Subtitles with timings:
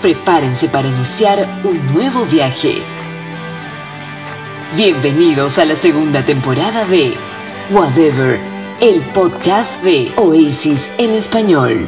[0.00, 2.82] prepárense para iniciar un nuevo viaje.
[4.76, 7.14] Bienvenidos a la segunda temporada de
[7.70, 8.38] Whatever,
[8.80, 11.86] el podcast de Oasis en español.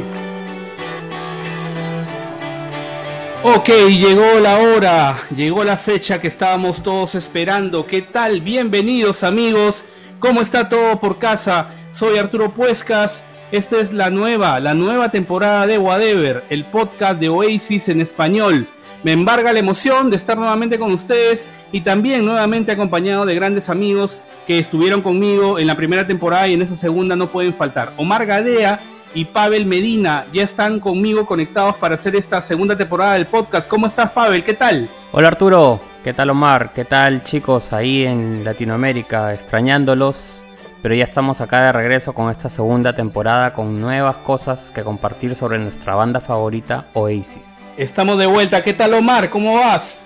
[3.43, 7.85] Ok, llegó la hora, llegó la fecha que estábamos todos esperando.
[7.85, 8.41] ¿Qué tal?
[8.41, 9.85] Bienvenidos amigos.
[10.19, 11.71] ¿Cómo está todo por casa?
[11.91, 17.27] Soy Arturo Puescas esta es la nueva, la nueva temporada de Whatever, el podcast de
[17.27, 18.65] Oasis en español.
[19.03, 23.69] Me embarga la emoción de estar nuevamente con ustedes y también nuevamente acompañado de grandes
[23.69, 27.93] amigos que estuvieron conmigo en la primera temporada y en esa segunda no pueden faltar.
[27.97, 28.79] Omar Gadea
[29.13, 33.69] y Pavel Medina ya están conmigo conectados para hacer esta segunda temporada del podcast.
[33.69, 34.45] ¿Cómo estás, Pavel?
[34.45, 34.89] ¿Qué tal?
[35.11, 35.81] Hola, Arturo.
[36.05, 36.71] ¿Qué tal, Omar?
[36.73, 39.33] ¿Qué tal, chicos, ahí en Latinoamérica?
[39.33, 40.45] Extrañándolos
[40.81, 45.35] pero ya estamos acá de regreso con esta segunda temporada con nuevas cosas que compartir
[45.35, 47.67] sobre nuestra banda favorita Oasis.
[47.77, 49.29] Estamos de vuelta, ¿qué tal Omar?
[49.29, 50.03] ¿Cómo vas?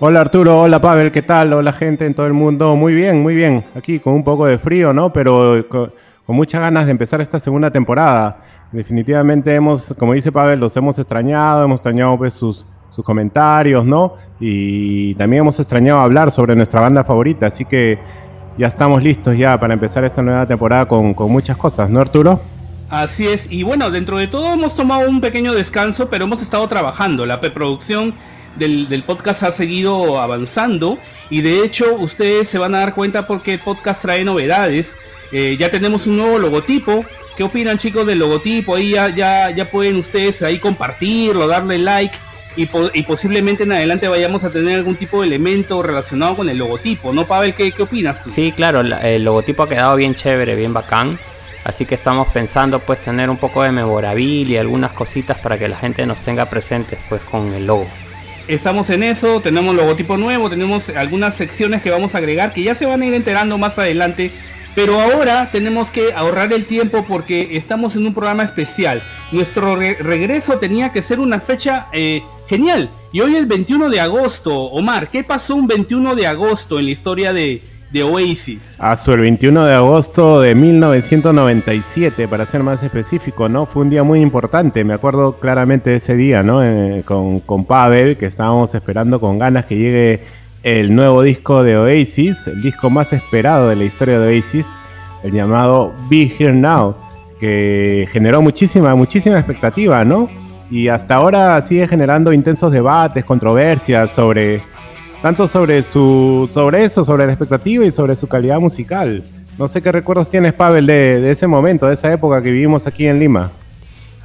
[0.00, 1.52] Hola Arturo, hola Pavel, ¿qué tal?
[1.52, 2.74] Hola gente en todo el mundo.
[2.76, 3.64] Muy bien, muy bien.
[3.76, 5.12] Aquí con un poco de frío, ¿no?
[5.12, 5.92] Pero con,
[6.26, 8.40] muchas ganas de empezar esta segunda temporada.
[8.72, 14.14] Definitivamente hemos, como dice Pavel, los hemos extrañado, hemos extrañado pues, sus, sus comentarios, ¿no?
[14.40, 17.98] Y también hemos extrañado hablar sobre nuestra banda favorita, así que
[18.58, 22.40] ya estamos listos ya para empezar esta nueva temporada con, muchas cosas, ¿no, Arturo?
[22.90, 26.66] Así es, y bueno, dentro de todo hemos tomado un pequeño descanso, pero hemos estado
[26.68, 27.24] trabajando.
[27.24, 28.14] La preproducción
[28.56, 30.98] del, del, podcast ha seguido avanzando
[31.30, 34.94] y de hecho ustedes se van a dar cuenta porque el podcast trae novedades.
[35.32, 37.04] Eh, ya tenemos un nuevo logotipo.
[37.34, 38.74] ¿Qué opinan chicos del logotipo?
[38.74, 42.14] Ahí ya, ya, ya pueden ustedes ahí compartirlo, darle like
[42.56, 42.66] y,
[43.02, 47.26] posiblemente en adelante vayamos a tener algún tipo de elemento relacionado con el logotipo, ¿no,
[47.26, 47.54] Pavel?
[47.54, 48.30] ¿Qué, qué opinas tú?
[48.30, 51.18] Sí, claro, el logotipo ha quedado bien chévere, bien bacán.
[51.64, 55.76] Así que estamos pensando pues tener un poco de memorabilia, algunas cositas para que la
[55.76, 57.86] gente nos tenga presentes pues con el logo.
[58.48, 62.74] Estamos en eso, tenemos logotipo nuevo, tenemos algunas secciones que vamos a agregar que ya
[62.74, 64.32] se van a ir enterando más adelante
[64.74, 69.02] pero ahora tenemos que ahorrar el tiempo porque estamos en un programa especial.
[69.30, 72.90] Nuestro regreso tenía que ser una fecha eh, genial.
[73.12, 76.90] Y hoy el 21 de agosto, Omar, ¿qué pasó un 21 de agosto en la
[76.90, 77.60] historia de,
[78.02, 78.76] Oasis?
[78.78, 83.66] Ah, el 21 de agosto de 1997, para ser más específico, ¿no?
[83.66, 86.64] Fue un día muy importante, me acuerdo claramente de ese día, ¿no?
[86.64, 91.76] Eh, con, con Pavel, que estábamos esperando con ganas que llegue el nuevo disco de
[91.76, 94.68] Oasis, el disco más esperado de la historia de Oasis,
[95.24, 96.94] el llamado Be Here Now,
[97.40, 100.28] que generó muchísima, muchísima expectativa, ¿no?
[100.70, 104.62] Y hasta ahora sigue generando intensos debates, controversias sobre,
[105.20, 109.24] tanto sobre su, sobre eso, sobre la expectativa y sobre su calidad musical.
[109.58, 112.86] No sé qué recuerdos tienes, Pavel, de, de ese momento, de esa época que vivimos
[112.86, 113.50] aquí en Lima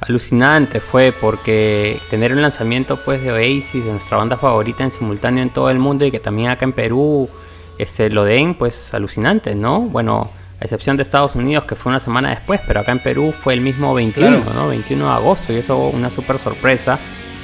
[0.00, 5.42] alucinante fue porque tener un lanzamiento pues de Oasis, de nuestra banda favorita en simultáneo
[5.42, 7.28] en todo el mundo y que también acá en Perú
[7.78, 9.80] este, lo den, pues alucinante, ¿no?
[9.80, 13.32] Bueno, a excepción de Estados Unidos que fue una semana después, pero acá en Perú
[13.32, 14.68] fue el mismo 21, ¿no?
[14.68, 16.98] 21 de agosto y eso una súper sorpresa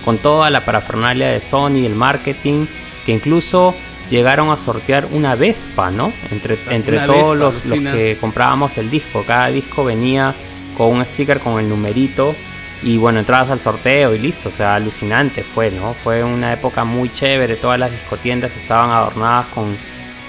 [0.05, 2.67] con toda la parafernalia de Sony, el marketing,
[3.07, 3.75] que incluso
[4.11, 6.13] llegaron a sortear una Vespa, ¿no?
[6.31, 10.35] Entre, entre todos los, los que comprábamos el disco, cada disco venía
[10.77, 12.35] con un sticker con el numerito
[12.83, 15.95] y bueno, entradas al sorteo y listo, o sea, alucinante fue, ¿no?
[15.95, 19.75] Fue una época muy chévere, todas las discotiendas estaban adornadas con,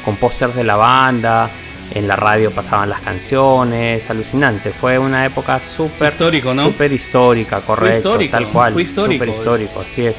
[0.05, 1.49] con pósters de la banda,
[1.93, 6.65] en la radio pasaban las canciones, alucinante, fue una época súper histórico, ¿no?
[6.65, 10.15] Súper histórica, correcto, tal cual, fue histórico, súper histórico, así es.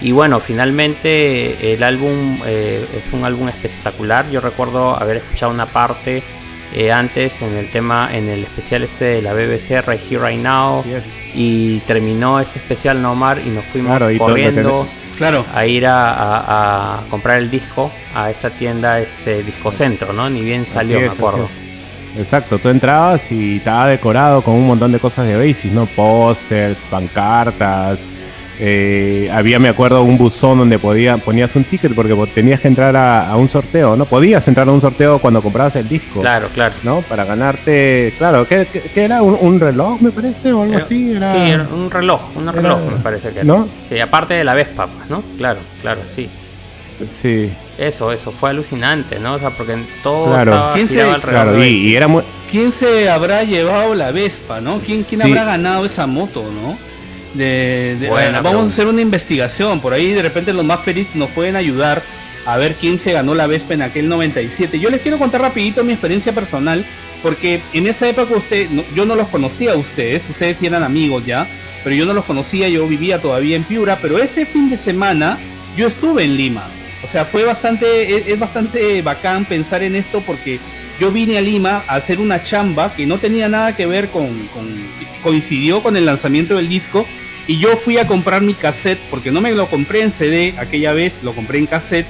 [0.00, 4.28] Y bueno, finalmente el álbum eh, es un álbum espectacular.
[4.30, 6.22] Yo recuerdo haber escuchado una parte
[6.74, 10.42] eh, antes en el tema, en el especial este de la BBC, Right Here, Right
[10.42, 10.84] Now.
[11.34, 15.44] Y terminó este especial Nomar y nos fuimos corriendo claro.
[15.54, 20.28] a ir a, comprar el disco a esta tienda, este Discocentro, ¿no?
[20.30, 21.48] Ni bien salió, me acuerdo.
[22.18, 25.84] Exacto, tú entrabas y estaba decorado con un montón de cosas de Oasis, ¿no?
[25.84, 28.10] Pósters, pancartas,
[28.58, 32.96] eh, había, me acuerdo, un buzón donde podía, ponías un ticket porque tenías que entrar
[32.96, 34.06] a, un sorteo, ¿no?
[34.06, 36.20] Podías entrar a un sorteo cuando comprabas el disco.
[36.20, 36.74] Claro, claro.
[36.82, 37.02] ¿No?
[37.02, 39.22] Para ganarte, claro, ¿qué, era?
[39.22, 40.52] ¿Un, reloj, me parece?
[40.52, 41.12] ¿O algo así?
[41.12, 41.34] Era...
[41.34, 43.44] Sí, era un reloj, un reloj me parece que era.
[43.44, 43.68] ¿No?
[43.88, 45.22] Sí, aparte de la Vespa, ¿no?
[45.36, 46.28] Claro, claro, sí.
[47.04, 47.52] Sí.
[47.76, 49.34] Eso, eso, fue alucinante, ¿no?
[49.34, 52.22] O sea, porque todo estaba ¿Quién se, claro, y, era muy...
[52.50, 54.78] ¿Quién se habrá llevado la Vespa, no?
[54.78, 56.78] ¿Quién, quién habrá ganado esa moto, no?
[57.36, 58.08] De,
[58.42, 59.80] vamos a hacer una investigación.
[59.80, 62.02] Por ahí de repente los más felices nos pueden ayudar
[62.46, 64.78] a ver quién se ganó la Vespa en aquel 97.
[64.78, 66.84] Yo les quiero contar rapidito mi experiencia personal,
[67.22, 71.46] porque en esa época usted, yo no los conocía a ustedes, ustedes eran amigos ya,
[71.82, 75.38] pero yo no los conocía, yo vivía todavía en Piura, pero ese fin de semana
[75.76, 76.68] yo estuve en Lima.
[77.02, 80.58] O sea, fue bastante, es, bastante bacán pensar en esto porque
[81.00, 84.26] yo vine a Lima a hacer una chamba que no tenía nada que ver con,
[84.48, 84.72] con,
[85.22, 87.06] coincidió con el lanzamiento del disco
[87.46, 90.92] y yo fui a comprar mi cassette porque no me lo compré en CD aquella
[90.92, 92.06] vez, lo compré en cassette.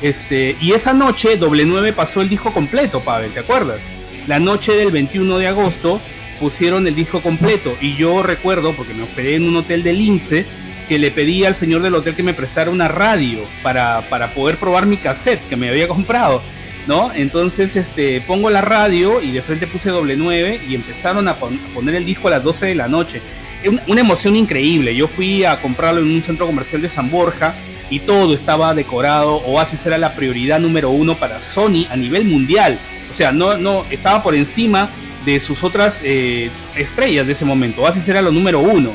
[0.00, 3.82] Este, y esa noche Doble 9 pasó el disco completo, Pavel, ¿te acuerdas?
[4.26, 6.00] La noche del 21 de agosto
[6.40, 10.44] pusieron el disco completo y yo recuerdo, porque me hospedé en un hotel de Lince,
[10.88, 14.56] que le pedí al señor del hotel que me prestara una radio para, para poder
[14.56, 16.42] probar mi cassette que me había comprado.
[16.86, 17.12] ¿no?
[17.14, 21.94] Entonces, este, pongo la radio y de frente puse doble 9 y empezaron a, poner
[21.94, 23.20] el disco a las 12 de la noche.
[23.86, 24.94] Una, emoción increíble.
[24.94, 27.54] Yo fui a comprarlo en un centro comercial de San Borja
[27.90, 29.36] y todo estaba decorado.
[29.46, 32.78] Oasis era la prioridad número uno para Sony a nivel mundial.
[33.10, 34.88] O sea, no, no, estaba por encima
[35.24, 37.82] de sus otras eh, estrellas de ese momento.
[37.82, 38.90] Oasis era lo número uno.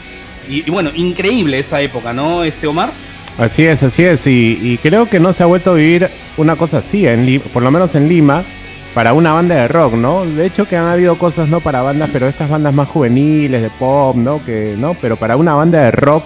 [0.49, 2.91] Y, bueno, increíble esa época, ¿no, este Omar?
[3.37, 4.25] Así es, así es.
[4.25, 7.69] Y, creo que no se ha vuelto a vivir una cosa así, en por lo
[7.69, 8.43] menos en Lima,
[8.97, 10.25] para una banda de rock, ¿no?
[10.25, 11.59] De hecho que han habido cosas, ¿no?
[11.59, 14.43] Para bandas, pero estas bandas más juveniles, de pop, ¿no?
[14.43, 14.95] Que, ¿no?
[14.99, 16.23] Pero para una banda de rock,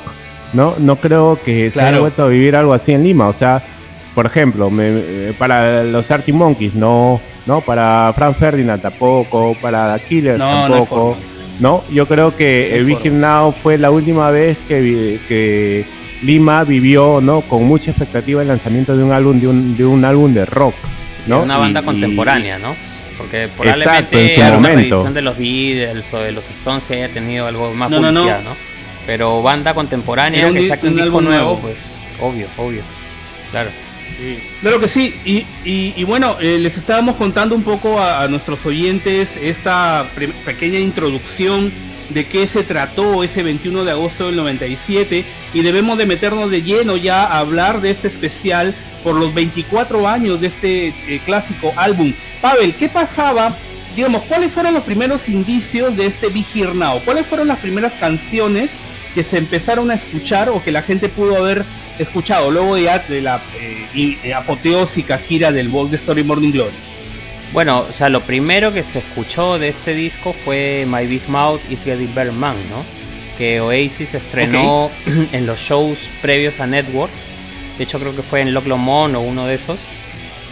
[0.54, 0.76] ¿no?
[0.78, 3.28] No creo que se haya vuelto a vivir algo así en Lima.
[3.28, 3.62] O sea,
[4.16, 10.06] por ejemplo, me, para los Arctic Monkeys, no, no, para Frank Ferdinand tampoco, para The
[10.06, 11.18] Killers tampoco.
[11.60, 15.86] No, yo creo que el Big Now fue la última vez que, que
[16.24, 17.42] Lima vivió ¿no?
[17.42, 20.76] con mucha expectativa el lanzamiento de un álbum de un, de un álbum de rock.
[21.28, 21.44] ¿No?
[21.44, 22.76] Una banda contemporánea, ¿no?
[23.18, 27.46] Porque probablemente Exacto, una edición de los Beatles o de los Stones se haya tenido
[27.46, 28.26] algo más no, no,
[29.06, 31.78] Pero banda contemporánea que saque un, disco nuevo, pues
[32.20, 32.82] obvio, obvio.
[33.52, 33.70] Claro.
[34.62, 35.16] Claro que sí,
[35.66, 40.06] y, bueno, eh, les estábamos contando un poco a, a nuestros oyentes esta
[40.46, 41.72] pequeña introducción
[42.14, 45.24] de qué se trató ese 21 de agosto del 97
[45.54, 50.08] y debemos de meternos de lleno ya a hablar de este especial por los 24
[50.08, 52.14] años de este eh, clásico álbum.
[52.42, 53.56] Pavel, ¿qué pasaba?
[53.96, 57.02] Digamos, ¿cuáles fueron los primeros indicios de este Be Here Now?
[57.04, 58.76] ¿Cuáles fueron las primeras canciones
[59.14, 61.66] que se empezaron a escuchar o que la gente pudo haber
[62.00, 66.72] escuchado luego de, de la eh, eh, apoteósica gira del Walk de Story Morning Glory?
[67.54, 71.60] Bueno, o sea, lo primero que se escuchó de este disco fue My Big Mouth
[71.70, 72.86] is Getting Better Man, ¿no?
[73.38, 74.90] Que Oasis estrenó
[75.34, 77.12] en los shows previos a Network.
[77.82, 79.80] De hecho, creo que fue en Lock Lomond o uno de esos.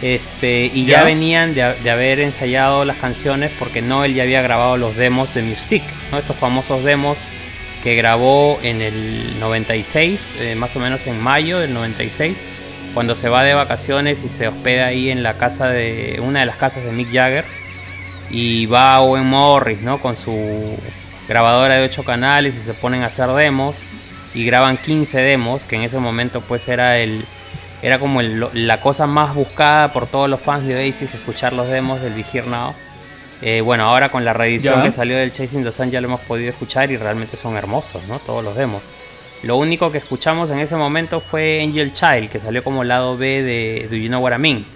[0.02, 4.96] Este, y ya, venían de, haber ensayado las canciones porque Noel ya había grabado los
[4.96, 6.18] demos de Mystique, ¿no?
[6.18, 7.16] Estos famosos demos
[7.84, 12.36] que grabó en el 96, eh, más o menos en mayo del 96
[12.94, 16.46] cuando se va de vacaciones y se hospeda ahí en la casa de una de
[16.46, 17.44] las casas de Mick Jagger
[18.28, 20.00] y va a Owen Morris, ¿no?
[20.00, 20.76] Con su
[21.28, 23.76] grabadora de 8 canales y se ponen a hacer demos
[24.34, 27.24] y graban 15 demos, que en ese momento pues era el
[27.82, 32.00] era como la cosa más buscada por todos los fans de Oasis escuchar los demos
[32.02, 32.74] del Vigir Now.
[33.42, 36.20] Eh, bueno, ahora con la reedición que salió del Chasing the Sun ya lo hemos
[36.20, 38.18] podido escuchar y realmente son hermosos, ¿no?
[38.18, 38.82] Todos los demos.
[39.42, 43.42] Lo único que escuchamos en ese momento fue Angel Child, que salió como lado B
[43.42, 44.66] de Do You Know What I Mean.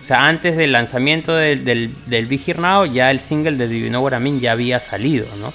[0.00, 3.74] O sea, antes del lanzamiento del, del, del Here Now, ya el single de Do
[3.74, 5.52] You Know What I Mean ya había salido, ¿no?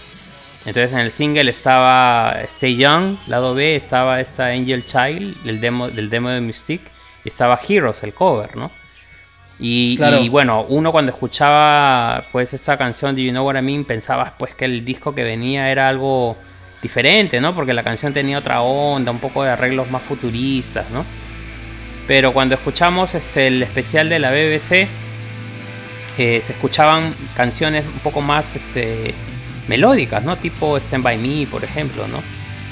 [0.67, 5.89] Entonces en el single estaba Stay Young, lado B, estaba esta Angel Child, del demo,
[5.89, 6.91] del demo de Mystique,
[7.23, 8.69] y estaba Heroes, el cover, ¿no?
[9.59, 13.85] Y, y, bueno, uno cuando escuchaba pues esta canción de You Know What I Mean
[13.85, 16.35] pensaba pues que el disco que venía era algo
[16.81, 17.55] diferente, ¿no?
[17.55, 21.05] Porque la canción tenía otra onda, un poco de arreglos más futuristas, ¿no?
[22.07, 24.89] Pero cuando escuchamos este, el especial de la BBC,
[26.17, 29.15] eh, se escuchaban canciones un poco más este,
[29.67, 30.37] melódicas, ¿no?
[30.37, 32.21] Tipo Stand By Me, por ejemplo, ¿no?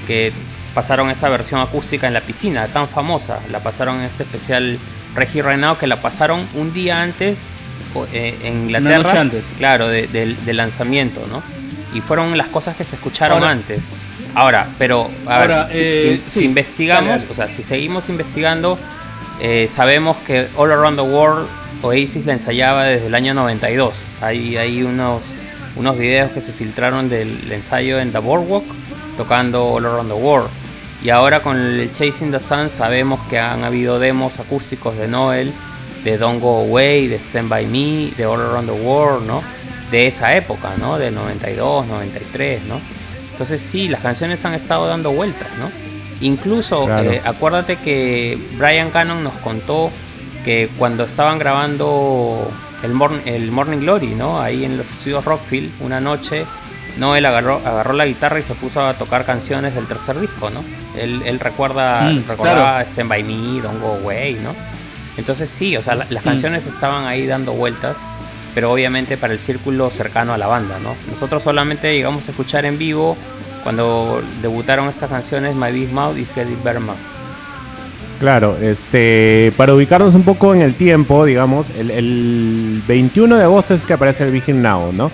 [0.08, 0.32] Que
[0.74, 3.40] pasaron esa versión acústica en la piscina, tan famosa.
[3.50, 4.80] La pasaron en este especial
[5.16, 7.42] Regi Reinao, que la pasaron un día antes
[8.12, 9.20] eh, en Inglaterra.
[9.20, 9.46] Antes.
[9.58, 11.42] Claro, del lanzamiento, ¿no?
[11.96, 13.82] y fueron las cosas que se escucharon antes.
[14.36, 18.78] Ahora, pero a ver, si, eh, investigamos, o sea, si seguimos investigando,
[19.40, 21.48] eh, sabemos que All Around the World
[21.82, 23.96] Oasis la ensayaba desde el año 92.
[24.22, 25.24] Hay, hay unos,
[25.76, 28.66] unos videos que se filtraron del ensayo en The Boardwalk
[29.18, 30.50] tocando All Around the World.
[31.04, 35.54] Y ahora con el Chasing the Sun sabemos que han habido demos acústicos de Noel,
[36.04, 39.42] de Don't Go Away, de Stand By Me, de All Around the World, ¿no?
[39.92, 40.98] de esa época, ¿no?
[40.98, 42.82] Del 92, 93, ¿no?
[43.32, 45.70] Entonces sí, las canciones han estado dando vueltas, ¿no?
[46.22, 49.92] Incluso, eh, acuérdate que Brian Cannon nos contó
[50.46, 52.48] que cuando estaban grabando
[52.84, 52.92] el,
[53.26, 54.42] el Morning Glory, ¿no?
[54.42, 56.46] Ahí en los estudios Rockfield, una noche,
[56.98, 60.64] Noel agarró, agarró la guitarra y se puso a tocar canciones del tercer disco, ¿no?
[61.00, 64.56] Él, él recuerda, mm, recordaba Stand By Me, Don't Go Away, ¿no?
[65.18, 66.26] Entonces sí, o sea, las mm.
[66.26, 67.98] canciones estaban ahí dando vueltas,
[68.54, 70.96] pero obviamente para el círculo cercano a la banda, ¿no?
[71.12, 73.18] Nosotros solamente llegamos a escuchar en vivo
[73.64, 76.96] cuando debutaron estas canciones My Big Mouth y Skelly Berman.
[78.20, 83.84] Claro, este, para ubicarnos un poco en el tiempo, digamos, el, 21 de agosto es
[83.84, 85.12] que aparece el Virgin Now, ¿no?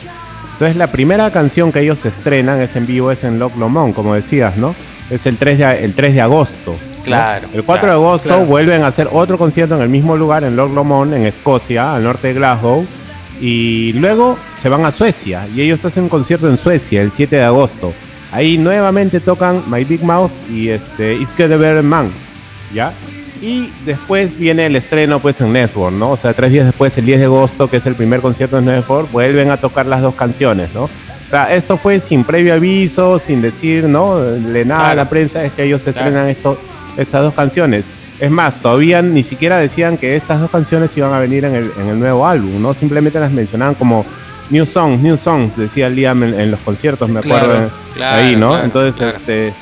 [0.53, 4.13] Entonces la primera canción que ellos estrenan es en vivo, es en Lock Lomond, como
[4.13, 4.75] decías, ¿no?
[5.10, 6.75] Es el 3 de, el 3 de agosto.
[7.03, 7.48] Claro.
[7.51, 10.72] El 4 de agosto vuelven a hacer otro concierto en el mismo lugar, en Loch
[10.72, 12.86] Lomond, en Escocia, al norte de Glasgow.
[13.41, 17.38] Y luego se van a Suecia y ellos hacen un concierto en Suecia el 7
[17.38, 17.91] de agosto.
[18.31, 22.12] Ahí nuevamente tocan My Big Mouth y este It's Get a Man.
[22.74, 22.94] ¿Ya?
[23.42, 26.12] Y después viene el estreno pues en Network, ¿no?
[26.12, 28.66] O sea, tres días después, el 10 de agosto, que es el primer concierto en
[28.66, 30.84] Network, vuelven a tocar las dos canciones, ¿no?
[30.84, 30.90] O
[31.28, 34.20] sea, esto fue sin previo aviso, sin decir, ¿no?
[34.20, 36.60] De nada a la prensa, es que ellos estrenan esto
[36.98, 37.88] estas dos canciones.
[38.20, 41.72] Es más, todavía ni siquiera decían que estas dos canciones iban a venir en el,
[41.80, 42.75] en el nuevo álbum, ¿no?
[42.75, 44.06] Simplemente las mencionaban como
[44.51, 48.62] New Songs, New Songs, decía Liam en, los conciertos, me acuerdo ahí, ¿no?
[48.62, 49.54] Entonces, este...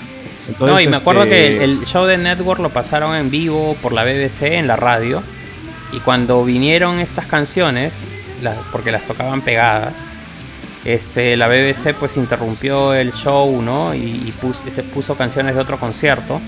[0.59, 3.93] no, y me acuerdo que este el show de Network lo pasaron en vivo por
[3.93, 5.23] la BBC en la radio.
[5.91, 7.93] Y cuando vinieron estas canciones,
[8.71, 9.93] porque las tocaban pegadas,
[10.85, 13.93] este, la BBC pues interrumpió el show, ¿no?
[13.93, 14.33] Y,
[14.73, 16.39] se puso canciones de otro concierto.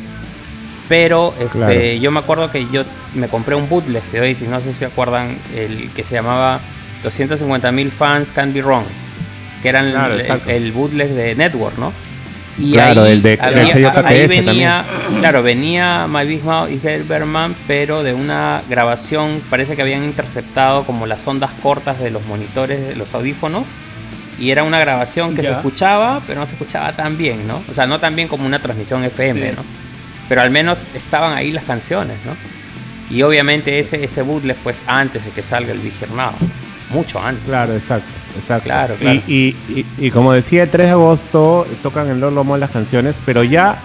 [0.88, 4.74] Pero este, yo me acuerdo que yo me compré un bootleg de Oasis, no sé
[4.74, 6.60] si se acuerdan, el que se llamaba
[7.03, 8.84] 250.000 fans Can Be Wrong,
[9.62, 9.93] que eran
[10.48, 11.93] el, bootleg de Network, ¿no?
[12.58, 14.86] Y claro, el de ahí venía,
[15.20, 20.84] claro, venía My Big Mouth y Herberman, pero de una grabación, parece que habían interceptado
[20.84, 23.65] como las ondas cortas de los monitores de los audífonos.
[24.38, 27.62] Y era una grabación que se escuchaba, pero no se escuchaba tan bien, ¿no?
[27.70, 29.63] O sea, no tan bien como una transmisión FM, ¿no?
[30.31, 32.38] pero al menos estaban ahí las canciones, ¿no?
[33.13, 36.36] Y obviamente ese, ese bootleg pues antes de que salga el Vigernado,
[36.91, 37.43] mucho antes.
[37.45, 38.65] Claro, exacto, exacto.
[38.65, 39.21] Claro, claro.
[39.27, 39.55] Y,
[39.98, 43.81] y, como decía, el 3 de agosto tocan en Lord Lomo las canciones, pero ya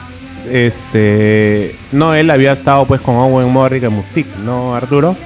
[0.50, 5.16] este no él había estado pues con Owen Morrick en Mustic, ¿no, Arturo?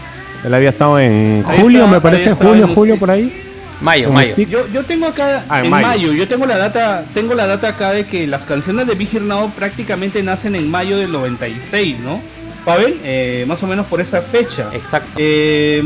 [0.45, 3.47] Él había estado en julio, me parece, julio, julio por ahí.
[3.81, 4.37] Mayo, mayo.
[4.37, 6.13] Yo, yo, tengo acá ah, en mayo.
[6.13, 9.51] yo tengo la data, tengo la data acá de que las canciones de Big Now
[9.53, 12.21] prácticamente nacen en mayo del 96, ¿no?
[12.65, 14.69] Pavel, eh, más o menos por esa fecha.
[14.73, 15.15] Exacto.
[15.17, 15.83] Eh,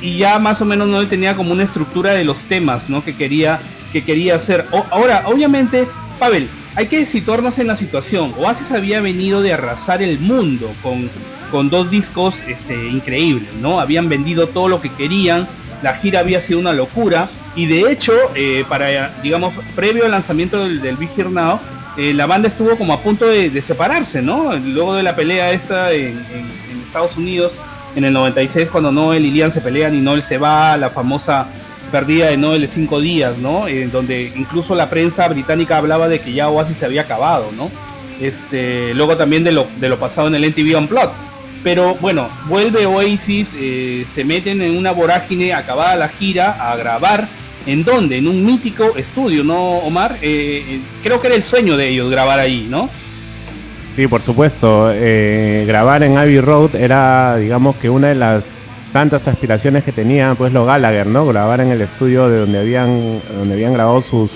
[0.00, 3.04] y, ya más o menos no tenía como una estructura de los temas, ¿no?
[3.04, 3.60] Que quería,
[3.92, 4.66] que quería hacer.
[4.90, 5.86] ahora, obviamente,
[6.18, 8.34] Pavel, hay que situarnos en la situación.
[8.38, 11.10] Oasis había venido de arrasar el mundo con,
[11.50, 13.80] con dos discos este, increíbles, ¿no?
[13.80, 15.48] Habían vendido todo lo que querían
[15.84, 20.66] la gira había sido una locura y de hecho, eh, para, digamos, previo al lanzamiento
[20.66, 21.60] del, Big Now,
[21.98, 24.56] eh, la banda estuvo como a punto de, separarse, ¿no?
[24.56, 26.18] Luego de la pelea esta en,
[26.86, 27.58] Estados Unidos
[27.96, 31.46] en el 96 cuando Noel y Liam se pelean y Noel se va, la famosa
[31.90, 33.68] perdida de Noel de cinco días, ¿no?
[33.68, 37.70] En donde incluso la prensa británica hablaba de que ya Oasis se había acabado, ¿no?
[38.20, 41.10] Este, luego también de lo, de lo pasado en el NTV Unplugged.
[41.62, 47.28] Pero bueno, vuelve Oasis, eh, se meten en una vorágine acabada la gira a grabar.
[47.66, 48.18] ¿En dónde?
[48.18, 50.18] En un mítico estudio, ¿no, Omar?
[50.20, 52.90] Eh, eh, creo que era el sueño de ellos grabar ahí, ¿no?
[53.94, 54.92] Sí, por supuesto.
[55.66, 58.60] grabar en Abbey Road era, digamos, que una de las
[58.92, 61.26] tantas aspiraciones que tenían pues los Gallagher, ¿no?
[61.26, 64.30] Grabar en el estudio de donde habían, donde habían grabado sus,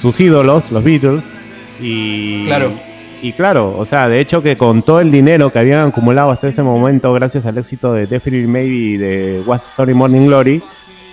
[0.00, 1.40] sus ídolos, los Beatles.
[1.80, 2.72] Y, claro
[3.22, 6.48] y claro, o sea, de hecho que con todo el dinero que habían acumulado hasta
[6.48, 10.62] ese momento, gracias al éxito de Definitely Maybe y de What's Story Morning Glory,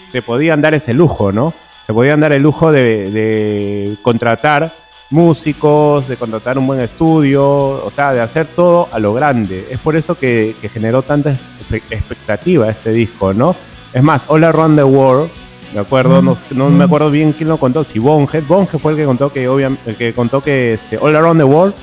[0.05, 1.53] se podían dar ese lujo, ¿no?
[1.85, 4.73] Se podían dar el lujo de, contratar
[5.09, 9.67] músicos, de contratar un buen estudio, o sea, de hacer todo a lo grande.
[9.71, 13.55] Es por eso que, generó tanta expectativa este disco, ¿no?
[13.93, 15.29] Es más, All Around the World,
[15.73, 16.21] ¿de acuerdo?
[16.21, 18.43] No, me acuerdo bien quién lo contó, si Bonhead.
[18.43, 21.73] Bonhead fue el que contó que, obviamente, que, contó que este, All Around the World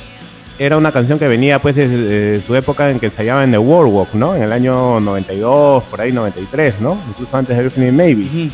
[0.58, 3.92] era una canción que venía pues desde, su época en que ensayaba en The World
[3.92, 4.36] Walk, ¿no?
[4.36, 6.98] En el año 92, por ahí 93, ¿no?
[7.08, 8.50] Incluso antes de Everything Maybe.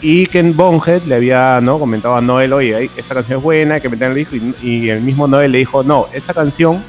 [0.00, 1.78] Y que en Bonehead le había, ¿no?
[1.78, 4.36] Comentado a Noel, oye, esta canción es buena, hay que meterla el disco.
[4.62, 6.82] Y, el mismo Noel le dijo, no, esta canción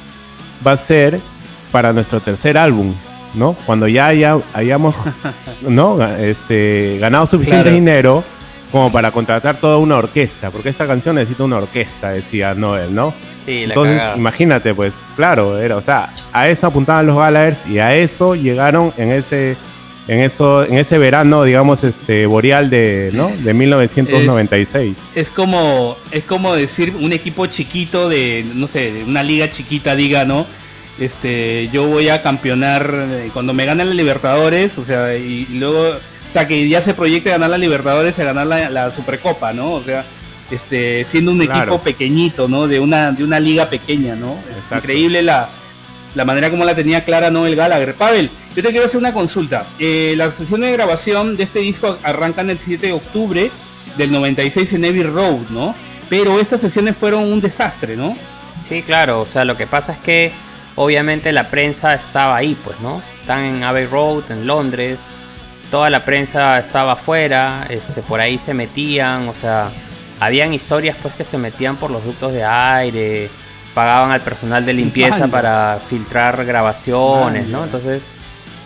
[0.66, 1.20] va a ser
[1.72, 2.94] para nuestro tercer álbum,
[3.34, 3.54] ¿no?
[3.64, 4.08] Cuando ya
[4.52, 4.94] hayamos,
[5.62, 6.04] ¿no?
[6.16, 8.22] Este, ganado suficiente dinero
[8.70, 13.14] como para contratar toda una orquesta, porque esta canción necesita una orquesta, decía Noel, ¿no?
[13.46, 18.34] Entonces, imagínate, pues, claro, era, o sea, a eso apuntaban los Gallagher y a eso
[18.34, 19.56] llegaron en ese
[20.08, 23.28] en eso, en ese verano, digamos, este boreal de, ¿no?
[23.28, 24.98] de 1996.
[25.14, 29.96] Es, como, es como decir un equipo chiquito de, no sé, de una liga chiquita
[29.96, 30.46] diga, ¿no?
[30.98, 35.90] Este, yo voy a campeonar eh, cuando me ganen la Libertadores, o sea, y, luego,
[35.90, 39.72] o sea, que ya se proyecte ganar la Libertadores y ganar la, Supercopa, ¿no?
[39.72, 40.04] O sea,
[40.50, 42.68] este, siendo un equipo pequeñito, ¿no?
[42.68, 44.32] De una, de una liga pequeña, ¿no?
[44.32, 45.50] Es increíble la,
[46.16, 47.94] la manera como la tenía clara Noel Gallagher.
[47.94, 49.66] Pavel, yo te quiero hacer una consulta.
[49.78, 53.50] Eh, las sesiones de grabación de este disco arrancan el 7 de octubre
[53.98, 55.74] del 96 en Abbey Road, ¿no?
[56.08, 58.16] Pero estas sesiones fueron un desastre, ¿no?
[58.66, 60.32] Sí, claro, o sea, lo que pasa es que
[60.74, 63.02] obviamente la prensa estaba ahí, pues, ¿no?
[63.20, 64.98] Están en Abbey Road, en Londres,
[65.70, 69.70] toda la prensa estaba afuera, este, por ahí se metían, o sea,
[70.18, 73.28] habían historias pues que se metían por los ductos de aire,
[73.76, 77.62] pagaban al personal de limpieza para filtrar grabaciones, ¿no?
[77.62, 78.00] Entonces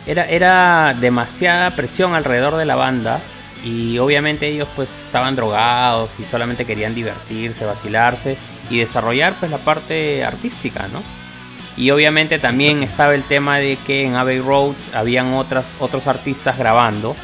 [0.06, 3.18] era, era demasiada presión alrededor de la banda
[3.64, 8.36] y obviamente ellos pues estaban drogados y solamente querían divertirse, vacilarse
[8.70, 11.02] y desarrollar pues la parte artística, ¿no?
[11.76, 16.56] Y obviamente también estaba el tema de que en Abbey Road habían otras, otros artistas
[16.56, 17.16] grabando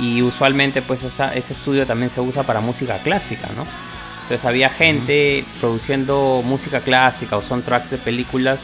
[0.00, 3.89] y usualmente pues ese estudio también se usa para música clásica, ¿no?
[4.30, 8.60] Entonces había gente produciendo música clásica o soundtracks de películas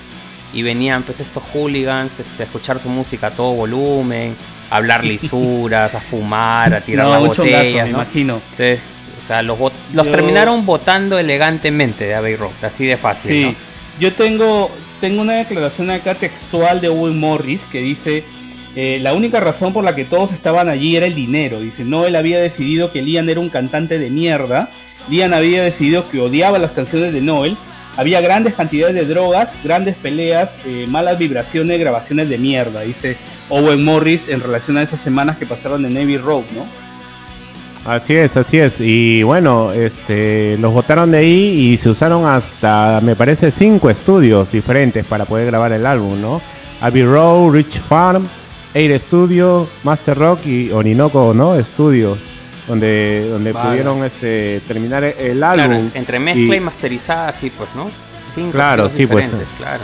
[0.52, 4.36] y venían pues estos hooligans este, a escuchar su música a todo volumen,
[4.70, 7.84] a hablar lisuras, a fumar, a tirar las botellas.
[7.84, 8.34] me imagino.
[8.34, 8.80] Entonces,
[9.20, 9.58] o sea, los,
[9.92, 13.30] los terminaron votando elegantemente de Abbey Road, así de fácil.
[13.32, 13.56] Sí,
[13.98, 14.70] yo tengo,
[15.00, 18.22] tengo una declaración acá textual de Owen Morris que dice...
[18.78, 21.60] Eh, la única razón por la que todos estaban allí era el dinero.
[21.60, 24.68] Dice, no, él había decidido que Liam era un cantante de mierda
[25.08, 27.56] Liam había decidido que odiaba las canciones de Noel.
[27.96, 33.16] Había grandes cantidades de drogas, grandes peleas, eh, malas vibraciones, grabaciones de mierda, dice
[33.48, 36.66] Owen Morris en relación a esas semanas que pasaron en Navy Road, ¿no?
[37.90, 38.80] Así es, así es.
[38.80, 44.50] Y bueno, este, los votaron de ahí y se usaron hasta, me parece, cinco estudios
[44.50, 46.42] diferentes para poder grabar el álbum, ¿no?
[46.80, 48.28] Abbey Road, Rich Farm,
[48.74, 51.58] Air Studio, Master Rock y Orinoco, ¿no?
[51.62, 52.18] Studios
[52.66, 55.90] donde, donde pudieron este, terminar el álbum.
[55.94, 57.90] entre mezcla y, masterizada, sí, pues, ¿no?
[58.50, 59.30] claro, sí, pues.
[59.56, 59.82] Claro.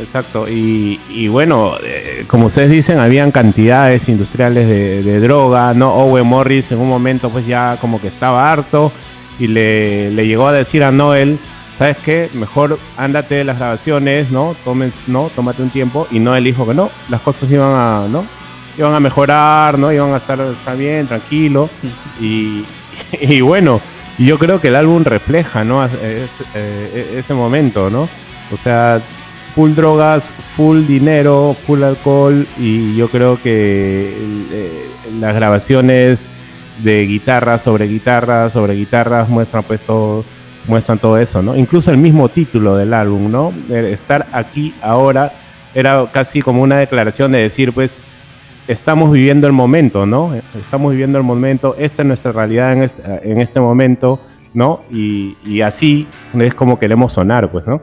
[0.00, 5.92] Exacto, y, y bueno, eh, como ustedes dicen, habían cantidades industriales de, droga, ¿no?
[5.92, 8.92] Owen Morris en un momento pues ya como que estaba harto
[9.40, 11.40] y le, le llegó a decir a Noel,
[11.76, 12.30] ¿sabes qué?
[12.34, 14.54] Mejor ándate de las grabaciones, ¿no?
[14.64, 15.30] Tomen, ¿no?
[15.34, 18.24] Tómate un tiempo y Noel dijo que no, las cosas iban a, ¿no?
[18.78, 19.92] Iban a mejorar, ¿no?
[19.92, 20.38] Iban a estar,
[20.76, 21.68] bien, tranquilo.
[22.20, 22.64] Y,
[23.20, 23.80] y, bueno,
[24.18, 25.84] yo creo que el álbum refleja, ¿no?
[25.86, 26.26] Eh,
[27.16, 28.08] ese momento, ¿no?
[28.52, 29.00] O sea,
[29.54, 30.24] full drogas,
[30.56, 34.14] full dinero, full alcohol y yo creo que
[34.52, 34.86] eh,
[35.20, 36.30] las grabaciones
[36.78, 40.24] de guitarra sobre guitarra sobre guitarras muestran pues todo
[40.68, 41.56] muestran todo eso, ¿no?
[41.56, 43.52] Incluso el mismo título del álbum, ¿no?
[43.70, 45.32] Estar aquí ahora
[45.74, 48.02] era casi como una declaración de decir, pues,
[48.68, 50.34] estamos viviendo el momento, ¿no?
[50.56, 54.20] Estamos viviendo el momento, esta es nuestra realidad en este, en este momento,
[54.54, 54.84] ¿no?
[54.90, 56.06] Y, así
[56.38, 57.80] es como queremos sonar, pues, ¿no?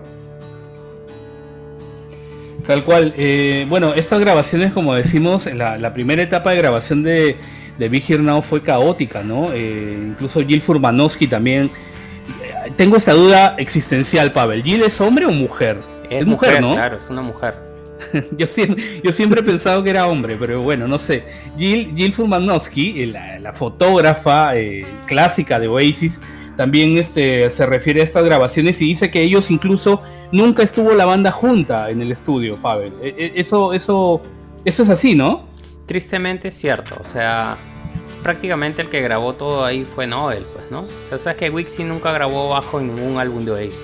[2.65, 3.13] Tal cual.
[3.17, 7.35] Eh, bueno, estas grabaciones, como decimos, la, la primera etapa de grabación de,
[7.77, 9.51] de Big Here Now fue caótica, ¿no?
[9.53, 11.69] Eh, incluso Jill Furmanowski también.
[12.75, 14.63] Tengo esta duda existencial, Pavel.
[14.63, 15.77] ¿Jill es hombre o mujer?
[16.09, 16.73] Es, mujer, ¿no?
[16.73, 17.53] Claro, es una mujer.
[18.37, 21.23] yo, siempre, yo siempre he pensado que era hombre, pero bueno, no sé.
[21.57, 26.19] Jill, Jill Furmanowski, eh, la, fotógrafa eh, clásica de Oasis,
[26.57, 31.05] también este, se refiere a estas grabaciones y dice que ellos incluso nunca estuvo la
[31.05, 32.93] banda junta en el estudio, Pavel.
[33.01, 34.21] E, e, eso, eso,
[34.63, 35.45] eso es así, ¿no?
[35.85, 37.57] Tristemente es cierto, o sea,
[38.23, 40.81] prácticamente el que grabó todo ahí fue Noel, pues, ¿no?
[40.81, 43.75] O sea, sabes que Wixie nunca grabó bajo ningún álbum de Oasis.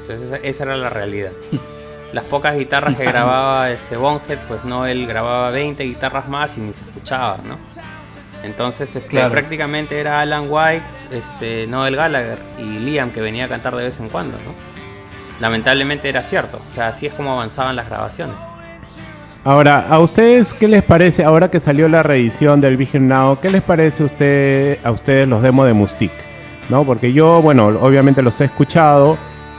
[0.00, 1.32] Entonces esa era la realidad.
[2.12, 6.60] las pocas guitarras que grababa este Bonhead, pues no, él grababa 20 guitarras más y
[6.60, 7.56] ni se escuchaba, ¿no?
[8.42, 13.76] Entonces este, prácticamente era Alan White, este, Noel Gallagher y Liam que venía a cantar
[13.76, 14.54] de vez en cuando, ¿no?
[15.40, 18.34] Lamentablemente era cierto, o sea, así es como avanzaban las grabaciones.
[19.42, 23.48] Ahora, ¿a ustedes qué les parece, ahora que salió la reedición del Vision Now, qué
[23.48, 26.12] les parece usted, a ustedes los demos de Mustic?
[26.68, 26.84] ¿No?
[26.84, 29.16] Porque yo, bueno, obviamente los he escuchado,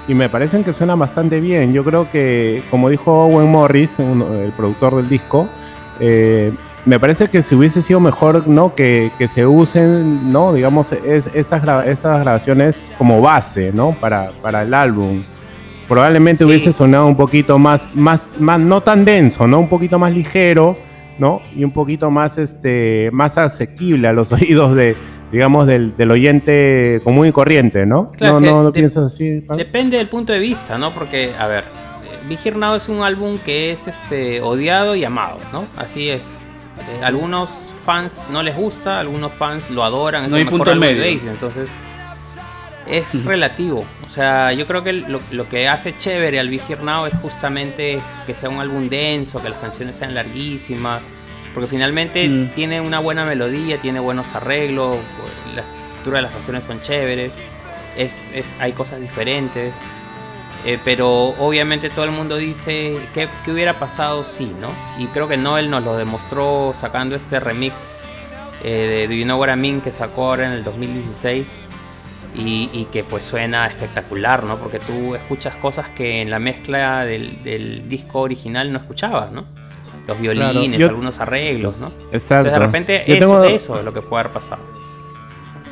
[0.08, 1.74] y me parecen que suena bastante bien.
[1.74, 5.48] Yo creo que, como dijo Owen Morris, el productor del disco,
[6.00, 6.52] eh,
[6.86, 8.74] me parece que si hubiese sido mejor ¿no?
[8.74, 10.54] que, se usen, ¿no?
[10.54, 13.96] digamos, esas, esas grabaciones como base ¿no?
[14.00, 15.24] para, para el álbum.
[15.88, 19.60] Probablemente hubiese sonado un poquito más, más, más, no tan denso, ¿no?
[19.60, 20.76] un poquito más ligero
[21.22, 21.40] ¿no?
[21.56, 24.96] Y un poquito más, este, más asequible a los oídos de,
[25.32, 28.10] digamos, del, del oyente común y corriente, ¿no?
[28.10, 29.44] Claro, no, no, piensas así.
[29.56, 30.94] Depende del punto de vista, ¿no?
[30.94, 31.64] Porque, a ver,
[32.04, 35.68] eh, Big Hero Now es un álbum que es este odiado y amado, ¿no?
[35.78, 36.38] Así es.
[36.80, 40.76] Eh, algunos fans no les gusta, algunos fans lo adoran, es No hay mejor punto
[40.76, 41.04] medio.
[41.04, 41.70] Entonces
[42.88, 43.86] es relativo.
[44.06, 48.02] O sea, yo creo que lo, lo que hace chévere al Hero Now es justamente
[48.26, 51.02] que sea un álbum denso, que las canciones sean larguísimas,
[51.54, 52.52] porque finalmente Mm.
[52.56, 54.98] tiene una buena melodía, tiene buenos arreglos,
[55.56, 57.38] la estructura de las canciones son chéveres,
[57.98, 59.74] es, es- hay cosas diferentes.
[60.64, 61.10] Eh, pero
[61.40, 64.70] obviamente todo el mundo dice ¿qué, qué hubiera pasado si, ¿no?
[65.00, 68.04] Y creo que Noel nos lo demostró sacando este remix
[68.64, 71.58] eh, de Do You Know What I Mean que sacó ahora en el 2016
[72.36, 74.58] y, y que pues suena espectacular, ¿no?
[74.60, 79.46] Porque tú escuchas cosas que en la mezcla del, del disco original no escuchabas, ¿no?
[80.08, 81.92] Los violines, Yo- algunos arreglos, ¿no?
[82.12, 82.48] Exacto.
[82.50, 84.62] Entonces de repente Yo eso, tengo- eso es lo que puede haber pasado.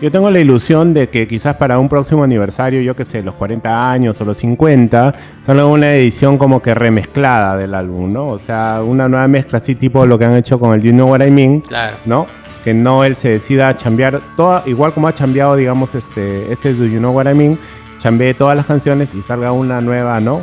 [0.01, 3.35] Yo tengo la ilusión de que quizás para un próximo aniversario, yo que sé, los
[3.35, 5.13] 40 años o los 50,
[5.45, 8.27] salga una edición como que remezclada del álbum, ¿no?
[8.27, 11.09] O sea, una nueva mezcla así tipo lo que han hecho con el You Know
[11.09, 11.97] What I Mean, Claro.
[12.05, 12.27] ¿no?
[12.63, 16.73] Que no él se decida a chambear, toda, igual como ha chambeado, digamos, este, este
[16.73, 17.59] Do You Know What I Mean,
[17.97, 20.41] chambee todas las canciones y salga una nueva, ¿no?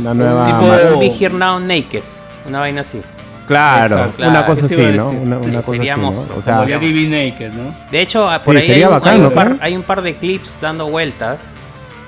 [0.00, 0.44] Una nueva...
[0.46, 2.02] tipo ma- de- Be Here Now Naked,
[2.46, 3.00] una vaina así.
[3.46, 5.08] Claro, Exacto, una cosa así, ¿no?
[5.10, 6.06] Una, cosa sería así, ¿no?
[6.06, 6.38] monstruo.
[6.38, 7.74] O sea, Como Lady Naked, ¿no?
[7.90, 8.84] De hecho, Sí, por ahí hay
[9.20, 11.40] un, par, hay un par de clips dando vueltas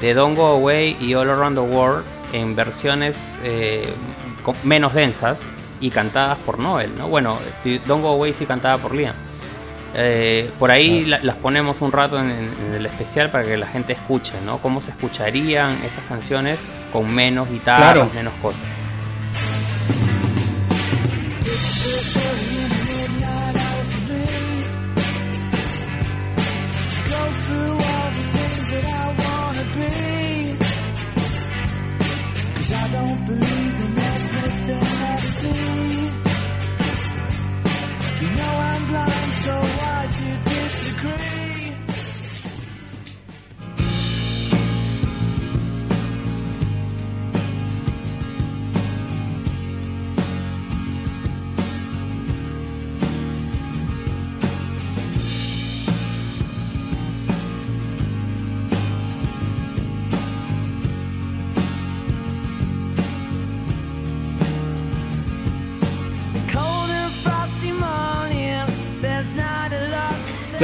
[0.01, 3.92] de Don't Go Away y All Around the World en versiones eh,
[4.62, 5.42] menos densas
[5.81, 7.09] y cantadas por Noel, ¿no?
[7.09, 7.38] Bueno,
[7.87, 9.14] Don't Go Away sí cantada por Liam.
[9.97, 13.66] Eh, por ahí la- las ponemos un rato en, en el especial para que la
[13.66, 14.59] gente escuche, ¿no?
[14.59, 16.59] Cómo se escucharían esas canciones
[16.92, 18.11] con menos guitarras, Claro.
[18.14, 18.61] menos cosas.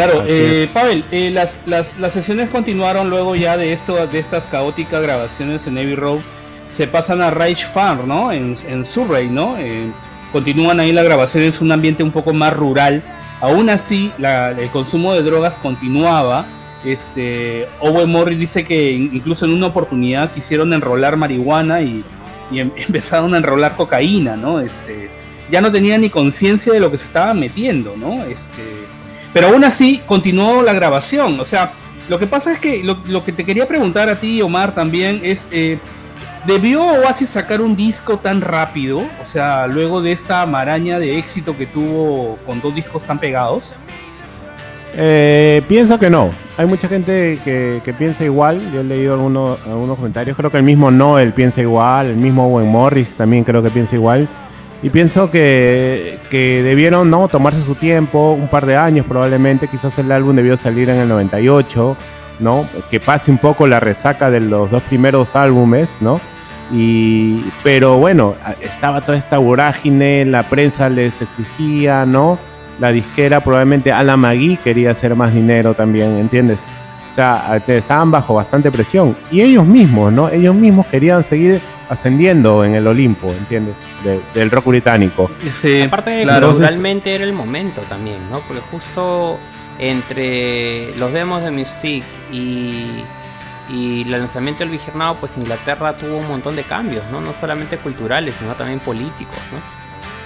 [0.05, 4.47] Claro, eh, Pavel, eh, las, las, las sesiones continuaron luego ya de esto, de estas
[4.47, 6.21] caóticas grabaciones en Abbey Road.
[6.69, 8.33] Se pasan a Reich Farm, ¿no?
[8.33, 9.57] En, en Surrey, ¿no?
[9.59, 9.91] Eh,
[10.33, 13.03] continúan ahí las grabaciones, es un ambiente un poco más rural.
[13.41, 16.47] Aún así, la- el consumo de drogas continuaba.
[16.85, 22.05] Este, Owen Morris dice que in- incluso en una oportunidad quisieron enrolar marihuana y,
[22.51, 24.61] y em- empezaron a enrolar cocaína, ¿no?
[24.61, 25.11] Este,
[25.51, 28.25] ya no tenían ni conciencia de lo que se estaban metiendo, ¿no?
[28.25, 28.63] Este,
[29.33, 31.39] pero aún así continuó la grabación.
[31.41, 31.73] O sea,
[32.09, 35.21] lo que pasa es que lo, lo que te quería preguntar a ti, Omar, también
[35.23, 35.79] es, eh,
[36.47, 38.99] ¿debió Oasis sacar un disco tan rápido?
[38.99, 43.75] O sea, luego de esta maraña de éxito que tuvo con dos discos tan pegados.
[44.97, 46.33] Eh, pienso que no.
[46.57, 48.73] Hay mucha gente que, que piensa igual.
[48.73, 50.37] Yo he leído algunos, algunos comentarios.
[50.37, 52.09] Creo que el mismo Noel piensa igual.
[52.09, 54.29] El mismo Owen Morris también creo que piensa igual.
[54.83, 59.69] Y pienso que, que debieron no tomarse su tiempo, un par de años probablemente.
[59.69, 61.97] Quizás el álbum debió salir en el 98,
[62.39, 62.67] ¿no?
[62.91, 66.19] Que pase un poco la resaca de los dos primeros álbumes, ¿no?
[66.73, 72.39] Y, pero bueno, a- estaba toda esta vorágine, la prensa les exigía, ¿no?
[72.79, 76.61] La disquera, probablemente Alan McGee quería hacer más dinero también, ¿entiendes?
[77.07, 79.15] O sea, a- estaban bajo bastante presión.
[79.31, 80.31] Y ellos mismos, ¿no?
[80.31, 83.87] Ellos mismos querían seguir ascendiendo en el Olimpo, ¿entiendes?
[84.03, 85.31] De- del rock británico.
[85.45, 88.41] Ese, Aparte claro, realmente era el momento también, ¿no?
[88.41, 89.39] Porque justo
[89.79, 93.03] entre los demos de Mystique y,
[93.69, 97.21] y el lanzamiento del Vigernado, pues Inglaterra tuvo un montón de cambios, ¿no?
[97.21, 99.81] No solamente culturales, sino también políticos, ¿no?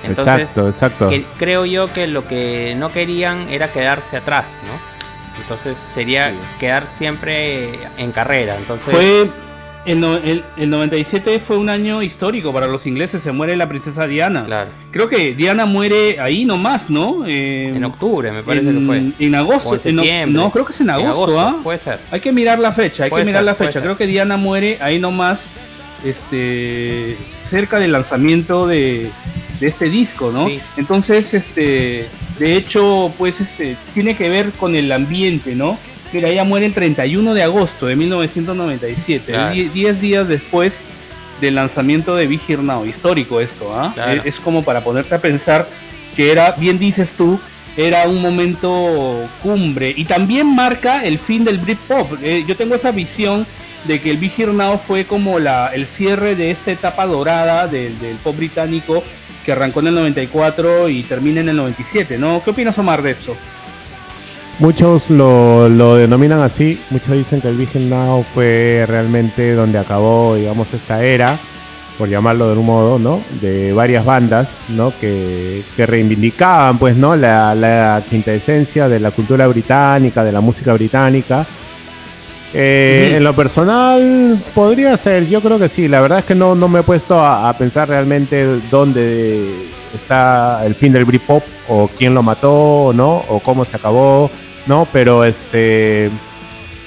[0.09, 1.09] Entonces, exacto, exacto.
[1.09, 5.41] que- creo yo que lo que no querían era quedarse atrás, ¿no?
[5.41, 6.37] Entonces sería Sí.
[6.61, 8.57] quedar siempre en carrera.
[8.57, 9.31] Entonces, Fue
[9.87, 13.23] el, no- el, el 97 fue un año histórico para los ingleses.
[13.23, 14.45] Se muere la princesa Diana.
[14.47, 17.25] claro, Creo que Diana muere ahí nomás, ¿no?
[17.27, 19.27] Eh, en octubre me parece en, que fue.
[19.27, 19.71] en agosto.
[19.71, 20.41] O en septiembre.
[20.43, 21.57] no, creo que es en En agosto, ¿ah?
[21.63, 21.99] puede ser.
[22.11, 23.81] Hay que mirar la fecha, hay Puede que mirar ser, la fecha.
[23.81, 25.53] Creo que Diana muere ahí nomás,
[26.05, 29.11] este, cerca del lanzamiento de,
[29.61, 30.49] de este disco, ¿no?
[30.77, 32.07] Entonces, este,
[32.39, 35.79] de hecho, pues, este, tiene que ver con el ambiente, ¿no?
[36.15, 39.33] Mira, ella muere el 31 de agosto de 1997,
[39.75, 40.83] 10 días después
[41.41, 42.87] del lanzamiento de Big Now.
[42.87, 43.93] Histórico esto, ¿ah?
[44.25, 45.67] Es, como para ponerte a pensar
[46.15, 47.41] que era, bien dices tú,
[47.77, 52.23] era un momento cumbre y también marca el fin del Britpop.
[52.23, 53.45] Eh, yo tengo esa visión
[53.83, 57.99] de que el Big Now fue como la, el cierre de esta etapa dorada del,
[57.99, 59.03] del pop británico
[59.45, 62.41] que arrancó en el 94 y termina en el 97, ¿no?
[62.45, 63.37] ¿Qué opinas, Omar, de esto?
[64.61, 70.37] Muchos lo, lo, denominan así, muchos dicen que el Virgin Now fue realmente donde acabó,
[70.37, 71.37] digamos, esta era,
[71.99, 73.21] por llamarlo de un modo, ¿no?
[73.41, 74.93] De varias bandas, ¿no?
[75.01, 77.17] Que, que reivindicaban, pues, ¿no?
[77.17, 81.45] La, la quinta esencia de la cultura británica, de la música británica.
[82.53, 85.89] Eh, en lo personal, podría ser, yo creo que sí.
[85.89, 90.65] La verdad es que no, no me he puesto a, a pensar realmente dónde está
[90.65, 93.25] el fin del Britpop o quién lo mató, ¿no?
[93.29, 94.31] O cómo se acabó
[94.67, 94.87] ¿no?
[94.93, 96.11] Pero este.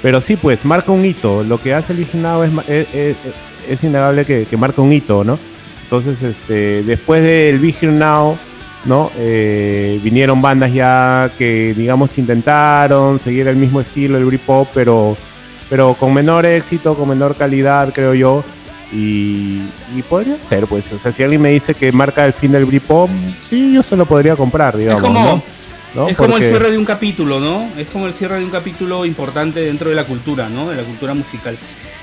[0.01, 1.43] Pero sí, pues marca un hito.
[1.43, 3.17] Lo que hace el Now es, es,
[3.67, 5.39] es, innegable que, marca un hito, ¿no?
[5.83, 7.59] Entonces, este, después del
[7.97, 8.37] Now,
[8.85, 9.11] ¿no?
[9.17, 15.17] Eh, vinieron bandas ya que, digamos, intentaron seguir el mismo estilo, el Britpop, pero,
[15.69, 18.43] pero con menor éxito, con menor calidad, creo yo.
[18.91, 19.61] Y,
[20.09, 23.09] podría ser, pues, o sea, si alguien me dice que marca el fin del Britpop,
[23.49, 25.03] sí, yo se lo podría comprar, digamos.
[25.03, 25.43] Es como,
[26.09, 27.69] es como el cierre de un capítulo, ¿no?
[27.77, 30.69] Es como el cierre de un capítulo importante dentro de la cultura, ¿no?
[30.69, 31.57] De la cultura musical.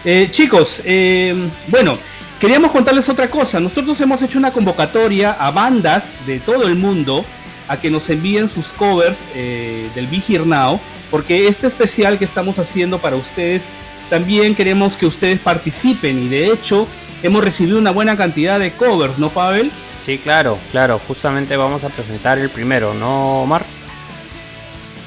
[0.04, 1.34] Eh, chicos, eh,
[1.68, 1.98] bueno,
[2.38, 3.60] queríamos contarles otra cosa.
[3.60, 7.24] Nosotros hemos hecho una convocatoria a bandas de todo el mundo
[7.68, 12.24] a que nos envíen sus covers eh, del Be Here Now, porque este especial que
[12.24, 13.64] estamos haciendo para ustedes,
[14.10, 16.86] también queremos que ustedes participen y de hecho
[17.22, 19.70] hemos recibido una buena cantidad de covers, ¿no, Pavel?
[20.04, 21.00] Sí, claro, claro.
[21.08, 23.64] Justamente vamos a presentar el primero, ¿no, Omar?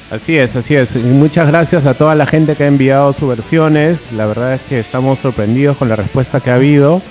[0.09, 0.95] Así es, así es.
[0.95, 4.11] Y muchas gracias a toda la gente que ha enviado sus versiones.
[4.13, 7.01] La verdad es que estamos sorprendidos con la respuesta que ha habido.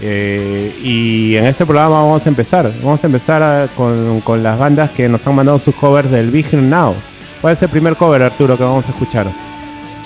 [0.00, 2.72] Eh, y en este programa vamos a empezar.
[2.82, 6.94] Vamos a empezar con, las bandas que nos han mandado sus covers del Big Now.
[7.40, 9.26] ¿Cuál es el primer cover, Arturo, que vamos a escuchar?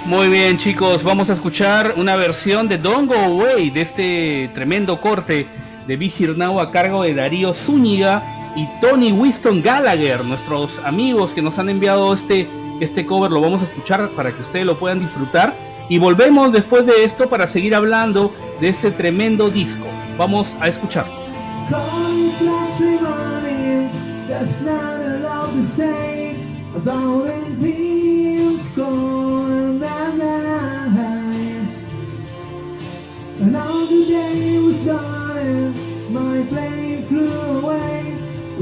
[0.04, 1.02] Muy bien, chicos.
[1.04, 5.46] Vamos a escuchar una versión de Don't Go Away de este tremendo corte
[5.86, 8.22] de Big Now a cargo de Darío Zúñiga
[8.54, 12.48] y Tony Winston Gallagher, nuestros amigos que nos han enviado este,
[12.80, 15.54] este cover, lo vamos a escuchar para que ustedes lo puedan disfrutar.
[15.88, 19.86] Y volvemos después de esto para seguir hablando de este tremendo disco.
[20.16, 21.04] Vamos a escuchar.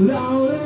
[0.07, 0.60] loud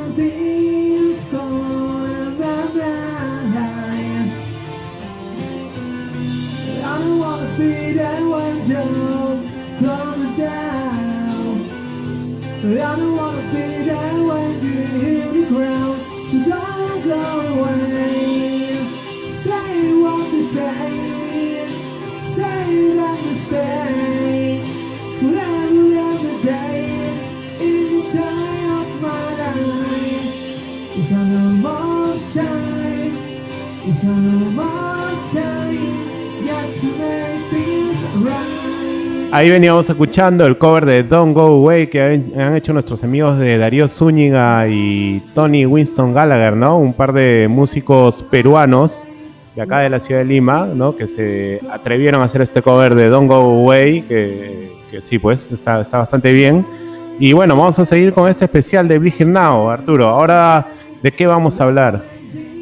[39.36, 43.58] Ahí veníamos escuchando el cover de Don't Go Away que han hecho nuestros amigos de
[43.58, 46.78] Darío Zúñiga y Tony Winston Gallagher, ¿no?
[46.78, 49.06] Un par de músicos peruanos
[49.54, 50.96] de acá de la ciudad de Lima, ¿no?
[50.96, 55.82] Que se atrevieron a hacer este cover de Don't Go Away, que, sí, pues está,
[55.82, 56.66] está bastante bien.
[57.20, 60.08] Y bueno, vamos a seguir con este especial de Bridget Now, Arturo.
[60.08, 60.66] Ahora,
[61.04, 62.02] ¿de qué vamos a hablar?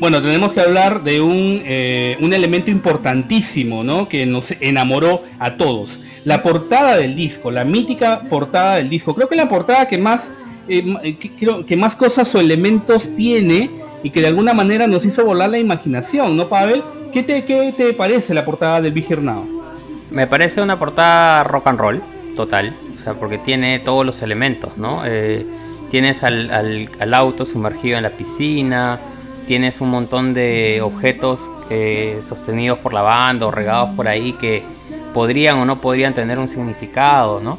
[0.03, 4.09] Bueno, tenemos que hablar de un, eh, un elemento importantísimo, ¿no?
[4.09, 6.01] Que nos enamoró a todos.
[6.25, 9.15] La portada del disco, la mítica portada del disco.
[9.15, 10.29] Creo que la portada que más,
[10.67, 13.69] eh, eh, que, más cosas o elementos tiene
[14.03, 16.83] y que de alguna manera nos hizo volar la imaginación, ¿no, Pavel?
[17.13, 19.47] ¿Qué te, qué te parece la portada del Big Now?
[20.11, 22.03] Me parece una portada rock and roll,
[22.35, 25.03] total sea, porque tiene todos los elementos, ¿no?
[25.05, 25.45] Eh,
[25.89, 28.99] tienes al, auto sumergido en la piscina,
[29.47, 34.63] tienes un montón de objetos eh, sostenidos por la banda o regados por ahí que
[35.13, 37.57] podrían o no podrían tener un significado, ¿no?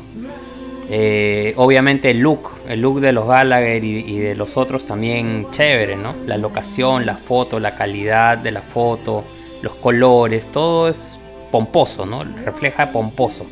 [0.90, 5.46] Eh, obviamente el look, el look de los Gallagher y, y, de los otros también
[5.50, 6.14] chévere, ¿no?
[6.26, 9.24] La locación, la foto, la calidad de la foto,
[9.62, 11.18] los colores, todo es
[11.50, 12.24] pomposo, ¿no?
[12.24, 13.46] Refleja pomposo.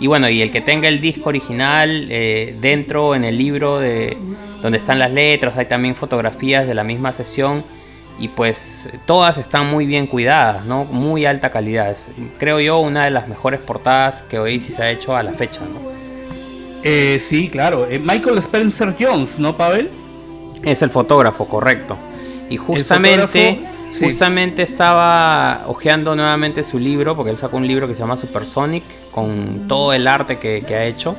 [0.00, 4.16] Y bueno, y el que tenga el disco original, eh, dentro en el libro de
[4.62, 7.64] donde están las letras, hay también fotografías de la misma sesión
[8.18, 10.84] y pues todas están muy bien cuidadas, ¿no?
[10.84, 11.96] Muy alta calidad.
[12.38, 15.88] creo yo una de las mejores portadas que Oasis ha hecho a la fecha, ¿no?
[16.82, 17.86] Eh, sí, claro.
[17.88, 19.90] Eh, Michael Spencer Jones, ¿no, Pavel?
[20.64, 21.96] Es el fotógrafo, correcto.
[22.50, 23.62] Y justamente,
[24.00, 28.84] justamente estaba hojeando nuevamente su libro, porque él sacó un libro que se llama Supersonic,
[29.12, 31.14] con todo el arte que, que ha hecho.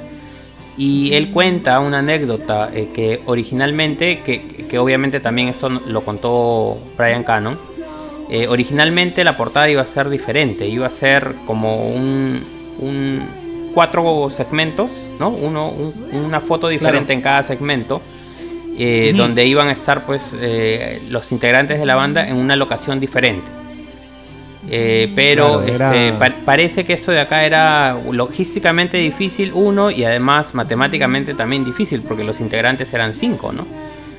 [0.79, 7.25] Y él cuenta una anécdota eh, que originalmente, que, obviamente también esto lo contó Brian
[7.25, 7.59] Cannon,
[8.29, 12.41] eh, originalmente la portada iba a ser diferente, iba a ser como un,
[13.73, 15.27] cuatro segmentos, ¿no?
[15.27, 15.73] Uno,
[16.13, 18.01] una foto diferente en cada segmento,
[18.77, 20.33] eh, donde iban a estar pues
[21.09, 23.58] los integrantes de la banda en una locación diferente.
[24.67, 31.33] Eh, pero este, parece que esto de acá era logísticamente difícil, uno, y además matemáticamente
[31.33, 33.65] también difícil, porque los integrantes eran cinco, ¿no?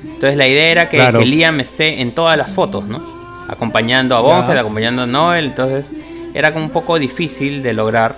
[0.03, 3.21] Entonces la idea era que, Liam esté en todas las fotos, ¿no?
[3.49, 5.91] Acompañando a Bongel, acompañando a Noel, entonces
[6.33, 8.17] era como un poco difícil de lograr.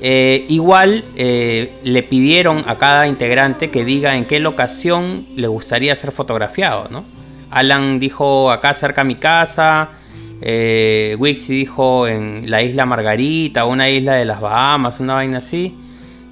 [0.00, 5.94] Eh, igual eh, le pidieron a cada integrante que diga en qué locación le gustaría
[5.94, 7.04] ser fotografiado, ¿no?
[7.50, 9.90] Alan dijo acá cerca a mi casa,
[10.40, 11.16] eh,
[11.48, 15.78] dijo en la isla Margarita, una isla de las Bahamas, una vaina así.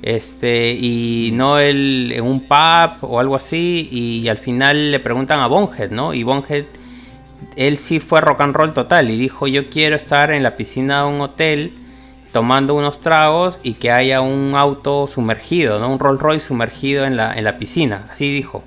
[0.03, 3.88] Este, y Noel en un pub o algo así.
[3.91, 6.12] Y, al final le preguntan a Bonhead, ¿no?
[6.12, 6.65] Y Bonhead,
[7.57, 9.11] él sí fue rock and roll total.
[9.11, 11.73] Y dijo: Yo quiero estar en la piscina de un hotel
[12.33, 15.91] tomando unos tragos y que haya un auto sumergido, ¿no?
[15.91, 18.05] Un Rolls Royce sumergido en la, en la piscina.
[18.11, 18.65] Así dijo.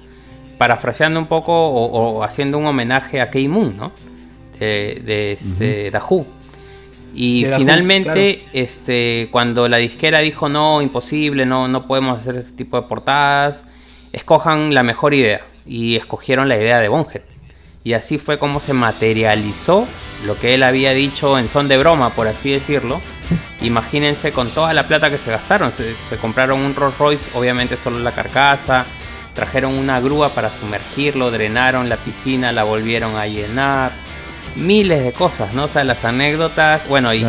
[0.57, 3.91] Parafraseando un poco o, o haciendo un homenaje a Key Moon, ¿no?
[4.59, 5.91] De, este,
[7.13, 12.79] Y finalmente, este, cuando la disquera dijo no, imposible, no, no podemos hacer este tipo
[12.79, 13.65] de portadas,
[14.11, 15.45] escojan la mejor idea.
[15.65, 17.21] Y escogieron la idea de Bonhead.
[17.83, 19.87] Y así fue como se materializó
[20.25, 22.99] lo que él había dicho en son de broma, por así decirlo.
[23.61, 25.71] Imagínense con toda la plata que se gastaron.
[25.71, 28.85] Se, se compraron un Rolls Royce, obviamente solo la carcasa.
[29.35, 33.91] Trajeron una grúa para sumergirlo, drenaron la piscina, la volvieron a llenar
[34.55, 35.65] miles de cosas, ¿no?
[35.65, 37.23] O sea, las anécdotas, bueno, y,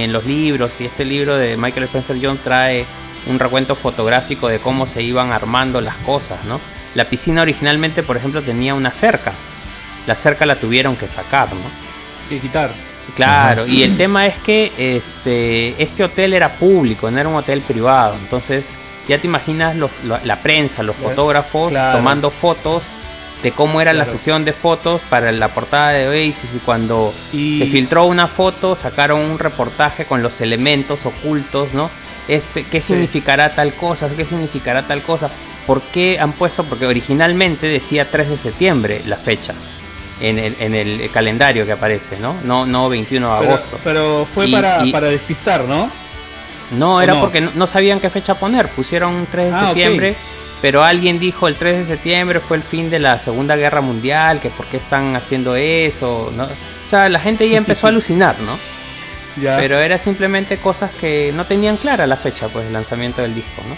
[0.00, 2.84] en los libros, y este libro de Michael Spencer John trae
[3.26, 6.60] un recuento fotográfico de cómo se iban armando las cosas, ¿no?
[6.94, 9.32] La piscina originalmente, por ejemplo, tenía una cerca.
[10.06, 12.28] La cerca la tuvieron que sacar, ¿no?
[12.28, 12.70] Que quitar.
[13.14, 17.60] Claro, y el tema es que este, este hotel era público, no era un hotel
[17.60, 18.16] privado.
[18.20, 18.68] Entonces,
[19.06, 19.76] ya te imaginas
[20.24, 22.82] la, prensa, los fotógrafos tomando fotos
[23.42, 27.66] de cómo era la sesión de fotos para la portada de Oasis y cuando se
[27.66, 31.90] filtró una foto sacaron un reportaje con los elementos ocultos, ¿no?
[32.28, 34.08] Este, ¿Qué significará tal cosa?
[34.16, 35.30] ¿Qué significará tal cosa?
[35.66, 36.64] ¿Por qué han puesto?
[36.64, 39.54] Porque originalmente decía 3 de septiembre la fecha.
[40.18, 42.34] En el, en el calendario que aparece, ¿no?
[42.42, 43.78] No, no 21 de agosto.
[43.84, 45.90] Pero fue para, para despistar, ¿no?
[46.70, 48.68] No, era porque no, sabían qué fecha poner.
[48.70, 50.16] Pusieron 3 de ah, septiembre
[50.62, 54.40] pero alguien dijo el 3 de septiembre fue el fin de la Segunda Guerra Mundial,
[54.40, 56.44] que por qué están haciendo eso, ¿no?
[56.44, 58.58] O sea, la gente ya empezó a alucinar, ¿no?
[59.40, 63.62] Pero era simplemente cosas que no tenían clara la fecha, pues, del lanzamiento del disco,
[63.68, 63.76] ¿no?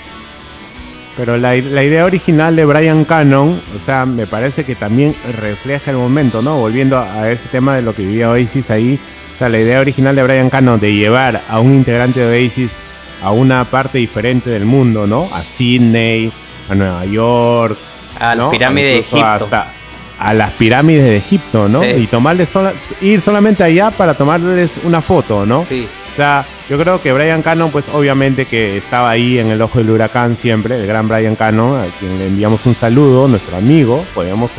[1.17, 5.97] Pero la, idea original de Brian Cannon, o sea, me parece que también refleja el
[5.97, 6.59] momento, ¿no?
[6.59, 9.01] Volviendo a, ese tema de lo que vivía Oasis ahí,
[9.35, 12.77] o sea, la idea original de Brian Cannon de llevar a un integrante de Oasis
[13.21, 15.29] a una parte diferente del mundo, ¿no?
[15.33, 16.31] A Sydney,
[16.69, 17.79] a Nueva York,
[18.19, 19.27] a las pirámides de Egipto.
[19.27, 19.73] Hasta
[20.19, 21.85] a las pirámides de Egipto, ¿no?
[21.85, 22.53] Y tomarles
[23.01, 25.65] ir solamente allá para tomarles una foto, ¿no?
[25.65, 25.87] Sí.
[26.13, 29.79] O sea, yo creo que Brian Cannon, pues obviamente que estaba ahí en el ojo
[29.79, 34.05] del huracán siempre, el gran Brian Cannon, a quien le enviamos un saludo, nuestro amigo,
[34.15, 34.51] podríamos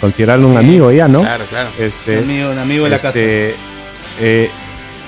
[0.00, 1.22] considerarlo un amigo ya, ¿no?
[1.22, 1.70] Claro, claro.
[1.78, 3.08] Este, un amigo, un amigo de la casa.
[3.08, 3.54] Este,
[4.20, 4.50] eh,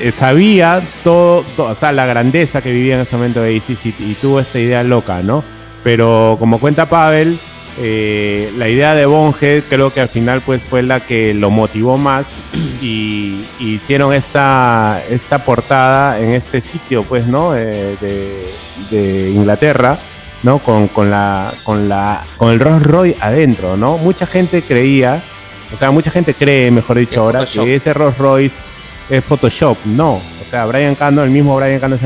[0.01, 3.95] eh, sabía todo, o sea, la grandeza que vivía en ese momento de Isis y,
[3.99, 5.45] y tuvo esta idea loca, ¿no?
[5.83, 7.39] Pero como cuenta Pavel,
[7.81, 11.97] eh, la idea de Bonhead creo que al final pues fue la que lo motivó
[11.97, 12.27] más
[12.83, 17.97] y, hicieron esta, esta portada en este sitio pues no eh,
[18.91, 19.97] de, Inglaterra
[20.43, 25.23] no con, la con la con el Rolls Royce adentro no mucha gente creía
[25.73, 28.57] o sea mucha gente cree mejor dicho ahora que ese Rolls Royce
[29.11, 29.79] es Photoshop.
[29.85, 31.97] No o sea Brian Cando el mismo Brian Cando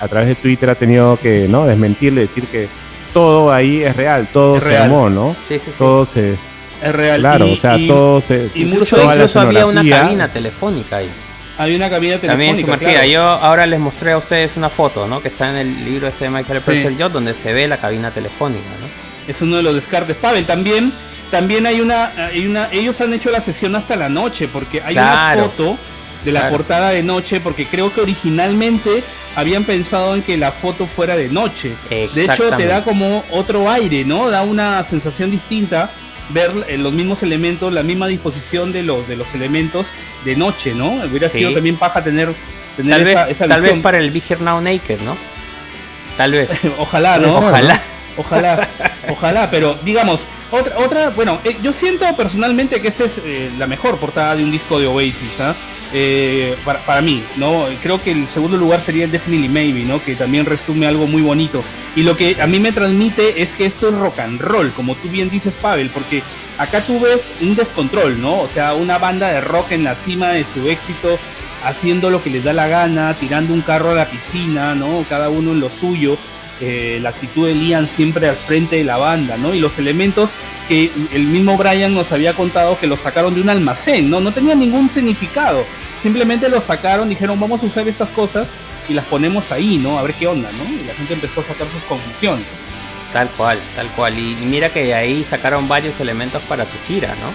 [0.00, 2.68] a través de Twitter ha tenido que no desmentirle decir que
[3.18, 5.34] todo ahí es real, todo se armó, ¿no?
[5.48, 5.72] Sí, sí, sí.
[5.78, 6.32] Todo se...
[6.82, 7.20] Es real.
[7.20, 8.50] Claro, o sea, todo se...
[8.54, 11.10] Y mucho incluso había una cabina telefónica ahí.
[11.58, 12.66] Hay una cabina También telefónica.
[12.66, 12.90] sumergida.
[13.04, 13.08] claro.
[13.08, 15.20] Yo ahora les mostré a ustedes una foto, ¿no?
[15.20, 16.64] Que está en el libro este de Michael Sí.
[16.66, 18.86] Purcell Yo, donde se ve la cabina telefónica, ¿no?
[19.26, 20.14] Es uno de los descartes.
[20.16, 20.92] Pavel, también,
[21.32, 24.94] también hay una, hay una, ellos han hecho la sesión hasta la noche, porque hay
[24.94, 25.40] Claro.
[25.42, 25.78] una foto
[26.24, 26.56] de la Claro.
[26.56, 29.02] portada de noche, porque creo que originalmente
[29.36, 31.74] habían pensado en que la foto fuera de noche.
[31.90, 34.28] De hecho, te da como otro aire, ¿no?
[34.30, 35.90] Da una sensación distinta
[36.30, 39.92] ver eh, los mismos elementos, la misma disposición de los, de los elementos
[40.24, 40.90] de noche, ¿no?
[41.08, 41.38] Hubiera Sí.
[41.38, 42.34] sido también paja tener,
[42.76, 43.76] tener Tal, esa, vez, esa tal visión.
[43.78, 45.16] vez para el Be Here Now Naked, ¿no?
[46.16, 46.50] Tal vez.
[46.78, 47.38] Ojalá, ¿no?
[47.38, 47.80] Ojalá.
[48.16, 48.68] Ojalá,
[49.08, 53.66] ojalá, pero digamos, otra, otra bueno, eh, yo siento personalmente que esta es eh, la
[53.66, 55.54] mejor portada de un disco de Oasis, ¿ah?
[55.92, 57.64] Eh, para, para mí, ¿no?
[57.82, 60.04] Creo que el segundo lugar sería el Definitely Maybe, ¿no?
[60.04, 61.64] Que también resume algo muy bonito.
[61.96, 64.94] Y lo que a mí me transmite es que esto es rock and roll, como
[64.96, 66.22] tú bien dices, Pavel, porque
[66.58, 68.40] acá tú ves un descontrol, ¿no?
[68.40, 71.18] O sea, una banda de rock en la cima de su éxito,
[71.64, 75.04] haciendo lo que les da la gana, tirando un carro a la piscina, ¿no?
[75.08, 76.18] Cada uno en lo suyo.
[76.60, 79.54] Eh, la actitud de Liam siempre al frente de la banda, ¿no?
[79.54, 80.30] Y los elementos
[80.68, 84.20] que el mismo Brian nos había contado que los sacaron de un almacén, ¿no?
[84.20, 85.64] No tenía ningún significado.
[86.02, 88.50] Simplemente los sacaron, dijeron, vamos a usar estas cosas
[88.88, 89.98] y las ponemos ahí, ¿no?
[89.98, 90.64] A ver qué onda, ¿no?
[90.74, 92.46] Y la gente empezó a sacar sus conclusiones.
[93.12, 94.18] Tal cual, tal cual.
[94.18, 97.32] Y, y mira que de ahí sacaron varios elementos para su gira, ¿no?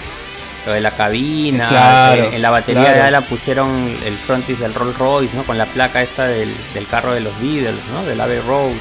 [0.65, 2.97] Lo de la cabina, Claro, en la batería claro.
[2.97, 5.43] de Alan pusieron el frontis del Rolls Royce, ¿no?
[5.43, 8.05] Con la placa esta del, del carro de los Beatles, ¿no?
[8.05, 8.71] Del Abbey Road.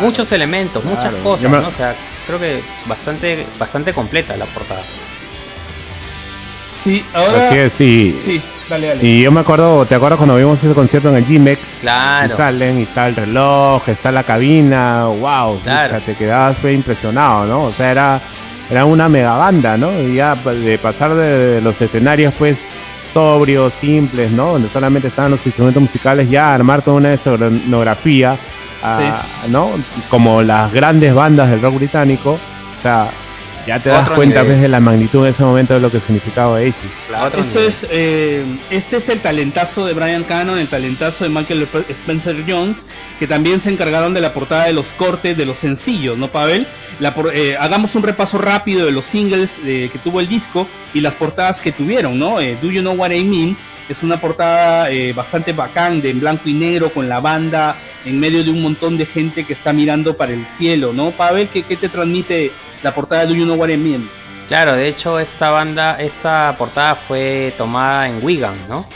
[0.00, 1.68] Muchos elementos, muchas cosas, me- ¿no?
[1.68, 1.94] O sea,
[2.26, 4.82] creo que bastante, bastante completa la portada.
[6.82, 7.46] Sí, ahora...
[7.48, 8.18] Así es, sí.
[8.24, 9.04] Sí, dale, dale.
[9.06, 11.60] Y yo me acuerdo, ¿te acuerdas cuando vimos ese concierto en el G-Mex?
[11.80, 12.32] Claro.
[12.32, 15.94] Y salen, y está el reloj, está la cabina, wow, Claro.
[15.94, 17.62] pucha, te quedabas pues, impresionado, ¿no?
[17.64, 18.20] O sea, era,
[18.70, 19.98] era una mega banda, ¿no?
[19.98, 22.66] Y ya de pasar de los escenarios, pues,
[23.10, 24.52] sobrios, simples, ¿no?
[24.52, 28.36] Donde solamente estaban los instrumentos musicales, ya armar toda una escenografía,
[29.48, 29.70] ¿no?
[30.08, 32.32] Como las grandes bandas del rock británico,
[32.78, 33.08] o sea,
[33.66, 34.52] ya te das Otro cuenta nivel.
[34.56, 36.76] pues, de la magnitud en ese momento de lo que significaba Oasis.
[37.38, 37.68] Esto nivel.
[37.68, 42.84] es, eh, este es el talentazo de Brian Cannon, el talentazo de Michael Spencer Jones,
[43.18, 46.66] que también se encargaron de la portada de los cortes, de los sencillos, ¿no, Pavel?
[47.00, 50.68] La por- eh, hagamos un repaso rápido de los singles eh, que tuvo el disco
[50.92, 52.40] y las portadas que tuvieron, ¿no?
[52.42, 53.56] Eh, Do You Know What I Mean?
[53.88, 58.18] Es una portada eh, bastante bacán, de en blanco y negro, con la banda en
[58.18, 61.10] medio de un montón de gente que está mirando para el cielo, ¿no?
[61.10, 62.50] Pavel, ¿qué, qué te transmite
[62.82, 64.08] la portada de Do You Know What I Mean?
[64.48, 68.86] Claro, de hecho esta banda, esta portada fue tomada en Wigan, ¿no?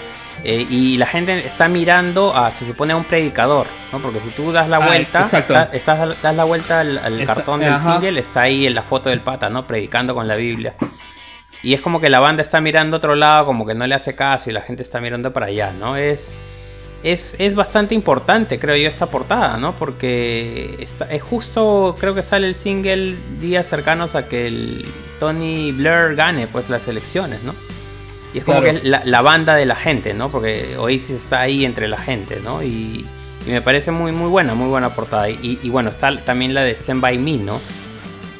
[0.44, 3.98] Eh, y la gente está mirando a, se supone, a un predicador, ¿no?
[3.98, 7.72] Porque si tú das la Ah, vuelta, da- estás, das la vuelta al, cartón del
[7.72, 7.92] ajá.
[8.00, 9.64] single, está ahí en la foto del pata, ¿no?
[9.64, 10.74] Predicando con la Biblia.
[11.62, 13.94] Y es como que la banda está mirando a otro lado, como que no le
[13.94, 15.96] hace caso y la gente está mirando para allá, ¿no?
[15.96, 16.32] Es,
[17.02, 19.74] es, es bastante importante, creo yo, esta portada, ¿no?
[19.76, 24.84] Porque está, es justo, creo que sale el single días cercanos a que el
[25.18, 27.54] Tony Blair gane pues las elecciones, ¿no?
[28.34, 28.80] Y es como Claro.
[28.80, 30.30] que la, la banda de la gente, ¿no?
[30.30, 32.62] Porque Oasis está ahí entre la gente, ¿no?
[32.62, 33.04] Y,
[33.46, 35.30] y me parece muy, muy buena, muy buena portada.
[35.30, 37.60] Y, y bueno, está también la de Stand By Me, ¿no?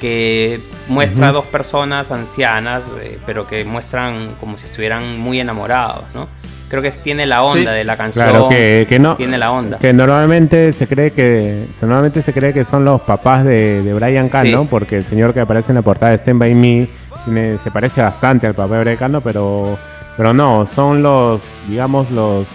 [0.01, 1.39] Que muestra a Ujú.
[1.41, 6.27] dos personas ancianas, eh, pero que muestran como si estuvieran muy enamorados, ¿no?
[6.69, 7.77] Creo que tiene la onda Sí.
[7.79, 8.29] de la canción.
[8.29, 9.17] Claro, que, que no.
[9.17, 9.79] Tiene la onda.
[9.79, 14.29] Que normalmente se cree que normalmente se cree que son los papás de, de Brian
[14.29, 14.69] Cano, Sí.
[14.71, 16.89] porque el señor que aparece en la portada de Stand By Me
[17.25, 19.79] tiene- se parece bastante al papá de Brian Cano, pero,
[20.17, 22.47] pero no, son los, digamos, los...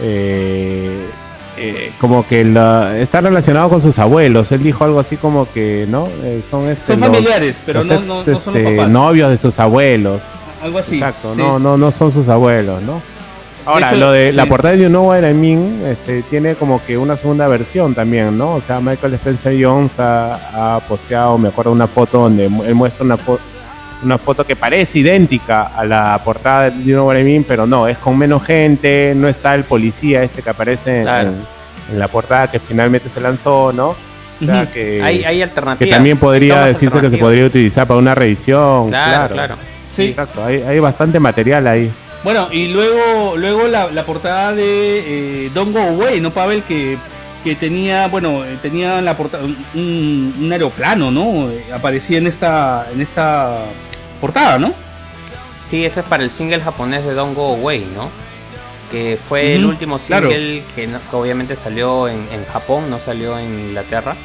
[0.00, 1.06] eh,
[1.56, 4.50] eh, como que la- está relacionado con sus abuelos.
[4.52, 6.06] Él dijo algo así como que, ¿no?
[6.22, 8.76] Eh, son este, Son los- familiares, pero los no, ex, no, no son los este,
[8.76, 8.90] papás.
[8.92, 10.22] novios de sus abuelos.
[10.62, 10.94] Algo así.
[10.96, 11.38] Exacto, sí.
[11.38, 13.00] no, no, no son sus abuelos, ¿no?
[13.66, 16.84] Ahora, hecho, lo de la portada de You Know What I Mean este, tiene como
[16.84, 18.54] que una segunda versión también, ¿no?
[18.56, 23.06] O sea, Michael Spencer Jones ha, ha posteado, me acuerdo, una foto donde él muestra
[23.06, 23.38] una, fo-
[24.04, 27.66] una foto que parece idéntica a la portada de You Know What I Mean, pero
[27.66, 31.32] no, es con menos gente, no está el policía este que aparece en, Claro.
[31.92, 33.88] en la portada que finalmente se lanzó, ¿no?
[33.90, 35.94] O sea, que, hay, hay que alternativas.
[35.96, 38.88] también podría decirse que se podría utilizar para una revisión.
[38.88, 39.56] Claro, claro.
[39.94, 40.06] Sí.
[40.06, 41.90] Exacto, hay, hay bastante material ahí.
[42.24, 44.64] Bueno, y luego, luego la, la portada de
[45.46, 46.62] eh, Don't Go Away, ¿no, Pavel?
[46.62, 46.98] Que,
[47.44, 51.50] que tenía, bueno, eh, tenía la portada un, un aeroplano, ¿no?
[51.50, 53.66] Eh, Aparecía en esta, en esta
[54.24, 54.72] portada, ¿no?
[55.68, 58.08] Sí, ese es para el single japonés de Don't Go Away, ¿no?
[58.90, 60.30] Que fue el último claro.
[60.30, 64.16] single que, no- que obviamente salió en, en Japón, no salió en Inglaterra.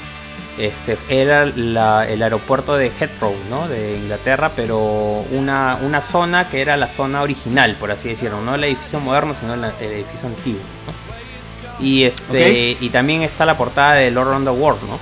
[0.57, 3.67] este, era el aeropuerto de Heathrow, ¿no?
[3.67, 4.77] De Inglaterra, pero
[5.31, 9.33] una, una zona que era la zona original, por así decirlo, no el edificio moderno,
[9.39, 10.61] sino el, edificio antiguo,
[11.79, 14.99] Y este y también está la portada de Lord on the World, ¿no?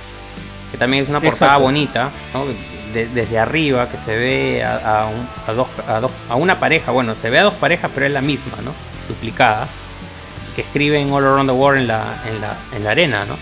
[0.70, 2.44] Que también es una portada bonita, ¿no?
[2.92, 5.10] Desde arriba, que se ve a,
[5.54, 5.68] dos,
[6.28, 8.72] a, una pareja, bueno, se ve a dos parejas, pero es la misma, ¿no?
[9.08, 9.68] Duplicada,
[10.54, 13.36] que escriben All Around the World en la, en la, en la arena, ¿no?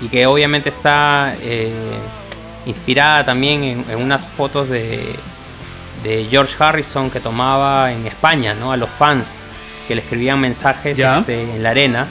[0.00, 1.72] y que obviamente está eh,
[2.66, 5.16] inspirada también en, unas fotos de,
[6.02, 8.72] de, George Harrison que tomaba en España, ¿no?
[8.72, 9.44] A los fans
[9.86, 12.06] que le escribían mensajes este, en la arena.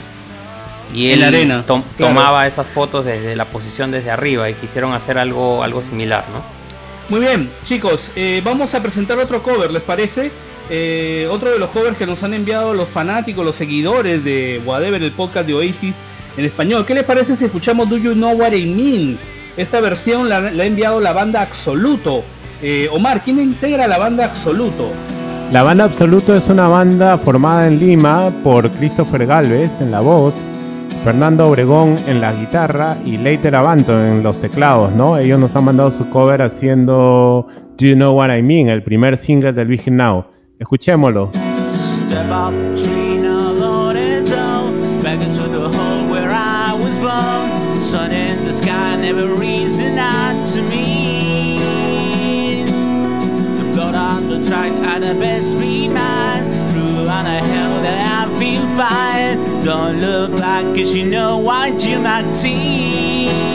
[0.92, 1.64] Y él arena,
[1.98, 6.63] tomaba esas fotos desde la posición desde arriba y quisieron hacer algo, algo similar, ¿no?
[7.10, 10.30] Muy bien, chicos, eh, vamos a presentar otro cover, ¿les parece?
[10.70, 15.02] Eh, otro de los covers que nos han enviado los fanáticos, los seguidores de Whatever,
[15.02, 15.94] el podcast de Oasis,
[16.36, 16.86] en español.
[16.86, 19.18] ¿Qué les parece si escuchamos Do You Know What I Mean?
[19.58, 22.24] Esta versión la, ha enviado la banda Absoluto.
[22.62, 24.88] Eh, Omar, ¿quién integra la banda Absoluto?
[25.52, 30.34] La banda Absoluto es una banda formada en Lima por Christopher Galvez en la voz,
[31.04, 35.18] Fernando Obregón en la guitarra y Leiter Abanto en los teclados, ¿no?
[35.18, 37.46] Ellos nos han mandado su cover haciendo
[37.76, 40.24] Do You Know What I Mean, el primer single del Virgin Now.
[40.58, 41.30] Escuchémoslo.
[47.82, 51.58] sun in the sky never reason out to me.
[53.58, 56.50] The blood on the track and the best be mine.
[56.72, 59.53] Through on a hell that I feel fine.
[59.64, 63.54] Don't look like cause you know what you might see.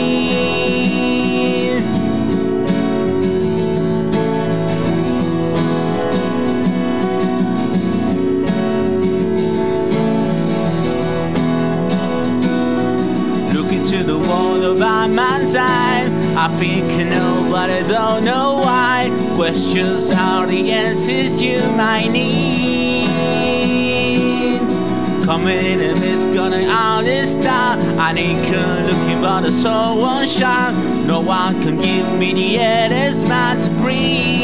[13.90, 15.08] to the wall of my
[15.48, 16.38] time.
[16.38, 19.10] I think I know, but I don't know why.
[19.36, 22.89] Questions are the answers you might need.
[25.30, 28.00] Coming in and it's gonna all this time.
[28.00, 31.06] I ain't good looking, but the soul won't shine.
[31.06, 34.39] No one can give me the air that's to breathe.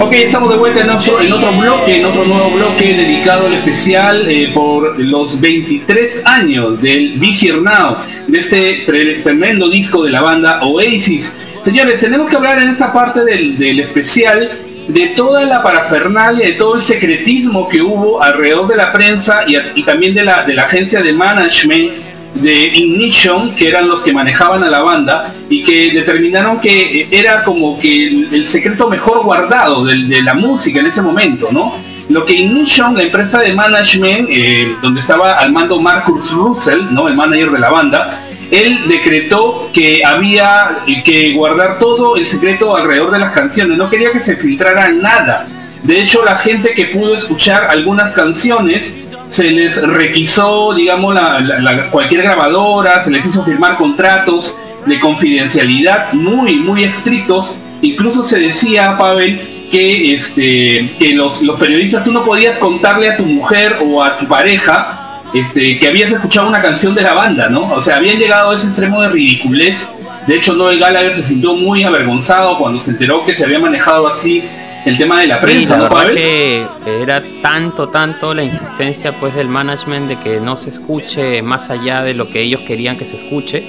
[0.00, 3.54] Ok, estamos de vuelta en otro, en otro bloque, en otro nuevo bloque dedicado al
[3.54, 7.96] especial eh, por los 23 años del Be Here Now,
[8.28, 8.82] de este
[9.24, 11.34] tremendo disco de la banda Oasis.
[11.62, 14.48] Señores, tenemos que hablar en esta parte del, del especial
[14.86, 19.56] de toda la parafernalia, de todo el secretismo que hubo alrededor de la prensa y,
[19.74, 22.07] y también de la, de la agencia de management
[22.40, 27.42] de Ignition, que eran los que manejaban a la banda, y que determinaron que era
[27.42, 31.74] como que el, secreto mejor guardado de, la música en ese momento, ¿no?
[32.08, 37.08] Lo que Ignition, la empresa de management, eh, donde estaba al mando Marcus Russell, ¿no?
[37.08, 38.20] El manager de la banda,
[38.50, 44.10] él decretó que había que guardar todo el secreto alrededor de las canciones, no quería
[44.10, 45.44] que se filtrara nada.
[45.82, 48.94] De hecho, la gente que pudo escuchar algunas canciones
[49.28, 56.56] se les requisó, digamos, la, cualquier grabadora, se les hizo firmar contratos de confidencialidad muy,
[56.56, 57.56] muy estrictos.
[57.82, 63.16] Incluso se decía, Pavel, que, este, que los, los periodistas, tú no podías contarle a
[63.16, 67.48] tu mujer o a tu pareja este, que habías escuchado una canción de la banda,
[67.48, 67.74] ¿no?
[67.74, 69.90] O sea, habían llegado a ese extremo de ridiculez.
[70.26, 74.06] De hecho, Noel Gallagher se sintió muy avergonzado cuando se enteró que se había manejado
[74.06, 74.42] así
[74.88, 80.08] el tema de la prensa, ¿no, que era tanto, tanto la insistencia pues del management
[80.08, 83.62] de que no se escuche más allá de lo que ellos querían que se escuche,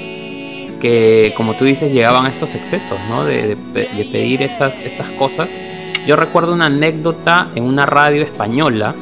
[0.79, 3.25] que como tú dices llegaban a estos excesos, ¿no?
[3.25, 3.57] De,
[4.11, 5.49] pedir estas, estas cosas.
[6.07, 8.95] Yo recuerdo una anécdota en una radio española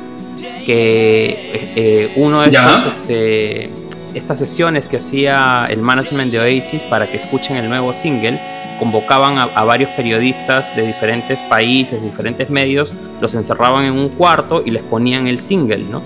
[0.65, 3.69] que eh, uno de estos, este,
[4.13, 8.39] estas sesiones que hacía el management de Oasis para que escuchen el nuevo single,
[8.77, 14.71] convocaban a, varios periodistas de diferentes países, diferentes medios, los encerraban en un cuarto y
[14.71, 16.01] les ponían el single, ¿no?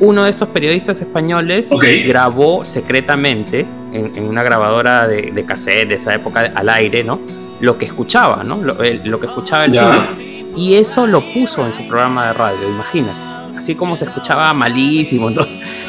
[0.00, 1.70] Uno de estos periodistas españoles
[2.06, 7.20] grabó secretamente en, una grabadora de, de, cassette de esa época al aire, ¿no?
[7.60, 8.56] Lo que escuchaba, ¿no?
[8.56, 10.42] Lo, que escuchaba el single.
[10.56, 13.31] Y eso lo puso en su programa de radio, imagínate.
[13.62, 15.30] Así como se escuchaba malísimo,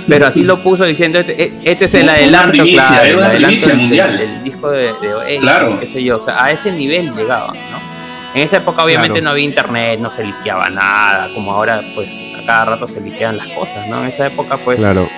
[0.07, 4.15] pero así lo puso diciendo, este, este es el adelanto, claro, el adelanto mundial.
[4.15, 5.79] Del, disco de, de claro.
[5.79, 7.93] qué sé yo, o sea, a ese nivel llegaba, ¿no?
[8.35, 12.45] En esa época obviamente no había internet, no se liqueaba nada, como ahora pues a
[12.45, 14.01] cada rato se liquean las cosas, ¿no?
[14.03, 15.09] En esa época pues claro.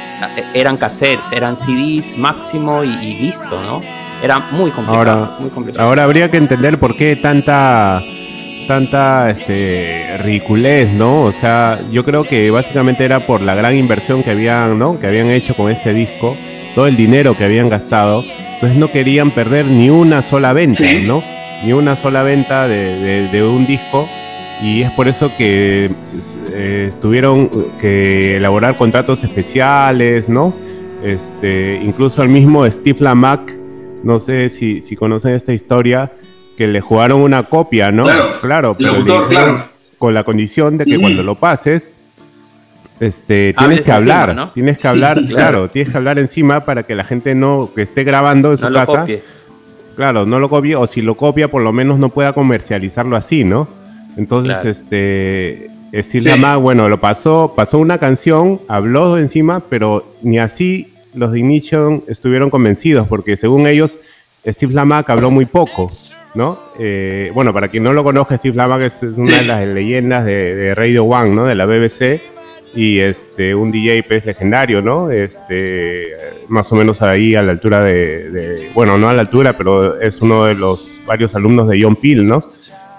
[0.53, 3.81] eran cassettes, eran CDs máximo y, listo, ¿no?
[4.23, 5.89] Era muy complicado, ahora, muy complicado.
[5.89, 8.01] Ahora habría que entender por qué tanta
[8.67, 11.23] tanta este ridiculez, ¿no?
[11.23, 14.99] O sea, yo creo que básicamente era por la gran inversión que habían, ¿no?
[14.99, 16.35] Que habían hecho con este disco,
[16.73, 18.23] todo el dinero que habían gastado,
[18.55, 21.23] entonces no querían perder ni una sola venta, ¿no?
[21.63, 24.07] Ni una sola venta de, un disco
[24.61, 25.91] y es por eso que
[26.53, 27.49] eh, tuvieron
[27.79, 30.53] que elaborar contratos especiales, ¿no?
[31.03, 33.55] Este, incluso el mismo Steve Lamack,
[34.03, 36.11] no sé si, si conocen esta historia,
[36.57, 38.03] que le jugaron una copia, ¿no?
[38.03, 41.95] Claro, claro, con la condición de que cuando lo pases,
[42.99, 45.69] este, tienes que hablar, tienes que hablar, claro.
[45.69, 49.05] tienes que hablar encima para que la gente no que esté grabando en su casa,
[49.95, 53.43] claro, no lo copie o si lo copia por lo menos no pueda comercializarlo así,
[53.43, 53.67] ¿no?
[54.17, 56.61] Entonces, este, Steve sí.
[56.61, 62.49] bueno, lo pasó, pasó una canción, habló encima, pero ni así los de Ignition estuvieron
[62.49, 63.97] convencidos porque según ellos
[64.45, 65.91] Steve Lamack habló muy poco.
[66.35, 66.59] ¿No?
[66.77, 70.75] Eh, bueno, para quien no lo conozca, Steve Lamack es, una de las leyendas de,
[70.75, 71.45] Radio One, ¿no?
[71.45, 72.21] De la BBC
[72.75, 75.09] y este un DJ pues legendario, ¿no?
[75.09, 76.09] Este
[76.49, 80.21] más o menos ahí a la altura de, bueno, no a la altura, pero es
[80.21, 82.43] uno de los varios alumnos de John Peel, ¿no?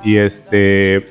[0.03, 1.07] Y este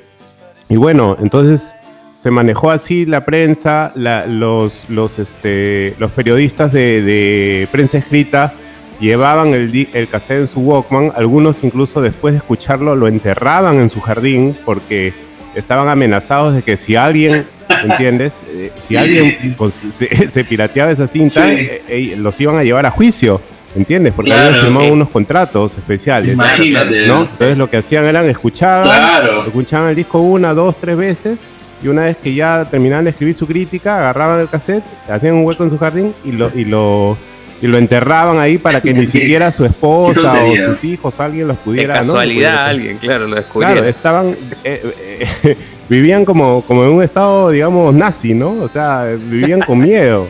[0.68, 1.76] y bueno, entonces
[2.12, 8.52] se manejó así la prensa, los los este los periodistas de, de prensa escrita
[9.00, 13.90] llevaban el, el cassette en su Walkman, algunos incluso después de escucharlo lo enterraban en
[13.90, 15.12] su jardín porque
[15.54, 17.46] estaban amenazados de que si alguien,
[17.82, 18.40] ¿entiendes?
[18.48, 19.56] Eh, si alguien
[19.90, 23.40] se, pirateaba esa cinta, eh, eh, los iban a llevar a juicio.
[23.74, 24.14] ¿Entiendes?
[24.14, 26.32] Porque habían firmado unos contratos especiales.
[26.32, 27.06] Imagínate.
[27.06, 27.22] ¿no?
[27.22, 31.40] Entonces lo que hacían eran escuchaban, escuchaban el disco una, dos, tres veces
[31.82, 35.44] y una vez que ya terminaban de escribir su crítica, agarraban el cassette, hacían un
[35.44, 37.18] hueco en su jardín y lo, y lo
[37.62, 41.56] y lo enterraban ahí para que ni siquiera su esposa o sus hijos, alguien los
[41.58, 41.94] pudiera.
[41.94, 43.74] De casualidad, alguien, claro, lo descubriera.
[43.74, 44.36] Claro, estaban.
[44.64, 45.56] Eh, eh,
[45.88, 48.50] vivían como, como en un estado, digamos, nazi, ¿no?
[48.62, 50.26] O sea, vivían con miedo.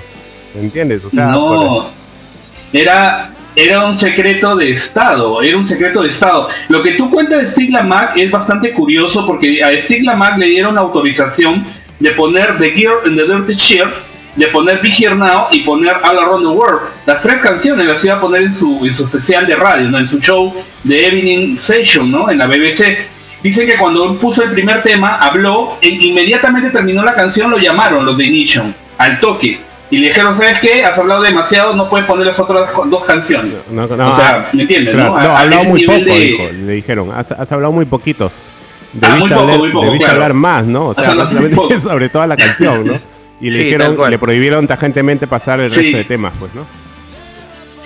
[0.55, 1.05] ¿Me entiendes?
[1.05, 1.89] O sea, no.
[2.72, 6.49] Era, era un secreto de Estado, era un secreto de Estado.
[6.68, 10.47] Lo que tú cuentas de Stigla Mac es bastante curioso porque a Stigla Mac le
[10.47, 11.64] dieron autorización
[11.99, 14.05] de poner The Gear in the Dirty Shirt
[14.37, 16.80] de poner Be Here Now y poner All Around the World.
[17.07, 19.99] Las tres canciones las iba a poner en su, en su especial de radio, ¿no?
[19.99, 22.30] en su show de Evening Session, ¿no?
[22.30, 22.99] en la BBC.
[23.43, 28.05] Dice que cuando puso el primer tema, habló, e inmediatamente terminó la canción, lo llamaron
[28.05, 29.61] los de Ignition, al toque.
[29.89, 30.84] Y le dijeron, ¿sabes qué?
[30.84, 33.66] Has hablado demasiado, no puedes poner las otras dos canciones.
[33.70, 34.97] o sea, ¿me entiendes?
[34.97, 35.16] ¿no?
[35.16, 38.32] ha hablado muy poco, le dijeron, has, hablado muy poquito.
[39.01, 40.89] Ah, debiste, muy poco, hablar, muy poco, hablar más, ¿no?
[40.89, 41.14] O sea,
[41.80, 43.15] sobre toda la canción, ¿no?
[43.41, 46.66] Y le dijeron, le prohibieron tajantemente pasar el resto de temas, pues, ¿no?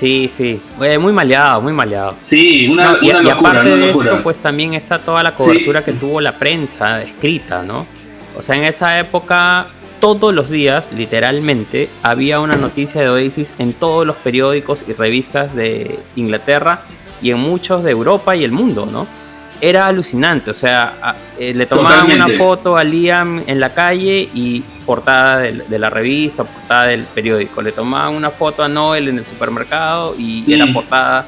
[0.01, 0.59] Sí, sí,
[0.98, 2.14] muy maleado, muy maleado.
[2.22, 6.38] Sí, una, y, aparte de eso, pues también está toda la cobertura que tuvo la
[6.38, 7.86] prensa escrita, ¿no?
[8.34, 9.66] O sea, en esa época,
[10.01, 15.55] todos los días, literalmente, había una noticia de Oasis en todos los periódicos y revistas
[15.55, 16.80] de Inglaterra
[17.20, 19.07] y en muchos de Europa y el mundo, ¿no?
[19.61, 24.61] Era alucinante, o sea, eh, le tomaban una foto a Liam en la calle y
[24.86, 29.26] portada de, la revista, portada del periódico, le tomaban una foto a Noel en el
[29.26, 31.26] supermercado y era portada,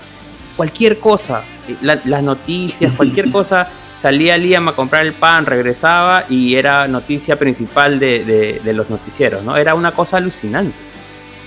[0.56, 3.68] cualquier cosa, eh, las noticias, cualquier cosa,
[4.00, 9.44] salía Liam a comprar el pan, regresaba y era noticia principal de, de los noticieros,
[9.44, 9.56] ¿no?
[9.56, 10.74] Era una cosa alucinante,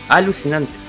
[0.08, 0.85] alucinante.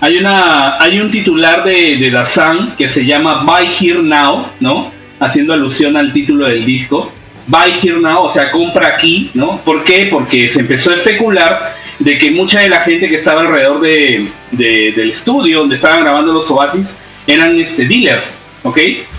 [0.00, 4.90] Hay, una, hay un titular de, de Sun que se llama Buy Here Now, ¿no?
[5.18, 7.12] Haciendo alusión al título del disco.
[7.46, 9.58] Buy Here Now, o sea, compra aquí, ¿no?
[9.58, 10.08] ¿Por qué?
[10.10, 14.28] Porque se empezó a especular de que mucha de la gente que estaba alrededor de,
[14.52, 16.96] del estudio donde estaban grabando los Oasis
[17.26, 18.78] eran este, dealers, ¿ok?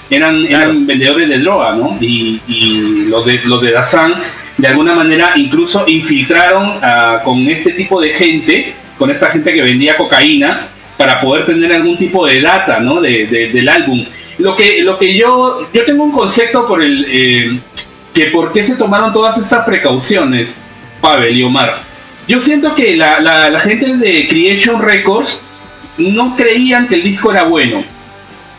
[0.10, 1.96] Eran, eran vendedores de droga, ¿no?
[2.02, 4.16] Y, y los de, los de Dazan
[4.62, 6.80] de alguna manera incluso infiltraron
[7.24, 11.98] con este tipo de gente, con esta gente que vendía cocaína, para poder tener algún
[11.98, 13.02] tipo de data ¿no?
[13.02, 14.06] de, del álbum.
[14.38, 17.60] Lo que, lo que yo, yo tengo un concepto por el eh,
[18.14, 20.60] que por qué se tomaron todas estas precauciones,
[21.02, 21.82] Pavel y Omar.
[22.28, 25.42] Yo siento que la, la, gente de Creation Records
[25.98, 27.84] no creían que el disco era bueno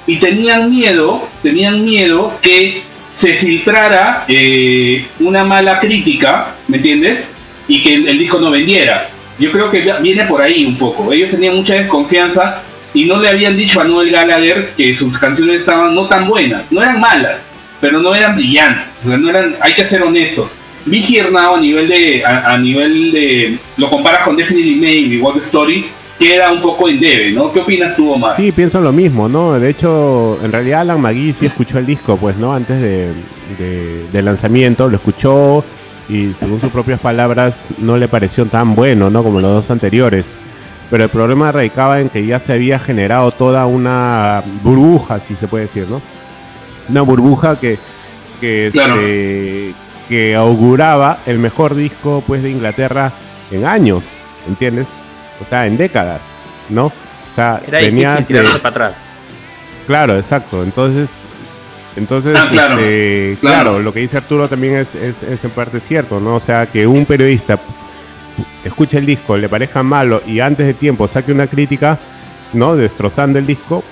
[0.08, 2.82] y tenían miedo, tenían miedo que
[3.12, 7.30] se filtrara eh, una mala crítica, ¿me entiendes?
[7.68, 9.08] Y que el, disco no vendiera.
[9.38, 11.12] Yo creo que viene por ahí un poco.
[11.12, 12.62] Ellos tenían mucha desconfianza
[12.94, 16.70] y no le habían dicho a Noel Gallagher que sus canciones estaban no tan buenas,
[16.70, 17.48] no eran malas,
[17.80, 19.02] pero no eran brillantes.
[19.02, 20.58] O sea, no eran, hay que ser honestos.
[20.84, 25.86] Big a nivel de, a, nivel de, lo comparas con Definitely Maybe, What Story,
[26.18, 27.52] queda un poco en debe, ¿no?
[27.52, 28.36] ¿Qué opinas tú, Omar?
[28.36, 29.58] Sí, pienso lo mismo, ¿no?
[29.58, 32.52] De hecho, en realidad Alan McGee sí escuchó el disco, pues, ¿no?
[32.52, 33.12] Antes de,
[34.12, 35.64] del lanzamiento, lo escuchó
[36.12, 39.22] y según sus propias palabras no le pareció tan bueno, ¿no?
[39.22, 40.28] Como los dos anteriores.
[40.90, 45.48] Pero el problema radicaba en que ya se había generado toda una burbuja, si se
[45.48, 46.02] puede decir, ¿no?
[46.88, 47.78] Una burbuja que,
[48.40, 49.72] que,
[50.08, 53.10] que auguraba el mejor disco, pues, de Inglaterra
[53.50, 54.04] en años,
[54.46, 54.88] ¿entiendes?
[55.42, 56.22] o sea, en décadas,
[56.68, 56.86] ¿no?
[56.86, 58.26] O sea, Era tenías
[58.62, 58.94] para atrás.
[59.86, 60.62] Claro, exacto.
[60.62, 61.10] Entonces,
[61.96, 66.36] entonces, ah, este, claro, lo que dice Arturo también es, es, en parte cierto, ¿no?
[66.36, 67.58] O sea, que un periodista
[68.64, 71.98] escuche el disco, le parezca malo y antes de tiempo saque una crítica,
[72.54, 72.76] ¿no?
[72.76, 73.84] Destrozando el disco,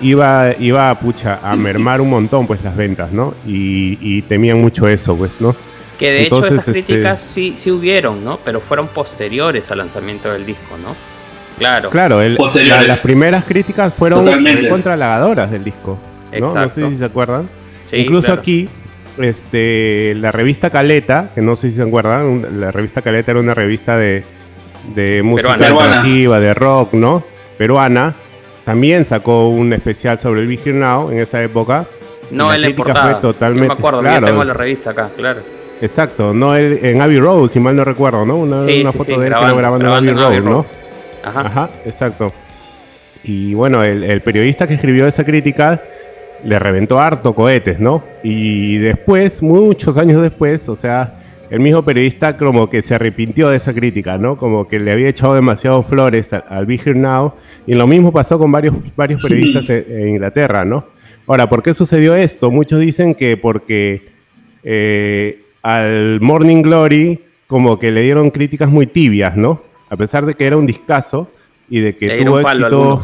[0.00, 3.34] iba, iba pucha, a mermar un montón pues las ventas, ¿no?
[3.46, 5.56] Y, y temían mucho eso, pues, ¿no?
[5.98, 8.38] Que de hecho esas este, críticas sí, sí hubieron, ¿no?
[8.44, 10.94] Pero fueron posteriores al lanzamiento del disco, ¿no?
[11.58, 11.90] Claro.
[11.90, 14.24] Claro, las primeras críticas fueron
[14.68, 15.98] contralagadoras del disco.
[16.38, 16.54] ¿No?
[16.54, 17.48] no sé si se acuerdan.
[17.92, 18.68] Incluso aquí,
[19.18, 23.54] este, la revista Caleta, que no sé si se acuerdan, la revista Caleta era una
[23.54, 24.24] revista de,
[24.94, 27.22] de música alternativa, de rock, ¿no?
[27.56, 28.14] Peruana.
[28.64, 31.86] También sacó un especial sobre el Big Now en esa época.
[32.30, 33.12] No, en la portada.
[33.12, 35.40] Fue totalmente, me acuerdo, claro, tengo la revista acá, claro.
[35.80, 38.36] Exacto, no en Abbey Road, si mal no recuerdo, ¿no?
[38.36, 40.66] Una, foto de él grabando, en Abbey Road, ¿no?
[41.22, 41.40] Ajá.
[41.40, 42.32] Ajá, exacto.
[43.24, 45.80] Y bueno, el, periodista que escribió esa crítica
[46.44, 48.02] le reventó harto cohetes, ¿no?
[48.22, 51.20] Y después, muchos años después, o sea,
[51.50, 54.36] el mismo periodista como que se arrepintió de esa crítica, ¿no?
[54.36, 57.34] Como que le había echado demasiado flores al, Be Here Now.
[57.66, 60.84] Y lo mismo pasó con varios, varios periodistas en, Inglaterra, ¿no?
[61.26, 62.50] Ahora, ¿por qué sucedió esto?
[62.50, 64.06] Muchos dicen que porque
[64.62, 69.62] eh, al Morning Glory como que le dieron críticas muy tibias, ¿no?
[69.90, 71.30] A pesar de que era un discazo
[71.68, 73.00] y de que tuvo éxito.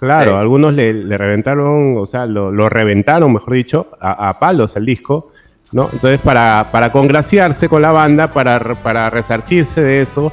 [0.00, 5.30] Claro, algunos le, reventaron, o sea, lo, reventaron, mejor dicho, a, palos el disco,
[5.72, 5.90] ¿no?
[5.92, 10.32] Entonces, para, para congraciarse con la banda, para, para resarcirse de eso,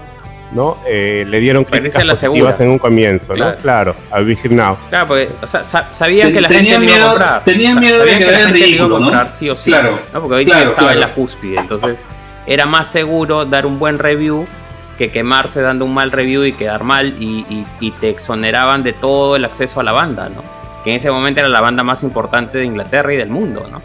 [0.54, 0.78] ¿no?
[0.88, 3.56] Eh, le dieron críticas positivas en un comienzo, ¿no?
[3.56, 4.78] Claro, al Big Now.
[4.90, 7.44] Claro, porque o sea, sabían que la gente miedo, iba a comprar.
[7.44, 9.70] Tenían miedo de que la gente iba a comprar sí o sí.
[9.70, 10.22] Claro, ¿no?
[10.22, 12.00] Porque hoy estaba en la cúspide, entonces
[12.46, 14.48] era más seguro dar un buen review
[14.98, 18.94] que quemarse dando un mal review y quedar mal y, y, y te exoneraban de
[18.94, 20.42] todo el acceso a la banda, ¿no?
[20.84, 23.82] Que en ese momento era la banda más importante de Inglaterra y del mundo, ¿no?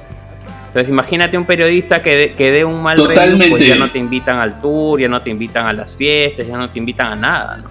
[0.68, 3.50] Entonces imagínate un periodista que, que dé un mal Totalmente.
[3.50, 6.56] pues ya no te invitan al tour, ya no te invitan a las fiestas, ya
[6.56, 7.68] no te invitan a nada, ¿no?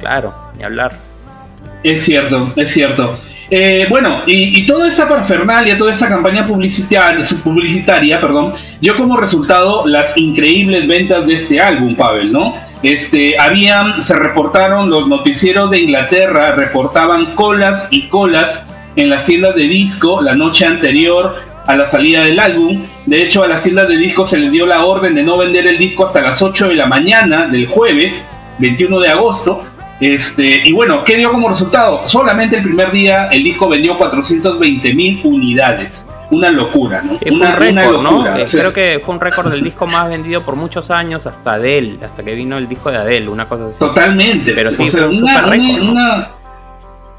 [0.00, 0.92] Claro, ni hablar.
[1.84, 3.16] Es cierto, es cierto.
[3.48, 9.86] Eh, bueno, y, toda esta parafernalia, toda esta campaña publicitaria, publicitaria, perdón, dio como resultado
[9.86, 12.54] las increíbles ventas de este álbum, Pavel, ¿no?
[12.82, 18.66] Este, habían, se reportaron, los noticieros de Inglaterra reportaban colas y colas
[18.96, 21.36] en las tiendas de disco la noche anterior
[21.66, 22.82] a la salida del álbum.
[23.06, 25.66] De hecho, a las tiendas de discos se les dio la orden de no vender
[25.66, 28.26] el disco hasta las 8 de la mañana del jueves
[28.58, 29.62] 21 de agosto.
[30.00, 32.06] Este, y bueno, ¿qué dio como resultado?
[32.06, 36.06] Solamente el primer día el disco vendió 420 mil unidades.
[36.30, 37.18] Una locura, ¿no?
[37.32, 38.36] una, récord, locura.
[38.36, 38.44] ¿no?
[38.44, 42.24] Creo que fue un récord del disco más vendido por muchos años hasta Adele, hasta
[42.24, 43.78] que vino el disco de Adele, una cosa así.
[43.78, 44.52] Totalmente.
[44.52, 46.28] Pero sí, una,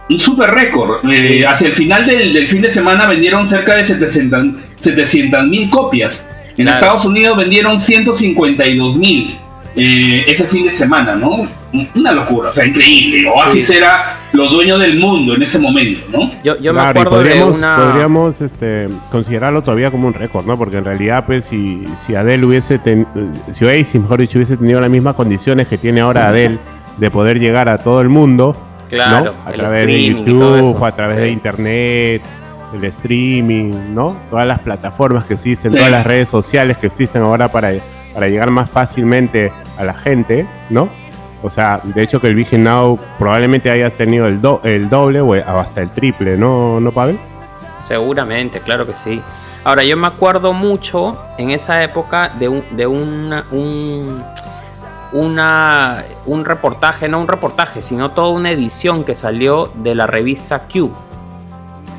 [0.10, 1.10] un super récord.
[1.10, 6.28] Eh, hacia el final del, fin de semana vendieron cerca de 700 mil copias.
[6.58, 9.40] En Estados Unidos vendieron 152 mil
[9.80, 11.48] eh, ese fin de semana, ¿no?
[11.94, 13.30] Una locura, o sea, increíble.
[13.30, 13.76] Oasis sí.
[13.76, 16.32] era los dueños del mundo en ese momento, ¿no?
[16.44, 17.76] Yo, me acuerdo podríamos, de una...
[17.76, 20.58] podríamos este, considerarlo todavía como un récord, ¿no?
[20.58, 23.08] Porque en realidad, pues, si, si Adele hubiese tenido,
[23.52, 26.58] si Oasis, mejor dicho, hubiese tenido las mismas condiciones que tiene ahora Adele
[26.98, 28.58] de poder llegar a todo el mundo,
[28.90, 32.22] Claro, a través de YouTube, a través de internet,
[32.74, 34.16] el streaming, ¿no?
[34.30, 37.74] Todas las plataformas que existen, todas las redes sociales que existen ahora para,
[38.18, 40.90] para llegar más fácilmente a la gente, ¿no?
[41.44, 45.36] O sea, de hecho que el Vision Now probablemente hayas tenido el, el doble o
[45.36, 47.20] hasta el triple, ¿no, ¿no Pavel?
[47.88, 49.22] Seguramente, claro que sí.
[49.64, 54.24] Ahora, yo me acuerdo mucho en esa época de un, de una, un,
[55.12, 60.62] una, un reportaje, no un reportaje, sino toda una edición que salió de la revista
[60.62, 60.92] Q,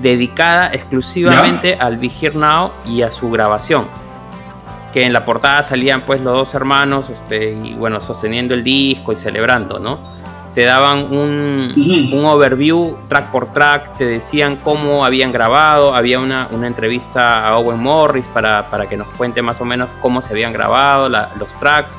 [0.03, 4.08] dedicada exclusivamente al Be Now y a su grabación.
[4.93, 9.13] Que en la portada salían pues los dos hermanos, este, y bueno, sosteniendo el disco
[9.13, 9.99] y celebrando, ¿no?
[10.55, 11.73] Te daban un,
[12.13, 17.59] un overview track por track, te decían cómo habían grabado, había una, una entrevista a
[17.59, 21.55] Owen Morris para, para, que nos cuente más o menos cómo se habían grabado los
[21.61, 21.99] tracks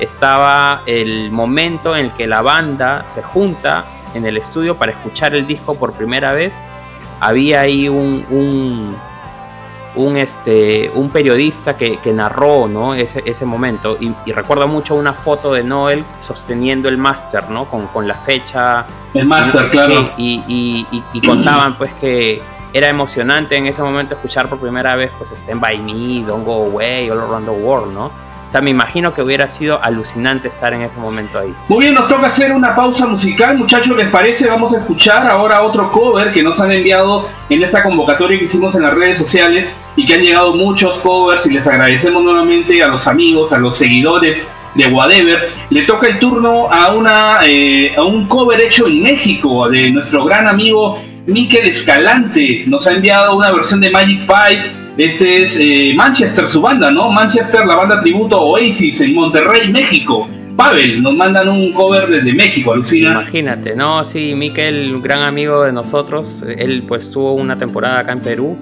[0.00, 3.84] estaba el momento en el que la banda se junta
[4.14, 6.54] en el estudio para escuchar el disco por primera vez.
[7.20, 8.96] Había ahí un, un,
[10.16, 12.94] este, un periodista que, narró ¿no?
[12.94, 17.66] ese, ese momento y, recuerdo mucho una foto de Noel sosteniendo el máster ¿no?
[17.66, 18.86] con, con la fecha.
[19.14, 20.12] El máster, claro.
[20.16, 22.40] Y, y, contaban pues que
[22.72, 26.66] era emocionante en ese momento escuchar por primera vez pues Stand By Me, Don't Go
[26.66, 28.10] Away, All Around the World, ¿no?
[28.50, 31.54] O sea, me imagino que hubiera sido alucinante estar en ese momento ahí.
[31.68, 34.48] Muy bien, nos toca hacer una pausa musical, muchachos, ¿les parece?
[34.48, 38.74] Vamos a escuchar ahora otro cover que nos han enviado en esta convocatoria que hicimos
[38.74, 42.88] en las redes sociales y que han llegado muchos covers y les agradecemos nuevamente a
[42.88, 45.48] los amigos, a los seguidores de Whatever.
[45.70, 50.24] Le toca el turno a, una, eh, a un cover hecho en México de nuestro
[50.24, 52.64] gran amigo Miquel Escalante.
[52.66, 54.72] Nos ha enviado una versión de Magic Pie
[55.04, 57.10] este es eh, Manchester, su banda, ¿no?
[57.10, 60.28] Manchester, la banda tributo Oasis en Monterrey, México.
[60.56, 63.12] Pavel, nos mandan un cover desde México, alucina.
[63.12, 64.04] Imagínate, ¿no?
[64.04, 66.44] Sí, Miquel, un gran amigo de nosotros.
[66.46, 68.58] Él pues tuvo una temporada acá en Perú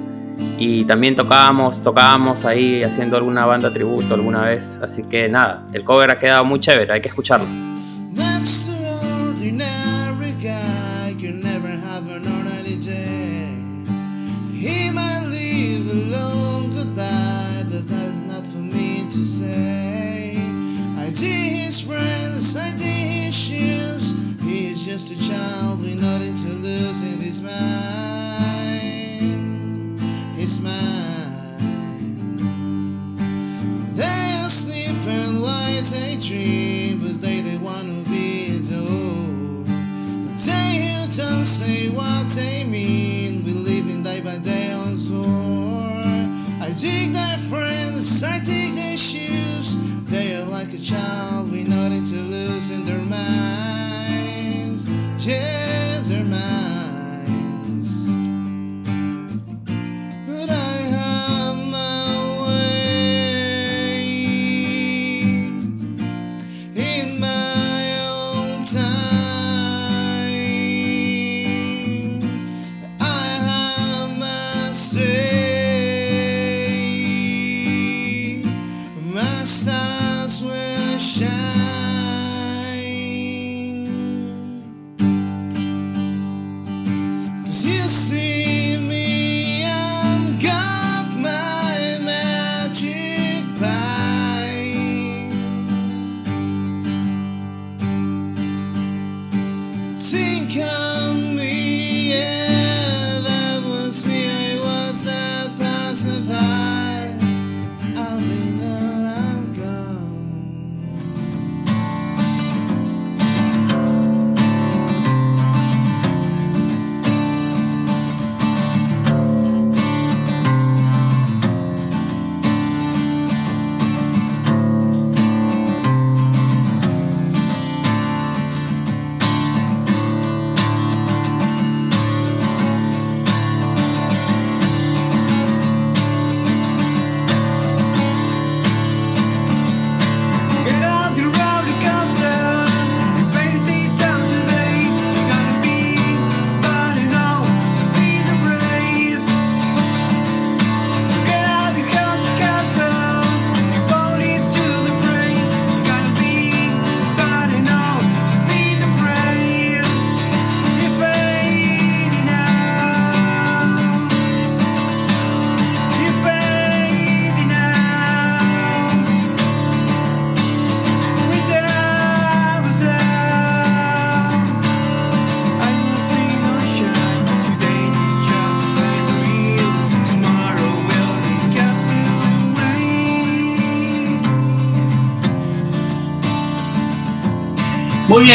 [0.59, 4.78] y también tocábamos, tocábamos ahí haciendo alguna banda tributo alguna vez.
[4.80, 7.47] Así que nada, el cover ha quedado muy chévere, hay que escucharlo.
[15.91, 20.36] a long goodbye, there's not, not for me to say.
[20.99, 22.84] I did his friends, I did
[23.24, 24.12] his shoes.
[24.43, 27.59] He is just a child with nothing to lose, in his mine.
[30.36, 31.18] He's mine.
[33.97, 39.64] They are sleeping white they dream, but they they wanna be though.
[40.36, 45.57] They who don't say what they mean, we live in day by day on soul.
[46.78, 49.96] Dig their friends, I dig their shoes.
[50.04, 54.86] They are like a child with nothing to lose in their minds.
[55.18, 55.57] chance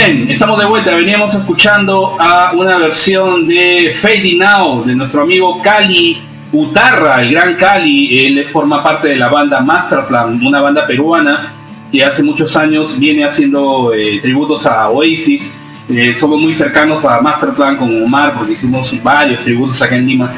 [0.06, 0.95] bien, estamos de vuelta.
[0.95, 7.56] Veníamos escuchando a una versión de Fading Now de nuestro amigo Cali Utarra, el gran
[7.56, 8.26] Cali.
[8.26, 11.54] Él forma parte de la banda Masterplan, una banda peruana
[11.91, 15.51] que hace muchos años viene haciendo eh, tributos a Oasis.
[15.89, 20.34] Eh, somos muy cercanos a Masterplan con Omar porque hicimos varios tributos acá en Lima.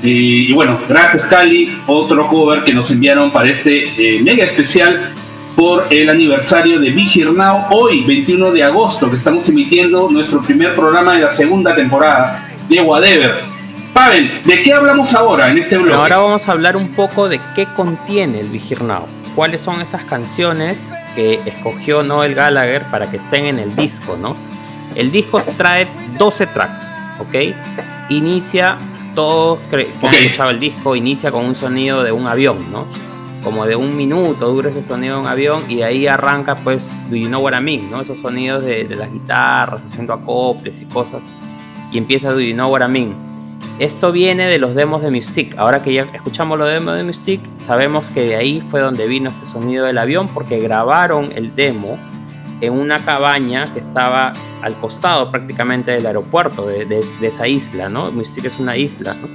[0.00, 5.12] y bueno, gracias Cali, otro cover que nos enviaron para este eh, mega especial
[5.58, 10.72] por el aniversario de Big Now, hoy 21 de agosto, que estamos emitiendo nuestro primer
[10.76, 13.40] programa de la segunda temporada de Whatever.
[13.92, 15.94] Pavel, ¿de qué hablamos ahora en este bloque?
[15.94, 19.06] ahora vamos a hablar un poco de qué contiene el Big Now.
[19.34, 20.78] ¿Cuáles son esas canciones
[21.16, 24.36] que escogió Noel Gallagher para que estén en el disco, no?
[24.94, 25.88] El disco trae
[26.20, 26.88] 12 tracks,
[27.18, 27.52] ¿ok?
[28.10, 28.78] Inicia,
[29.16, 32.86] todo que han escuchado el disco, inicia con un sonido de un avión, ¿no?
[33.42, 37.16] Como de un minuto dura ese sonido de un avión y ahí arranca pues Do
[37.16, 38.02] You Know What I Mean, ¿no?
[38.02, 41.22] Esos sonidos de, las guitarras haciendo acoples y cosas
[41.92, 43.28] y empieza Do You Know What I Mean.
[43.78, 45.56] Esto viene de los demos de Mystique.
[45.56, 49.30] Ahora que ya escuchamos los demos de Mystique, sabemos que de ahí fue donde vino
[49.30, 51.96] este sonido del avión porque grabaron el demo
[52.60, 54.32] en una cabaña que estaba
[54.62, 58.10] al costado prácticamente del aeropuerto de, de esa isla, ¿no?
[58.10, 59.28] Mystique es una isla, ¿no?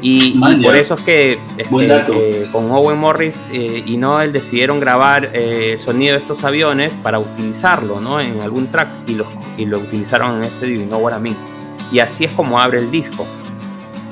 [0.00, 5.30] Y, por eso es que este, eh, con Owen Morris eh, y Noel decidieron grabar
[5.32, 8.20] eh, el sonido de estos aviones para utilizarlo ¿no?
[8.20, 9.26] en algún track y lo,
[9.56, 11.36] y lo utilizaron en este You Know What I Mean.
[11.90, 13.26] Y así es como abre el disco.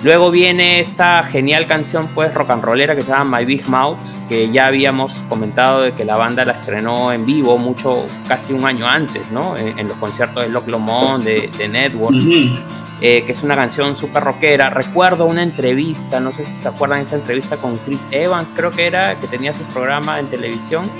[0.02, 3.98] Luego viene esta genial canción pues rock and rollera que se llama My Big Mouth,
[4.28, 8.64] que ya habíamos comentado de que la banda la estrenó en vivo mucho, casi un
[8.66, 9.56] año antes, ¿no?
[9.56, 12.16] En, los conciertos de Lock Lomond, de, de Network.
[13.02, 14.70] Eh, que es una canción súper rockera.
[14.70, 18.70] Recuerdo una entrevista, no sé si se acuerdan de esta entrevista con Chris Evans, creo
[18.70, 20.90] que era, que tenía su programa en televisión,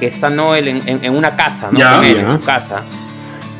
[0.00, 1.78] que está Noel en, una casa, ¿no?
[1.78, 2.82] con él, en su casa.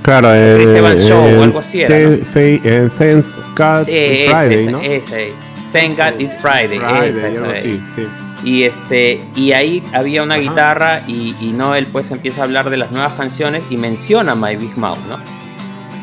[0.01, 1.99] Claro, Chris Evans Show o algo así era.
[1.99, 2.89] ¿no?
[2.99, 4.81] Thanks God It's Friday, ¿no?
[4.81, 5.33] Ese,
[5.73, 6.79] Thank God It's Friday.
[6.79, 8.09] Friday sí.
[8.45, 12.79] Y este y ahí había una guitarra y, y Noel pues empieza a hablar de
[12.79, 15.42] las nuevas canciones y menciona My Big Mouth, ¿no?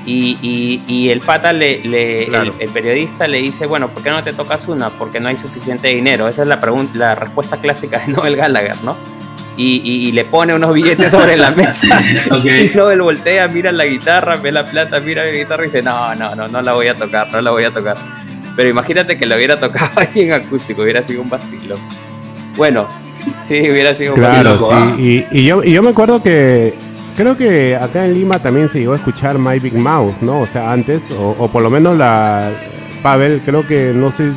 [0.05, 4.89] Y, el pata, le, el, periodista le dice, bueno, ¿por qué no te tocas una?
[4.89, 6.27] Porque no hay suficiente dinero.
[6.27, 8.97] Esa es la, pregunta, la respuesta clásica de Noel Gallagher, ¿no?
[9.61, 11.99] Y, le pone unos billetes sobre la mesa.
[12.31, 16.15] Y Noel voltea, mira la guitarra, ve la plata, mira la guitarra y dice, no,
[16.15, 17.97] no, no, no la voy a tocar, no la voy a tocar.
[18.55, 21.77] Pero imagínate que lo hubiera tocado ahí en acústico, hubiera sido un vacilo.
[22.55, 22.87] Bueno,
[23.47, 24.57] sí, hubiera sido un claro,
[24.97, 25.25] Sí.
[25.31, 26.73] Y, y, yo, y yo me acuerdo que
[27.19, 30.39] Creo que acá en Lima también se llegó a escuchar My Big Mouth, ¿no?
[30.39, 32.49] O sea, antes, o, por lo menos la.
[33.03, 34.31] Pavel, creo que no sé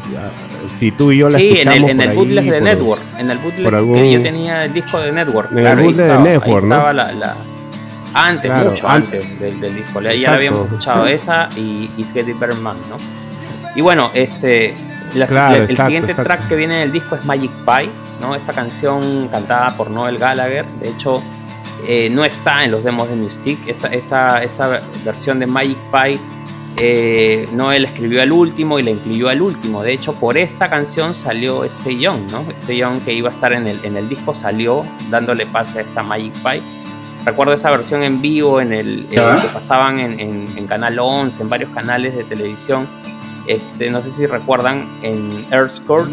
[0.76, 1.76] si tú y yo la sí, escuchamos.
[1.76, 3.02] Sí, en el, en el bootleg de Network.
[3.18, 5.52] En el bootleg que yo tenía el disco de Network.
[5.52, 6.74] En el bootleg de Network, ¿no?
[6.74, 7.36] Estaba la, la,
[8.14, 10.00] antes, mucho antes, del, del, disco.
[10.00, 12.96] Ya la habíamos escuchado esa y It's Getting Better Man, ¿no?
[13.76, 14.74] Y bueno, este.
[15.14, 18.34] el siguiente track que viene en el disco es Magic Pie, ¿no?
[18.34, 20.64] Esta canción cantada por Noel Gallagher.
[20.80, 21.22] De hecho
[21.86, 23.70] eh, no está en los demos de Mystique.
[23.70, 26.18] Esa, esa, esa versión de Magic Pie
[26.78, 29.82] eh, Noel escribió al último y la incluyó al último.
[29.82, 32.44] De hecho, por esta canción salió este Young, ¿no?
[32.50, 35.82] Este Young que iba a estar en el, en el disco salió dándole pase a
[35.82, 36.62] esta Magic Pie.
[37.24, 39.20] Recuerdo esa versión en vivo en el que
[39.52, 42.88] pasaban en, en, Canal 11, en varios canales de televisión.
[43.46, 46.10] Este, no sé si recuerdan en Earthcore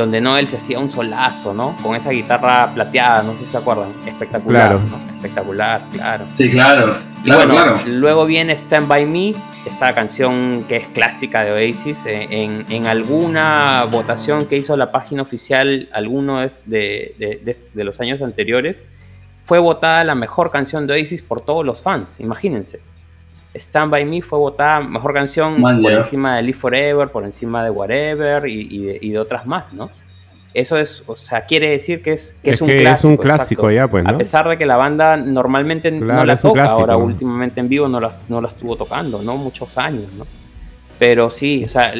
[0.00, 1.76] donde Noel se hacía un solazo, ¿no?
[1.82, 3.92] Con esa guitarra plateada, no sé si se acuerdan.
[4.06, 4.98] Espectacular, ¿no?
[5.16, 6.24] Espectacular, claro.
[6.32, 6.96] Sí, claro.
[7.24, 9.34] bueno, luego viene Stand By Me,
[9.66, 12.06] esta canción que es clásica de Oasis.
[12.06, 17.14] Eh, en, alguna votación que hizo la página oficial, alguno de,
[17.74, 18.82] de los años anteriores,
[19.44, 22.80] fue votada la mejor canción de Oasis por todos los fans, imagínense.
[23.54, 27.70] Stand By Me fue votada mejor canción por encima de Live Forever, por encima de
[27.70, 29.90] Whatever y, de, otras más, ¿no?
[30.52, 32.90] Eso es, o sea, quiere decir que es, que es, un clásico.
[32.90, 34.10] Es un clásico ya, pues, ¿no?
[34.10, 38.00] A pesar de que la banda normalmente no la toca, ahora últimamente en vivo no
[38.00, 39.36] la, no la estuvo tocando, ¿no?
[39.36, 40.24] Muchos años, ¿no?
[40.98, 41.92] Pero sí, o sea...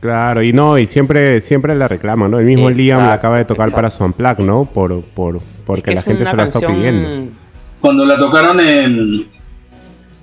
[0.00, 2.38] Claro, y no, y siempre, siempre la reclama, ¿no?
[2.38, 4.66] El mismo Liam la acaba de tocar para su Unplugged, ¿no?
[4.66, 7.32] Por, por, porque la gente se la está pidiendo.
[7.80, 9.26] Cuando la tocaron en,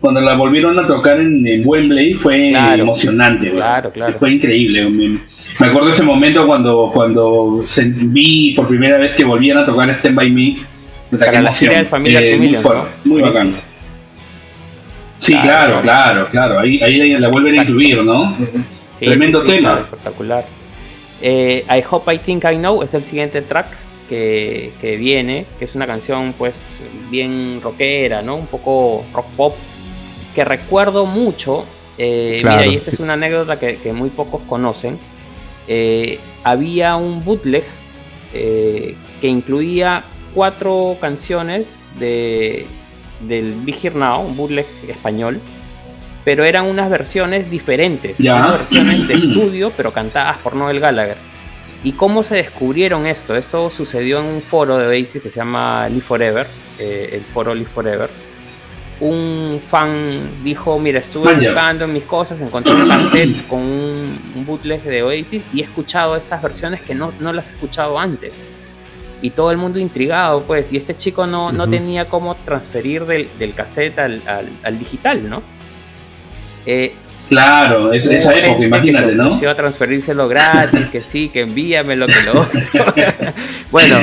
[0.01, 4.17] cuando la volvieron a tocar en, Wembley fue emocionante, claro, claro.
[4.17, 4.89] Fue increíble.
[4.89, 10.15] Me, acuerdo ese momento cuando, cuando vi por primera vez que volvían a tocar Stand
[10.15, 10.57] By Me.
[11.17, 12.57] Para la de familia eh, muy,
[13.03, 13.55] muy bacán.
[15.17, 16.59] Sí, claro, claro, claro.
[16.59, 18.35] Ahí, ahí la vuelven a incluir, ¿no?
[18.99, 19.81] Tremendo tema.
[19.81, 20.45] espectacular.
[21.21, 23.67] Eh, I Hope I Think I Know es el siguiente track
[24.09, 26.55] que, que viene, que es una canción pues
[27.11, 28.37] bien rockera, ¿no?
[28.37, 29.55] Un poco rock pop,
[30.35, 31.65] que recuerdo mucho.
[31.97, 32.95] Eh, Claro, mira, y esta sí.
[32.95, 34.97] es una anécdota que, que muy pocos conocen.
[35.67, 37.63] Eh, había un bootleg
[38.33, 40.03] eh, que incluía
[40.33, 41.67] cuatro canciones
[41.99, 42.65] de,
[43.27, 45.39] del Big Here Now, un bootleg español,
[46.23, 48.37] pero eran unas versiones diferentes, Ya.
[48.37, 51.17] unas versiones de estudio, pero cantadas por Noel Gallagher.
[51.83, 53.35] ¿Y cómo se descubrieron esto?
[53.35, 56.47] Esto sucedió en un foro de Oasis que se llama Live Forever,
[56.79, 58.09] eh, el foro Live Forever.
[59.01, 64.45] Un fan dijo, mira, estuve buscando en mis cosas, encontré un cassette con un, un
[64.45, 68.33] bootleg de Oasis y he escuchado estas versiones que no, no las he escuchado antes.
[69.23, 73.27] Y todo el mundo intrigado, pues, y este chico no, no tenía cómo transferir del,
[73.37, 75.41] del cassette al, al- al digital, ¿no?
[76.65, 76.93] Eh,
[77.29, 79.49] Claro, es, esa Hubo época, imagínate, que ¿no?
[79.49, 82.45] a transferírselo gratis, que sí, que envíamelo, que lo
[83.71, 83.95] Bueno,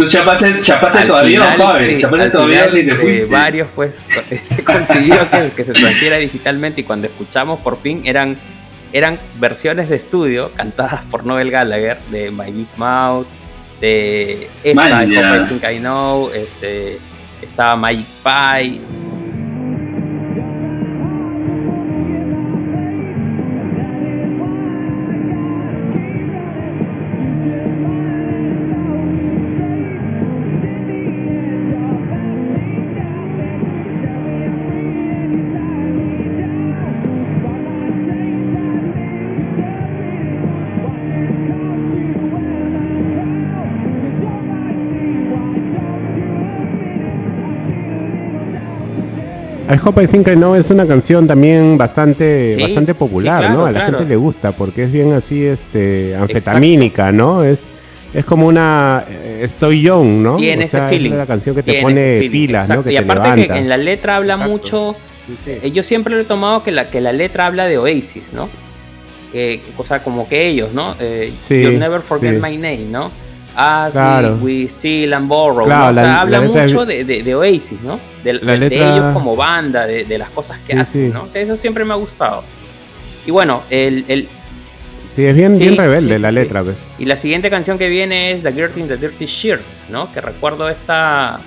[0.00, 3.34] Tú chapaste, chapaste todavía, final, Pavel, sí, chapaste todavía final, ni te eh, fuiste.
[3.34, 3.96] varios, pues,
[4.44, 8.34] se consiguió que, que se transfiera digitalmente y cuando escuchamos por fin eran,
[8.94, 13.26] eran versiones de estudio cantadas por Noel Gallagher de My Big Mouth,
[13.82, 16.98] de esta, Man, I Think I Know, este,
[17.42, 18.80] estaba Magic Pie,
[49.72, 53.46] I Hope I Think I Know es una canción también bastante, Sí, bastante popular, sí,
[53.46, 53.66] claro, ¿no?
[53.66, 53.98] A la claro.
[53.98, 57.44] gente le gusta porque es bien así, este, anfetamínica, ¿no?
[57.44, 57.70] Es,
[58.12, 60.36] es como una eh, Estoy Young, ¿no?
[60.38, 61.12] Tiene o sea, ese feeling.
[61.12, 62.82] Es la canción que te tiene pone pilas, ¿no?
[62.82, 63.54] Que y te aparte levanta.
[63.54, 64.50] que en la letra habla Exacto.
[64.52, 64.96] mucho
[65.26, 65.50] Sí, sí.
[65.62, 68.48] Eh, Yo siempre lo he tomado que la, que la letra habla de Oasis, ¿no?
[69.32, 70.96] Que, o sea, como que ellos, ¿no?
[70.98, 72.40] Eh, Sí, You'll never forget sí.
[72.42, 73.12] my name, ¿no?
[73.62, 74.38] As Claro.
[74.40, 75.66] we, we and borrow.
[75.66, 75.90] Claro, ¿no?
[75.90, 78.00] O sea, la- la habla letra es- mucho de, de- de Oasis, ¿no?
[78.24, 81.06] De, La de- de letra- ellos como banda, de, de las cosas que Sí, hacen,
[81.08, 81.12] sí.
[81.12, 81.28] ¿no?
[81.34, 82.42] Eso siempre me ha gustado.
[83.26, 84.28] Y bueno, el, el-
[85.14, 86.66] Sí, es bien, Sí, bien rebelde sí, la sí, letra, sí.
[86.70, 86.88] pues.
[86.98, 90.10] y la siguiente canción que viene es The Girl in the Dirty Shirt, ¿no?
[90.12, 91.38] Que recuerdo esta,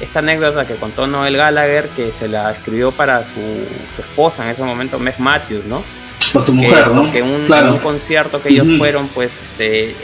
[0.00, 3.40] esta anécdota que contó Noel Gallagher, que se la escribió para su,
[3.96, 5.82] su esposa en ese momento, Meg Matthews, ¿no?
[6.32, 7.10] Por su que, mujer, ¿no?
[7.12, 7.72] que un, claro.
[7.74, 8.78] un concierto que ellos Ujú.
[8.78, 9.94] fueron, pues este,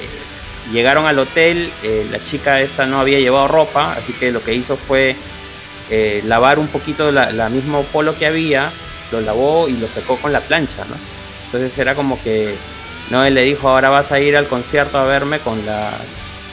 [0.73, 4.55] llegaron al hotel, eh, la chica esta no había llevado ropa, así que lo que
[4.55, 5.17] hizo fue
[5.91, 8.71] eh, lavar un poquito la, la mismo polo que había,
[9.11, 10.97] lo lavó y lo secó con la plancha, ¿no?
[11.47, 12.55] Entonces era como que
[13.11, 15.91] Noel le dijo, ahora vas a ir al concierto a verme con la,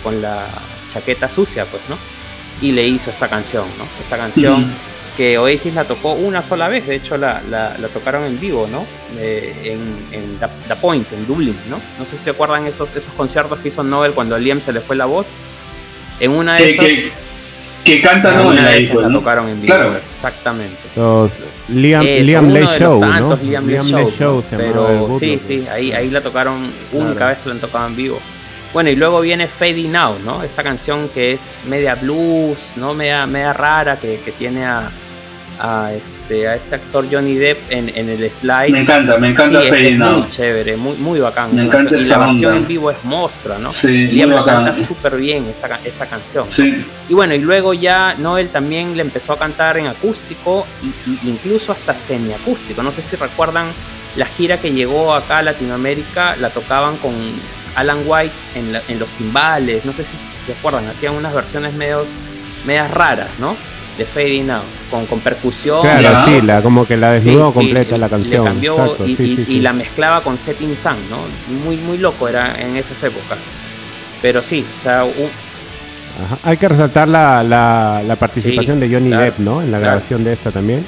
[0.01, 0.45] con la
[0.93, 1.97] chaqueta sucia, pues, ¿no?
[2.61, 3.85] Y le hizo esta canción, ¿no?
[4.01, 4.73] Esta canción.
[5.17, 8.67] Que Oasis la tocó una sola vez, de hecho la, la- la tocaron en vivo,
[8.71, 8.85] ¿no?
[9.17, 9.53] Eh,
[10.11, 11.77] en en The, The Point, en Dublin, ¿no?
[11.99, 14.73] No sé si se acuerdan esos, esos conciertos que hizo Noel cuando a Liam se
[14.73, 15.25] le fue la voz.
[16.19, 17.11] En una de Que, esas, que,
[17.95, 19.19] que canta en una la de esas pues, la ¿no?
[19.19, 19.97] tocaron en vivo, Claro.
[19.97, 20.77] exactamente.
[20.95, 21.31] Los
[21.69, 23.11] Liam, Eso, Liam uno Lay de los Show, ¿no?
[23.11, 24.41] tantos Liam Lay Show, Show ¿no?
[24.49, 25.47] se llamaba el Pero sí, pues.
[25.47, 27.29] sí, ahí, ahí la tocaron única Claro.
[27.29, 28.19] vez que la han tocado en vivo.
[28.73, 30.43] Bueno, y luego viene Fading Now, ¿no?
[30.43, 31.39] Esta canción que es
[31.69, 32.93] media blues, ¿no?
[32.93, 34.89] Media, media rara, que, que tiene a,
[35.59, 38.71] a este, a este actor Johnny Depp en, en el slide.
[38.71, 40.19] Me encanta, me encanta Sí, es, Now.
[40.19, 41.55] muy chévere, muy, muy bacán.
[41.55, 41.67] Me ¿no?
[41.67, 42.55] encanta y esa la onda.
[42.55, 43.69] en vivo es mostra, ¿no?
[43.71, 44.87] Sí, Liam muy la canta bacán.
[44.87, 46.45] súper bien esa, esa canción.
[46.49, 51.11] Sí, Y bueno, y luego ya Noel también le empezó a cantar en acústico y,
[51.11, 52.83] y incluso hasta semiacústico.
[52.83, 53.67] No sé si recuerdan
[54.15, 57.13] la gira que llegó acá a Latinoamérica, la tocaban con
[57.75, 61.33] Alan White en, la- en los timbales, no sé si, si se acuerdan, hacían unas
[61.33, 62.07] versiones medios,
[62.65, 63.57] medias raras, ¿no?
[63.97, 65.81] De Fading Out, con, con percusión.
[65.81, 68.43] Claro, sí, la, como que la desnudó Sí, completa la canción.
[68.43, 69.59] Le cambió Exacto, y, sí, y- sí, y sí.
[69.61, 71.19] la mezclaba con Setting Sun, ¿no?
[71.63, 73.37] Muy, muy loco era en esas épocas.
[74.21, 75.29] Pero sí, o sea, un-
[76.25, 76.37] Ajá.
[76.43, 79.61] Hay que resaltar la, la, la participación de Johnny claro, Depp, ¿no?
[79.61, 79.93] En la claro.
[79.93, 80.85] grabación de esta también.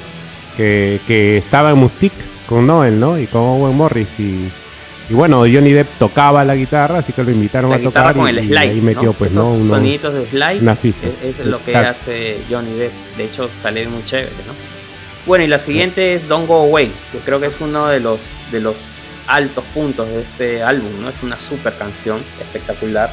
[0.55, 2.13] Que, que estaba en Mustic
[2.47, 3.17] con Noel, ¿no?
[3.19, 4.19] Y con Owen Morris.
[4.19, 4.49] Y,
[5.09, 8.13] y bueno, Johnny Depp tocaba la guitarra, así que lo invitaron la a tocar.
[8.15, 8.59] con y, el y slide.
[8.59, 9.13] ahí metió, ¿no?
[9.13, 9.51] pues, Esos ¿no?
[9.53, 10.61] Unos- soniditos de slide.
[10.61, 11.09] unas pistas.
[11.23, 12.91] Es, es lo que hace Johnny Depp.
[13.17, 14.53] De hecho, sale muy chévere, ¿no?
[15.25, 18.19] Bueno, y la siguiente es Don't Go Away, que creo que es uno de los,
[18.51, 18.75] de los
[19.27, 21.09] altos puntos de este álbum, ¿no?
[21.09, 23.09] Es una super canción, espectacular.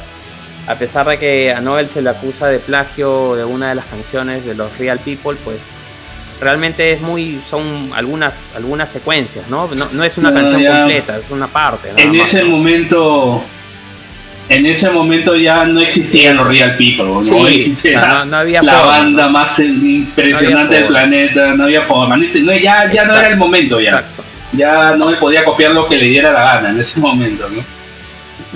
[0.67, 3.85] A pesar de que a Noel se le acusa de plagio de una de las
[3.85, 5.59] canciones de los Real People, pues
[6.39, 9.67] realmente es muy, son algunas, algunas secuencias, ¿no?
[9.77, 10.79] No, no es una canción ya.
[10.79, 11.89] completa, es una parte.
[11.95, 12.49] en más, ese ¿no?
[12.49, 13.43] momento
[14.47, 17.47] en ese momento ya no existían los Real People, ¿no?
[17.47, 19.29] Sí, Existía no, no había la forma, banda ¿no?
[19.31, 22.15] más impresionante del planeta, no había forma,
[22.61, 24.23] ya, ya no era el momento ya, Exacto.
[24.53, 27.63] ya no me podía copiar lo que le diera la gana en ese momento, ¿no?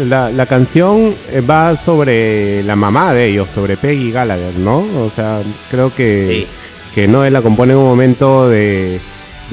[0.06, 4.78] La, la canción eh, va sobre la mamá de ellos, sobre Peggy Gallagher, ¿no?
[5.04, 5.40] O sea,
[5.72, 6.48] creo que, Sí.
[6.94, 9.00] Que Noel la compone en un momento de,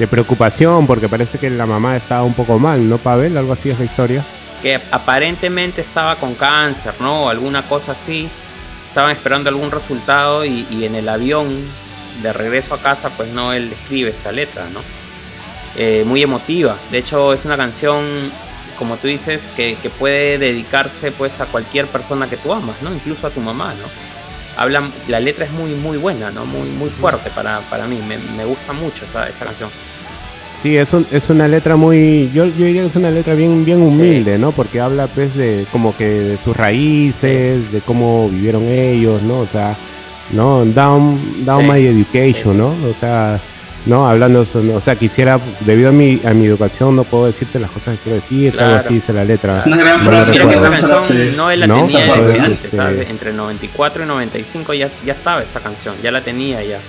[0.09, 3.37] preocupación porque parece que la mamá estaba un poco mal, ¿no, Pavel?
[3.37, 4.23] Algo así es la historia.
[4.61, 7.25] que aparentemente estaba con cáncer, ¿no?
[7.25, 8.29] O alguna cosa así.
[8.87, 11.47] Estaban esperando algún resultado y, y en el avión
[12.23, 14.81] de regreso a casa, pues no, él escribe esta letra, ¿no?
[15.75, 16.75] Eh, muy emotiva.
[16.91, 18.03] De hecho, es una canción,
[18.79, 22.91] como tú dices, que, que puede dedicarse pues a cualquier persona que tú amas, ¿no?
[22.91, 24.16] Incluso a tu mamá, ¿no?
[24.57, 26.45] Hablan, la letra es muy, muy buena, ¿no?
[26.45, 27.99] Muy, muy fuerte para, para mí.
[28.07, 29.69] Me, me gusta mucho esa, esa canción.
[30.61, 33.63] Sí, es, un- es una letra muy, yo, yo diría que es una letra bien,
[33.63, 34.51] bien humilde, ¿no?
[34.51, 39.39] Porque habla pues de como que de sus raíces, de cómo vivieron ellos, ¿no?
[39.41, 39.75] O sea,
[40.31, 40.65] ¿no?
[40.65, 41.71] Down, down Sí.
[41.71, 42.69] my education, ¿no?
[42.69, 43.39] O sea,
[43.87, 44.07] ¿no?
[44.07, 44.41] Hablando,
[44.75, 48.03] o sea, quisiera, debido a mi, a mi educación no puedo decirte las cosas que
[48.03, 48.75] quiero decir, algo Claro.
[48.85, 49.63] así dice la letra.
[49.65, 51.83] Una gran No frase, esa canción no él la ¿No?
[51.85, 53.09] tenía Esa desde parte, antes, este- ¿sabes?
[53.09, 56.79] Entre 94 y 95 ya, ya estaba esta canción, ya la tenía ya.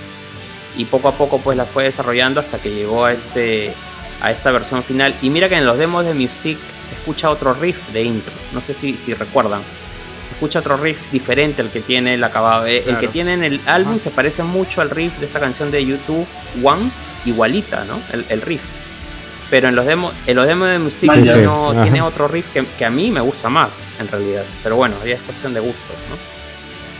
[0.77, 3.73] Y poco a poco pues la fue desarrollando hasta que llegó a este
[4.21, 5.13] a esta versión final.
[5.21, 6.57] Y mira que en los demos de Music
[6.87, 9.61] se escucha otro riff de intro, no sé si, si recuerdan.
[10.39, 12.65] Escucha otro riff diferente al que tiene el acabado.
[12.65, 15.85] El que tiene en el álbum se parece mucho al riff de esta canción de
[15.85, 16.25] YouTube
[16.63, 16.89] One,
[17.25, 17.99] igualita, ¿no?
[18.13, 18.61] El, el riff.
[19.49, 21.37] Pero en los demos, en los demos de Music Sí, sí.
[21.43, 21.81] no Ajá.
[21.83, 23.67] tiene otro riff que, que a mí me gusta más,
[23.99, 24.43] en realidad.
[24.63, 26.15] Pero bueno, ya es cuestión de gustos, ¿no?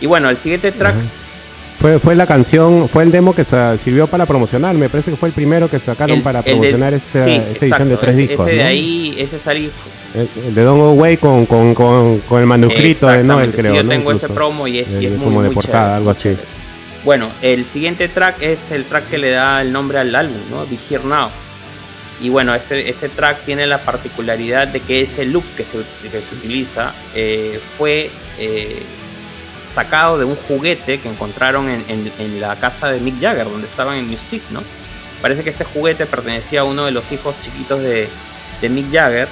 [0.02, 1.04] Y bueno, el siguiente track, Ajá.
[1.80, 5.16] Fue, fue la canción, fue el demo que se sirvió para promocionar, me parece que
[5.16, 8.10] fue el primero que sacaron el- para el promocionar esta, sí, esta edición de tres
[8.14, 8.46] ese- discos.
[8.48, 9.70] Ese de ahí, ese salí.
[10.14, 13.74] El, el de Don Away con, con, con, con el manuscrito de Noel, sí, creo.
[13.76, 13.88] yo ¿no?
[13.88, 16.36] tengo ese promo y es, y es muy, como de muy portada, chévere, algo así.
[17.02, 20.66] Bueno, el siguiente track es el track que le da el nombre al álbum, ¿no?
[20.66, 21.28] Be Here Now.
[22.20, 26.10] Y bueno, este, este track tiene la particularidad de que ese loop que se, que
[26.10, 28.82] se utiliza eh, fue eh,
[29.72, 33.66] sacado de un juguete que encontraron en, en- en la casa de Mick Jagger, donde
[33.68, 34.62] estaban en Mystic, ¿no?
[35.22, 38.08] Parece que este juguete pertenecía a uno de los hijos chiquitos de,
[38.60, 39.28] de Mick Jagger.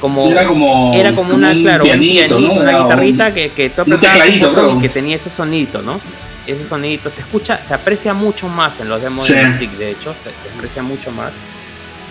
[0.00, 2.52] Como, Era como, era como una, un claro, un pianito, pianito, ¿no?
[2.60, 5.98] una un- guitarrita que, que tú y que tenía ese sonidito, ¿no?
[6.46, 9.32] Ese sonidito se escucha, se aprecia mucho más en los demos Sí.
[9.32, 11.32] de Mystic, de hecho, se, se aprecia mucho más.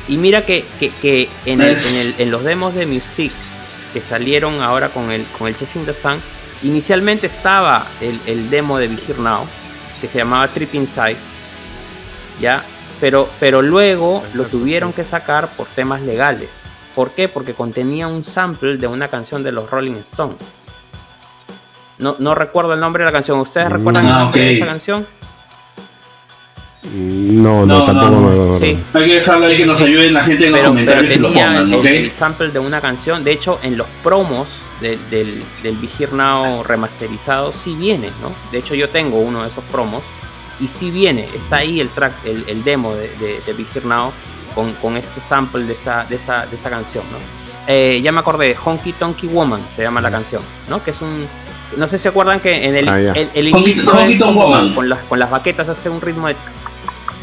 [0.07, 3.31] Y mira que, que, que en, el- en, el- en los demos de Mystic
[3.93, 6.19] que salieron ahora con el, con el Chasing the Sun,
[6.63, 9.45] inicialmente estaba el, el demo de Be Here Now,
[10.01, 11.17] que se llamaba Trip Inside,
[12.39, 12.63] ¿ya?
[13.01, 16.49] Pero, pero luego lo tuvieron que sacar por temas legales.
[16.95, 17.27] ¿Por qué?
[17.27, 20.39] Porque contenía un sample de una canción de los Rolling Stones.
[21.97, 23.39] No, no recuerdo el nombre de la canción.
[23.39, 23.73] ¿Ustedes Mm.
[23.73, 25.07] recuerdan el Ah, nombre de esa canción?
[26.93, 28.59] No, no, No, tampoco no, me acuerdo.
[28.59, 28.83] Sí.
[28.93, 31.19] Hay que dejarlo ahí que nos ayuden la gente en los pero, pero comentarios y
[31.19, 31.85] lo tenía pongan, el, ¿ok?
[31.85, 33.23] el sample de una canción.
[33.23, 34.47] De hecho, en los promos
[34.81, 35.77] de- del, del
[36.11, 38.31] Now remasterizado sí viene, ¿no?
[38.51, 40.03] De hecho, yo tengo uno de esos promos
[40.59, 41.25] y sí viene.
[41.35, 44.11] Está ahí el track, el, el demo de, de, de Now
[44.53, 47.17] con, con este sample de esa, de esa, de esa canción, ¿no?
[47.67, 50.83] Eh, ya me acordé, Honky Tonky Woman se llama la canción, ¿no?
[50.83, 51.27] Que es un...
[51.77, 54.73] No sé si se acuerdan que en el, Ah, el, el Honky- inicio Honky Woman.
[54.75, 56.35] con las, con las baquetas hace un ritmo de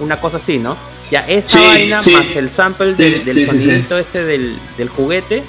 [0.00, 0.76] una cosa así, ¿no?
[1.10, 2.10] Ya esa Sí, vaina sí.
[2.12, 3.62] más el sample Sí, del, del sí, sí, sí.
[3.62, 5.44] sonidito este del, del juguete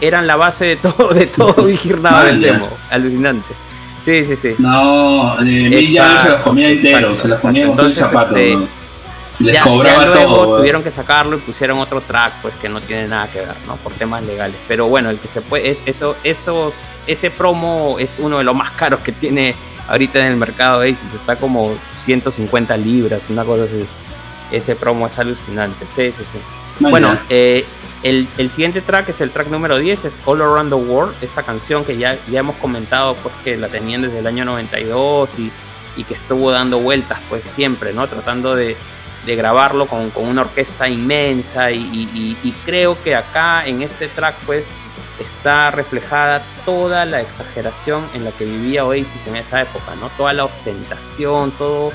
[0.00, 2.52] eran la base de todo, de todo Vigirnado del Vaya.
[2.52, 2.68] demo.
[2.90, 3.48] Alucinante.
[4.04, 4.54] Sí, sí, sí.
[4.58, 8.36] No, eh, Jagger se los comía Exacto, entero, se los ponía con todo el zapato.
[8.36, 8.68] este, ¿no?
[9.38, 10.58] Les ya, cobraba ya luego todo.
[10.58, 13.76] tuvieron que sacarlo y pusieron otro track, pues que no tiene nada que ver, ¿no?
[13.76, 14.56] Por temas legales.
[14.68, 16.72] Pero bueno, el que se puede, es, eso, esos,
[17.06, 19.54] ese promo es uno de los más caros que tiene
[19.88, 21.02] ahorita en el mercado Aces.
[21.14, 23.84] Está como 150 libras, una cosa así.
[24.52, 25.84] Ese promo es alucinante.
[25.94, 26.38] Sí, sí, sí.
[26.88, 27.66] Bueno, eh,
[28.08, 31.84] el, siguiente track es el track número 10, es All Around the World, esa canción
[31.84, 35.50] que ya, ya hemos comentado pues que la tenían desde el año 92 y,
[35.96, 38.06] y que estuvo dando vueltas pues siempre, ¿no?
[38.08, 38.76] Tratando de,
[39.24, 41.78] de grabarlo con, con una orquesta inmensa y-
[42.14, 44.68] y- y creo que acá en este track pues
[45.18, 50.10] está reflejada toda la exageración en la que vivía Oasis en esa época, ¿no?
[50.10, 51.90] Toda la ostentación, todo,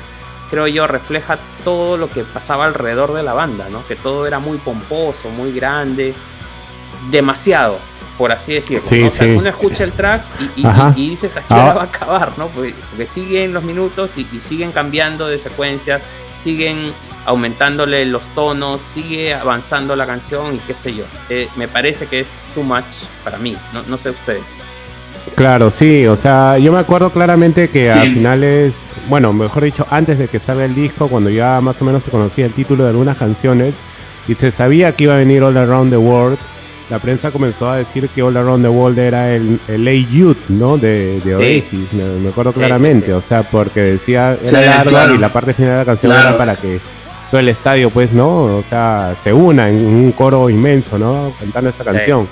[0.52, 3.88] creo yo, refleja todo lo que pasaba alrededor de la banda, ¿no?
[3.88, 6.14] Que todo era muy pomposo, muy grande,
[7.10, 7.80] demasiado,
[8.18, 8.82] por así decirlo.
[8.82, 9.08] Sí, ¿no?
[9.08, 9.34] O sea, sí.
[9.34, 10.24] uno escucha el track
[10.56, 11.74] y, y- y- y dices, aquí Ah.
[11.76, 12.48] va a acabar, ¿no?
[12.50, 16.02] Porque, porque siguen los minutos y, y siguen cambiando de secuencias,
[16.38, 16.94] siguen
[17.26, 21.06] aumentándole los tonos, sigue avanzando la canción y qué sé yo.
[21.30, 22.86] Eh, me parece que es too much
[23.24, 24.44] para mí, no, no sé ustedes.
[25.42, 30.20] Claro, sí, o sea, yo me acuerdo claramente que a finales, bueno, mejor dicho, antes
[30.20, 32.92] de que salga el disco, cuando ya más o menos se conocía el título de
[32.92, 33.78] algunas canciones
[34.28, 36.38] y se sabía que iba a venir All Around the World,
[36.92, 40.78] la prensa comenzó a decir que All Around the World era el, el Youth, ¿no?
[40.78, 45.78] De, Oasis, me, acuerdo claramente, o sea, porque decía, era y la parte final de
[45.78, 46.80] la canción era para que
[47.32, 48.58] todo el estadio, pues, ¿no?
[48.58, 51.34] O sea, se una en un coro inmenso, ¿no?
[51.40, 52.28] Cantando esta canción.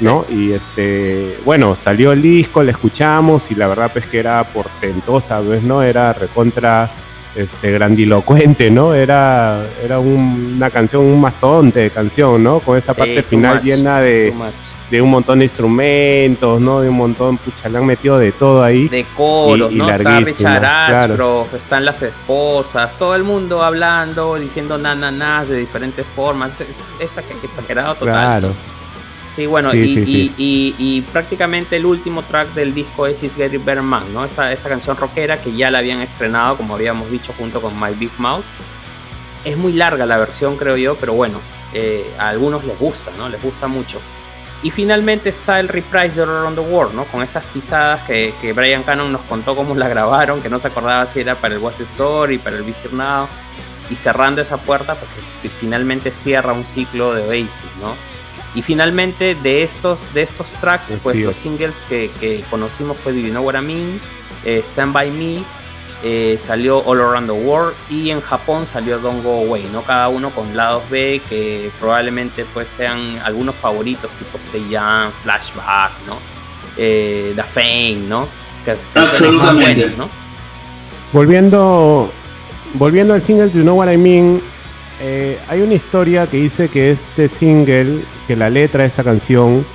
[0.00, 0.24] ¿No?
[0.28, 5.40] Y este, bueno, salió el disco, la escuchamos y la verdad pues que era portentosa,
[5.40, 5.62] ¿ves?
[5.62, 5.82] ¿No?
[5.82, 6.90] Era recontra
[7.34, 8.94] este grandilocuente, ¿no?
[8.94, 12.60] Era, era una canción, un mastodonte de canción, ¿no?
[12.60, 14.34] Con esa parte final llena de,
[14.90, 16.80] de un montón de instrumentos, ¿no?
[16.80, 18.88] De un montón, pucha, le han metido de todo ahí.
[18.88, 19.88] De coros, ¿no?
[19.88, 21.20] Está Richard
[21.56, 26.60] están las esposas, todo el mundo hablando, diciendo na, de diferentes formas.
[26.60, 28.40] Es, exagerado total.
[28.40, 28.54] Claro.
[29.36, 34.24] Sí, bueno, y, prácticamente el último track del disco es Is Getting Better Man, ¿no?
[34.26, 37.94] Esa, esa canción rockera que ya la habían estrenado, como habíamos dicho, junto con My
[37.94, 38.44] Big Mouth.
[39.44, 41.40] Es muy larga la versión, creo yo, pero bueno,
[41.72, 43.28] eh, a algunos les gusta, ¿no?
[43.28, 44.00] Les gusta mucho.
[44.62, 47.04] Y finalmente está el reprise de Around the World, ¿no?
[47.06, 50.68] Con esas pisadas que, que, Brian Cannon nos contó cómo la grabaron, que no se
[50.68, 53.26] acordaba si era para el West Story, para el Vision Now,
[53.90, 58.11] y cerrando esa puerta, porque finalmente cierra un ciclo de Oasis, ¿no?
[58.54, 63.54] Y finalmente de estos, de estos tracks, pues los singles que, conocimos fue Divino What
[63.54, 64.00] I Mean,
[64.44, 65.42] eh, Stand By Me,
[66.04, 69.82] eh, salió All Around the World y en Japón salió Don't Go Away, ¿no?
[69.82, 74.38] Cada uno con lados B que probablemente pues sean algunos favoritos tipo
[74.68, 76.18] Young, Flashback, ¿no?
[76.76, 78.26] Eh, The Fame, ¿no?
[78.94, 79.92] Absolutamente.
[79.96, 80.08] ¿no?
[81.12, 82.10] Volviendo,
[82.74, 84.42] volviendo al single You Know What I Mean,
[85.04, 89.66] eh, hay una historia que dice que este single, que la letra de esta canción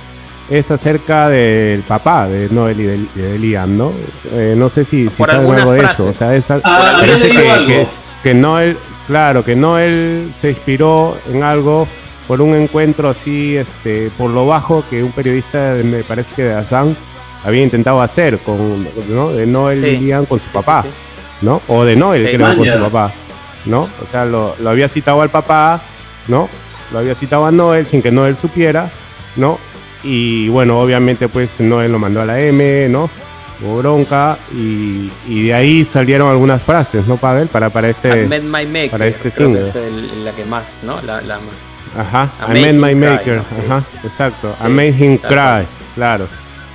[0.48, 3.92] es acerca del papá de Noel y de, Liam, ¿no?
[4.32, 6.06] Eh, no sé si, si saben algo de eso.
[6.06, 7.86] O sea, es, ah, parece que,
[8.22, 11.86] que, Noel, claro, que Noel se inspiró en algo
[12.26, 16.54] por un encuentro así, este, por lo bajo que un periodista, me parece que de
[16.54, 16.94] Assam,
[17.44, 19.30] había intentado hacer con, ¿no?
[19.32, 20.86] De Noel y Liam con su papá,
[21.42, 21.60] ¿no?
[21.68, 23.12] O de Noel, creo, con su papá.
[23.68, 23.82] ¿No?
[24.04, 25.82] O sea, lo, había citado al papá,
[26.26, 26.48] ¿no?
[26.92, 28.90] Lo había citado a Noel sin que Noel supiera,
[29.36, 29.58] ¿no?
[30.02, 33.10] Y bueno, obviamente pues Noel lo mandó a la M, ¿no?
[33.60, 37.48] Hubo bronca y, de ahí salieron algunas frases, ¿no, Pavel?
[37.48, 39.68] Para, para este, my para este single.
[39.68, 41.00] es la que más, ¿no?
[41.02, 41.40] La, la
[41.96, 44.54] Ajá, I met my maker, ajá, exacto.
[44.64, 46.28] I made him cry, claro,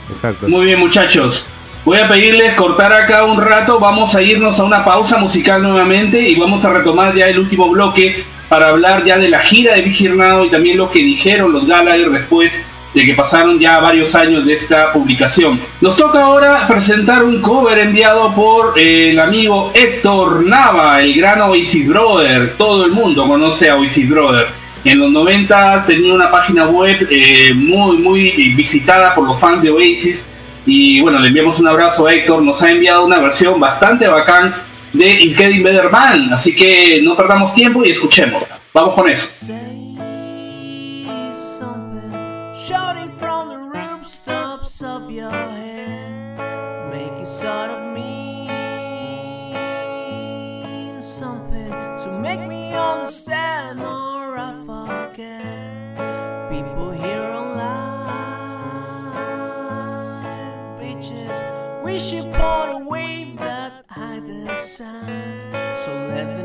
[0.10, 0.50] exacto.
[0.50, 1.48] Muy bien, muchachos.
[1.86, 6.18] Voy a pedirles cortar acá un rato, vamos a irnos a una pausa musical nuevamente
[6.22, 9.82] y vamos a retomar ya el último bloque para hablar ya de la gira de
[9.82, 14.46] Vigirnado y también lo que dijeron los Gallagher después de que pasaron ya varios años
[14.46, 15.60] de esta publicación.
[15.82, 21.42] Nos toca ahora presentar un cover enviado por eh, el amigo Héctor Nava, el gran
[21.42, 22.56] Oasis Brother.
[22.58, 24.48] Todo el mundo conoce a Oasis Brother.
[24.86, 29.70] En los 90 tenía una página web eh, muy, muy visitada por los fans de
[29.70, 30.30] Oasis
[30.66, 32.42] y bueno, le enviamos un abrazo a Héctor.
[32.42, 34.56] Nos ha enviado una versión bastante bacán
[34.94, 35.90] de It's Getting Better.
[36.32, 38.44] Así que no perdamos tiempo y escuchemos.
[38.74, 39.30] Vamos con eso.
[62.44, 65.08] for the wave that hides the sun.
[65.84, 66.43] So let the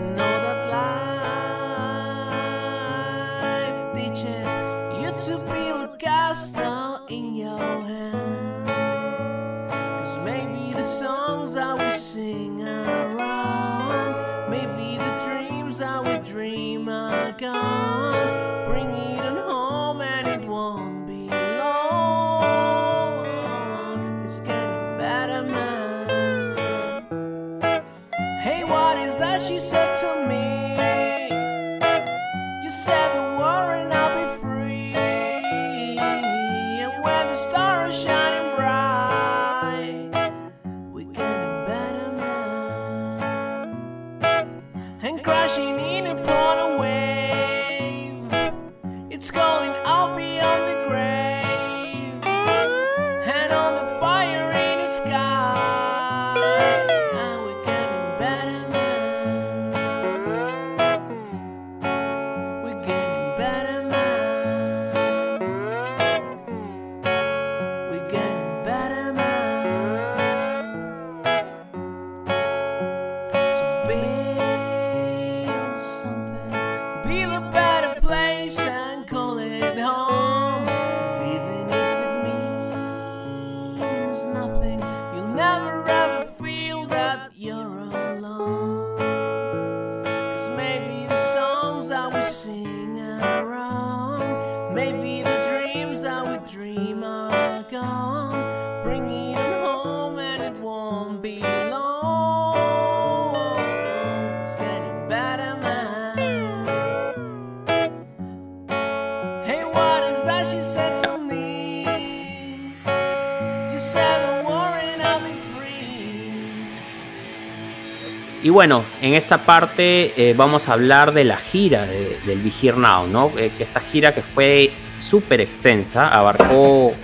[118.48, 122.78] y bueno, en esta parte eh, vamos a hablar de la gira del Be Here
[122.78, 123.30] Now, ¿no?
[123.36, 126.94] Eh, esta gira que fue súper extensa, abarcó,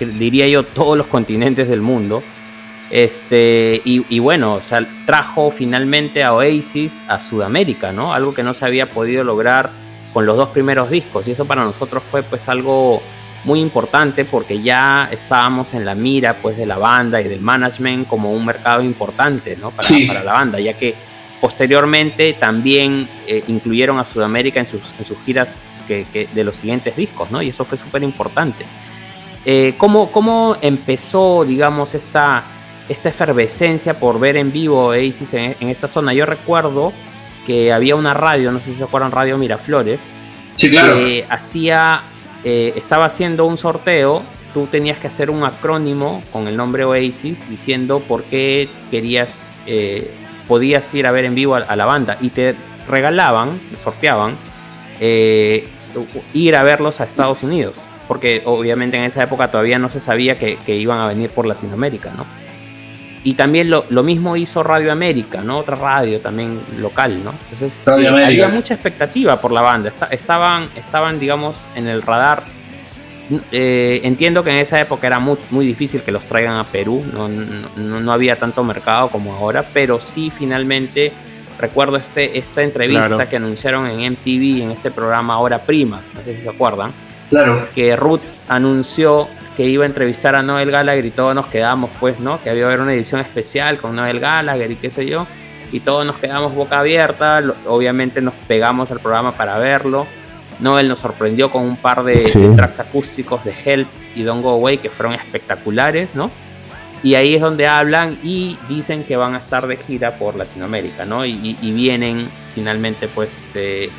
[0.00, 2.24] diría yo, todos los continentes del mundo.
[2.90, 4.58] Este, y, bueno,
[5.06, 8.12] trajo finalmente a Oasis a Sudamérica, ¿no?
[8.12, 9.70] Algo que no se había podido lograr
[10.12, 11.28] con los dos primeros discos.
[11.28, 13.00] Y eso para nosotros fue pues algo
[13.44, 18.06] muy importante porque ya estábamos en la mira pues de la banda y del management
[18.06, 19.70] como un mercado importante ¿no?
[19.70, 20.94] para, para la banda, ya que
[21.40, 25.56] posteriormente también eh, incluyeron a Sudamérica en sus, en sus giras
[25.88, 27.42] que, de los siguientes discos, ¿no?
[27.42, 28.64] Y eso fue súper importante.
[29.44, 32.44] Eh, ¿cómo, ¿cómo, empezó, digamos, esta,
[32.88, 36.12] esta efervescencia por ver en vivo Oasis en, en, esta zona?
[36.12, 36.92] Yo recuerdo
[37.44, 39.98] que había una radio, no sé si se acuerdan, Radio Miraflores,
[40.56, 40.94] sí, claro.
[40.94, 42.04] que hacía
[42.44, 44.22] eh, estaba haciendo un sorteo,
[44.54, 50.10] tú tenías que hacer un acrónimo con el nombre Oasis diciendo por qué querías, eh,
[50.48, 52.56] podías ir a ver en vivo a, la banda y te
[52.88, 54.36] regalaban, sorteaban,
[55.00, 55.68] eh,
[56.32, 57.76] ir a verlos a Estados Unidos,
[58.08, 61.46] porque obviamente en esa época todavía no se sabía que, que iban a venir por
[61.46, 62.24] Latinoamérica, ¿no?
[63.22, 65.58] Y también lo, lo, mismo hizo Radio América, ¿no?
[65.58, 67.34] Otra radio también local, ¿no?
[67.50, 69.92] Entonces eh, había mucha expectativa por la banda.
[70.10, 72.42] estaban, estaban, digamos, en el radar.
[73.52, 77.04] Eh, entiendo que en esa época era muy, muy difícil que los traigan a Perú.
[77.12, 79.66] No, no, no, había tanto mercado como ahora.
[79.74, 81.12] Pero sí, finalmente,
[81.58, 86.00] recuerdo este, esta entrevista que anunciaron en MTV, en este programa Hora Prima.
[86.14, 86.92] No sé si se acuerdan.
[87.28, 87.68] Claro.
[87.74, 92.20] Que Ruth anunció que iba a entrevistar a Noel Gallagher y todos nos quedamos, pues,
[92.20, 92.42] ¿no?
[92.42, 95.26] Que había haber una edición especial con Noel Gallagher y qué sé yo.
[95.72, 97.42] Y todos nos quedamos boca abierta.
[97.66, 100.06] Obviamente nos pegamos al programa para verlo.
[100.60, 102.22] Noel nos sorprendió con un par de,
[102.56, 106.30] tracks acústicos de Help y Don't Go Away que fueron espectaculares, ¿no?
[107.02, 111.06] Y ahí es donde hablan y dicen que van a estar de gira por Latinoamérica,
[111.06, 111.24] ¿no?
[111.24, 113.90] Y, vienen finalmente, pues, este,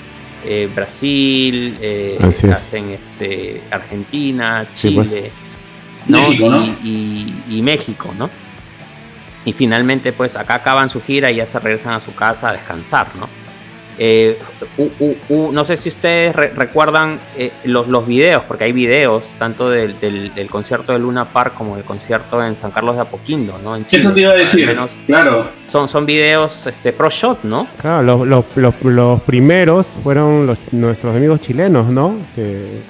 [0.44, 4.74] eh, Brasil, eh, hacen este, Argentina, pues.
[4.74, 5.32] Chile.
[6.84, 8.30] Y, México, ¿no?
[9.46, 12.52] Y finalmente, pues acá acaban su gira y ya se regresan a su casa a
[12.54, 13.30] descansar, ¿no?
[13.98, 14.40] Eh,
[15.30, 19.96] no sé si ustedes recuerdan eh, los, los videos, porque hay videos tanto del,
[20.50, 23.76] concierto de Luna Park como del concierto en San Carlos de Apoquindo, ¿no?
[23.76, 25.48] En Eso te iba a decir, claro.
[25.70, 27.68] Son, son videos este, pro shot, ¿no?
[27.80, 32.18] Claro, los, los, los, primeros fueron los, nuestros amigos chilenos, ¿no?
[32.36, 32.82] Que,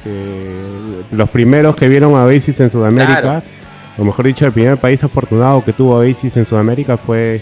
[1.11, 3.43] los primeros que vieron a Oasis en Sudamérica,
[3.97, 7.41] o mejor dicho, el primer país afortunado que tuvo Oasis en Sudamérica fue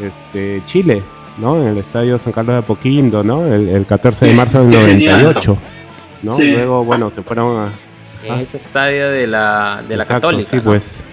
[0.00, 1.02] este, Chile.
[1.40, 1.60] ¿No?
[1.60, 3.46] En el estadio San Carlos de Apoquindo, ¿no?
[3.46, 5.58] El, 14 de marzo del 98,
[6.22, 6.38] ¿no?
[6.38, 7.72] Luego, bueno, se fueron a...
[8.22, 10.50] En ese estadio de la, de la Católica.
[10.50, 11.04] Sí, pues.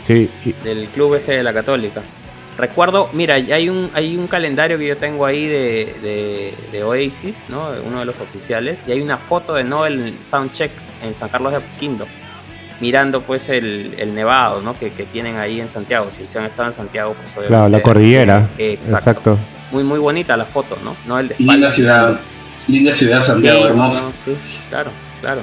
[0.00, 0.30] Sí.
[0.62, 2.02] Del club ese de la Católica.
[2.56, 7.70] Recuerdo, mira, hay un, hay un calendario que yo tengo ahí de, de, Oasis, ¿no?
[7.84, 10.70] Uno de los oficiales, y hay una foto de Noel Soundcheck
[11.02, 12.06] en San Carlos de Apoquindo
[12.82, 14.76] mirando pues el, el nevado ¿no?
[14.76, 16.08] que, que, tienen ahí en Santiago.
[16.14, 18.50] Si se han estado en Santiago, pues Claro, la cordillera.
[18.58, 19.38] exacto.
[19.70, 20.96] Muy, muy bonita la foto, ¿no?
[21.06, 22.20] no el linda ciudad,
[22.66, 24.10] linda ciudad Santiago, hermosa.
[24.24, 24.34] sí,
[24.68, 24.90] claro,
[25.20, 25.42] claro.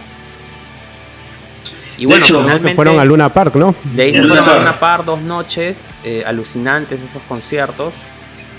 [1.97, 3.73] Y bueno, hecho, se fueron a Luna Park, ¿no?
[3.95, 7.95] De ahí se fueron a Luna Park dos noches, eh, alucinantes esos conciertos.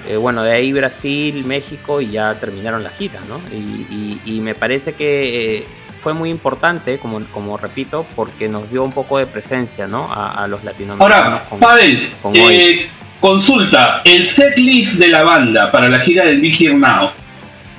[0.08, 3.40] Eh, bueno, de ahí Brasil, México y ya terminaron la gira, ¿no?
[3.54, 3.56] Y,
[3.90, 5.64] y, y me parece que eh,
[6.00, 10.08] fue muy importante, como, como repito, porque nos dio un poco de presencia ¿no?
[10.10, 11.42] a, los latinoamericanos.
[11.50, 12.88] Ahora, Pavel, eh,
[13.20, 17.10] consulta, el set list de la banda para la gira del Big Here Now.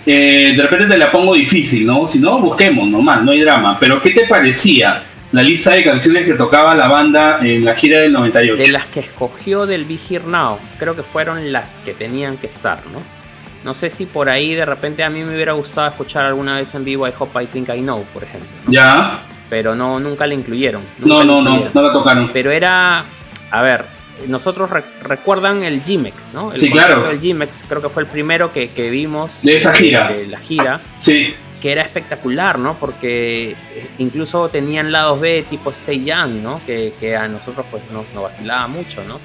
[0.05, 2.07] Eh, de repente te la pongo difícil, ¿no?
[2.07, 3.77] Si no, busquemos nomás, no hay drama.
[3.79, 8.01] Pero ¿qué te parecía la lista de canciones que tocaba la banda en la gira
[8.01, 8.63] del 98?
[8.63, 12.47] De las que escogió del Big Here Now, creo que fueron las que tenían que
[12.47, 13.20] estar, ¿no?
[13.63, 16.73] No sé si por ahí de repente a mí me hubiera gustado escuchar alguna vez
[16.73, 18.49] en vivo I Hope I Think I Know, por ejemplo.
[18.67, 19.23] Ya.
[19.49, 20.83] Pero no, nunca la incluyeron.
[20.99, 22.31] no, no, no, no la tocaron.
[22.33, 23.05] Pero era,
[23.51, 23.85] a ver,
[24.27, 24.69] nosotros
[25.03, 26.51] recuerdan el G-Mex, ¿no?
[26.51, 27.09] El sí, claro.
[27.09, 29.41] El G-Mex creo que fue el primero que, que vimos.
[29.41, 30.11] De esa gira.
[30.11, 30.81] De, la gira.
[30.95, 31.35] Sí.
[31.59, 32.77] Que era espectacular, ¿no?
[32.79, 33.55] Porque
[33.99, 36.61] incluso tenían lados B tipo Stay Young, ¿no?
[36.65, 39.19] Que, que a nosotros pues nos, nos vacilaba mucho, ¿no?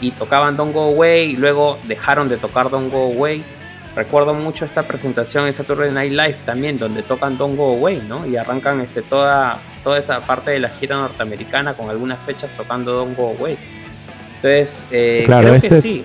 [0.00, 3.42] Y tocaban Don't Go Away y luego dejaron de tocar Don't Go Away
[3.96, 8.26] Recuerdo mucho esta presentación en Saturday Night Live también, donde tocan Don't Go Away, ¿no?
[8.26, 12.92] Y arrancan este, toda, toda esa parte de la gira norteamericana con algunas fechas tocando
[12.92, 13.56] Don't Go Away.
[14.36, 16.04] Entonces, eh, claro, creo este que sí.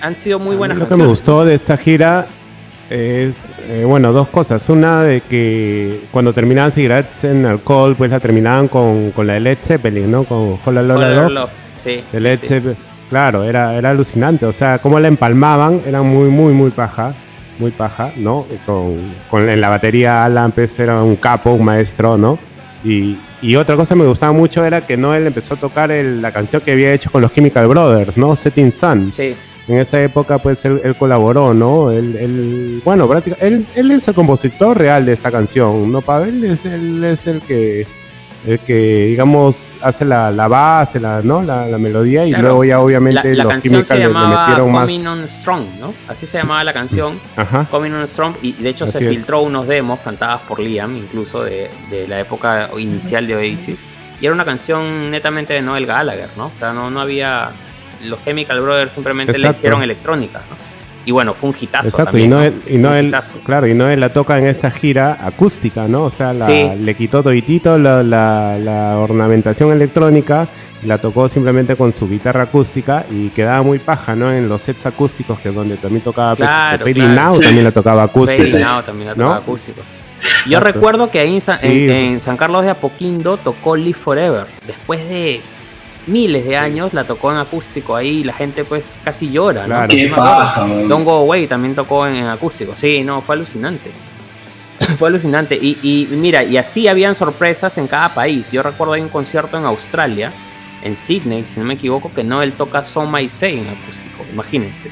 [0.00, 2.26] han sido muy buenas Lo que me gustó de esta gira
[2.88, 4.66] es, eh, bueno, dos cosas.
[4.70, 9.40] Una de que cuando terminaban Cigarettes en Alcohol, pues la terminaban con, con la de
[9.40, 10.24] Led Zeppelin, ¿no?
[10.24, 11.50] Con Hola Lola Love.
[11.84, 14.46] Sí, de Led Zeppelin Claro, era, era alucinante.
[14.46, 17.14] O sea, cómo la empalmaban, era muy, muy, muy paja.
[17.58, 18.42] Muy paja, ¿no?
[18.64, 22.38] Con, con en la batería Alan pues, era un capo, un maestro, ¿no?
[22.82, 26.22] Y, y otra cosa que me gustaba mucho era que Noel empezó a tocar el-
[26.22, 28.34] la canción que había hecho con los Chemical Brothers, ¿no?
[28.34, 29.12] Setting Sun.
[29.14, 29.36] Sí.
[29.68, 31.90] En esa época, pues él, él colaboró, ¿no?
[31.90, 36.42] Él, él- bueno, práctica- él, él es el compositor real de esta canción, ¿no, Pavel?
[36.44, 37.86] Es, él es el que,
[38.46, 38.74] el que
[39.06, 41.42] digamos, hace la, la base, la, ¿no?
[41.42, 42.42] La, la melodía y Claro.
[42.48, 44.82] luego ya obviamente la los canción se Chemical le, le llamaba metieron más.
[44.90, 45.94] Coming on Strong, ¿no?
[46.08, 47.20] Así se llamaba la canción.
[47.36, 47.68] Ajá.
[47.70, 49.08] Coming on Strong y de hecho se es.
[49.10, 53.78] filtró unos demos cantadas por Liam, incluso de, de la época inicial de Oasis.
[54.20, 56.46] Y era una canción netamente de Noel Gallagher, ¿no?
[56.46, 57.50] O sea, no, no había...
[58.04, 59.58] Los Chemical Brothers simplemente le Exacto.
[59.58, 60.56] hicieron electrónica, ¿no?
[61.04, 62.26] Y bueno, fue un hitazo Exacto, también,
[62.68, 62.98] y no, ¿no?
[63.00, 66.04] y no claro, no la toca en esta gira acústica, ¿no?
[66.04, 66.70] O sea, la- Sí.
[66.78, 70.46] le quitó toditito la, la, la ornamentación electrónica,
[70.84, 74.32] la tocó simplemente con su guitarra acústica y quedaba muy paja, ¿no?
[74.32, 77.12] En los sets acústicos, que es donde también tocaba pues, Claro, claro.
[77.14, 77.44] Now, Sí.
[77.44, 78.74] también la tocaba acústica.
[78.74, 79.24] Out también la ¿no?
[79.24, 79.80] tocaba acústico.
[80.46, 80.60] Yo Exacto.
[80.72, 81.66] recuerdo que ahí en San, Sí.
[81.66, 84.46] en- en San Carlos de Apoquindo tocó Live Forever.
[84.66, 85.40] Después de
[86.06, 89.88] miles de años la tocó en acústico ahí y la gente pues casi llora, ¿no?
[89.88, 90.66] Qué paja.
[90.66, 92.74] Don't Go Away también tocó en, acústico.
[92.76, 93.90] Sí, no, fue alucinante.
[94.98, 95.58] fue alucinante.
[95.60, 98.50] Y, y mira, y así habían sorpresas en cada país.
[98.50, 100.32] Yo recuerdo hay un concierto en Australia,
[100.82, 104.24] en Sydney, si no me equivoco, que Noel toca So My Say en acústico.
[104.32, 104.90] Imagínense.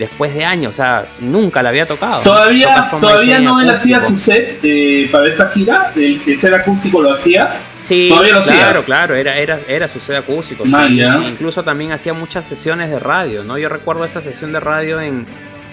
[0.00, 2.22] Después de años, o sea, nunca la había tocado.
[2.22, 7.02] Todavía, todavía no él hacía su set eh, para esta gira, el, el set acústico
[7.02, 7.56] lo hacía.
[7.82, 8.54] Sí, Todavía lo hacía.
[8.60, 10.64] claro, claro, era, era, era su sede acústico.
[10.64, 10.70] sí.
[10.70, 11.16] Man, ya.
[11.22, 13.58] Incluso también hacía muchas sesiones de radio, ¿no?
[13.58, 15.26] Yo recuerdo esa sesión de radio en,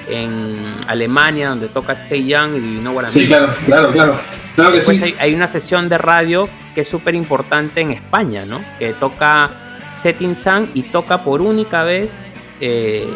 [0.10, 4.20] en Alemania donde toca Stay Young y What I Sí, claro, claro, claro.
[4.56, 5.04] Claro que Después sí.
[5.06, 8.60] hay, hay una sesión de radio que es súper importante en España, ¿no?
[8.78, 9.50] Que toca
[9.94, 12.28] Setting Sun y toca por única vez,
[12.60, 13.08] eh,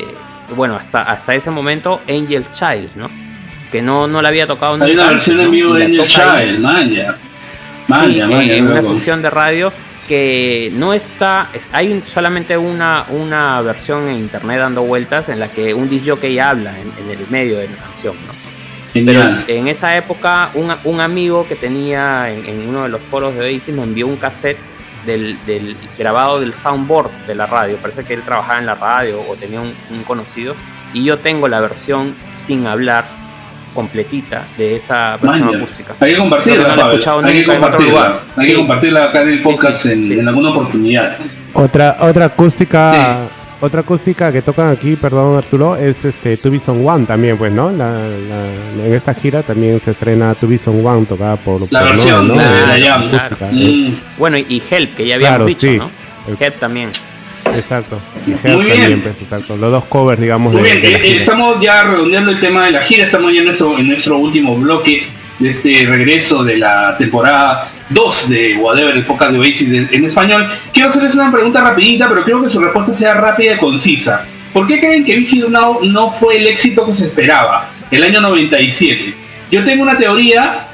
[0.55, 3.09] bueno, hasta, hasta ese momento Angel Child, ¿no?
[3.71, 5.45] Que no, no la había tocado Hay una nunca versión en
[5.79, 6.07] de Angel.
[6.45, 6.65] Child,
[8.51, 9.73] en, una sesión de radio
[10.07, 15.47] que no está, es- hay solamente una, una versión en internet dando vueltas en la
[15.49, 18.31] que un disc jockey habla en, en el medio de la canción, ¿no?
[19.05, 23.33] Pero en esa época un, un amigo que tenía en, en uno de los foros
[23.35, 24.57] de Oasis me envió un cassette
[25.05, 27.77] del, del grabado del soundboard de la radio.
[27.77, 30.55] Parece que él trabajaba en la radio o tenía un, un conocido.
[30.93, 33.05] Y yo tengo la versión sin hablar
[33.73, 35.57] completita de esa versión Man, ya.
[35.59, 35.95] acústica.
[35.99, 38.19] Hay que compartirla, no escuchado Hay que en compartirla.
[38.35, 40.19] Hay que compartirla acá en el podcast Sí, sí, en, sí.
[40.19, 41.17] en alguna oportunidad.
[41.53, 43.27] Otra, otra acústica,
[43.61, 47.71] otra acústica que tocan aquí, perdón Arturo, es este To Be One también, pues, ¿no?
[47.71, 51.89] La, la- en esta gira también se estrena To Be One, tocada por La por
[51.89, 53.01] versión la Jam.
[53.07, 53.53] acústica, claro.
[53.55, 53.95] eh, Mm.
[54.17, 55.77] Bueno, y, Help, que ya habíamos Claro, dicho, sí.
[55.77, 55.89] ¿no?
[56.27, 56.89] El- Help también.
[57.55, 57.99] Exacto.
[58.27, 58.77] Y Help Muy bien.
[58.79, 59.57] también, pues, exacto.
[59.57, 62.65] Los dos covers, digamos, Muy de, bien, de la eh, estamos ya redondeando el tema
[62.65, 65.07] de la gira, estamos ya en nuestro, en nuestro último bloque
[65.41, 70.05] de este regreso de la temporada 2 de Whatever, el podcast de Oasis en, en
[70.05, 70.47] español.
[70.72, 74.26] Quiero hacerles una pregunta rapidita, pero quiero que su respuesta sea rápida y concisa.
[74.53, 78.22] ¿Por qué creen que Vigil Now no fue el éxito que se esperaba el año
[78.22, 79.13] 97?
[79.51, 80.68] Yo tengo una teoría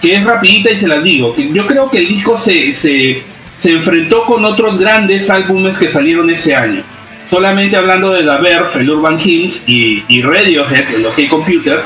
[0.00, 1.34] que es rapidita y se las digo.
[1.36, 3.22] Yo creo que el disco se, se,
[3.56, 6.82] se enfrentó con otros grandes álbumes que salieron ese año.
[7.24, 11.80] Solamente hablando de The Verve, el Urban Kings y, y Radiohead, el OK Computer,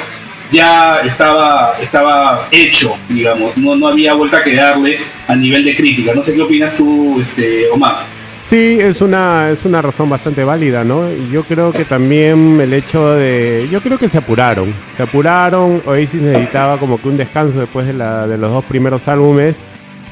[0.53, 3.57] ya estaba, estaba hecho, digamos.
[3.57, 6.15] No, no había vuelta que darle a nivel de crítica.
[6.15, 8.19] No sé qué opinas tú, este, Omar.
[8.49, 11.13] Sí, es una, es una razón bastante válida, ¿no?
[11.31, 13.69] Yo creo que también el hecho de...
[13.71, 14.73] Yo creo que se apuraron.
[14.97, 19.07] Se apuraron, Oasis necesitaba como que un descanso después de, la, de los dos primeros
[19.07, 19.61] álbumes.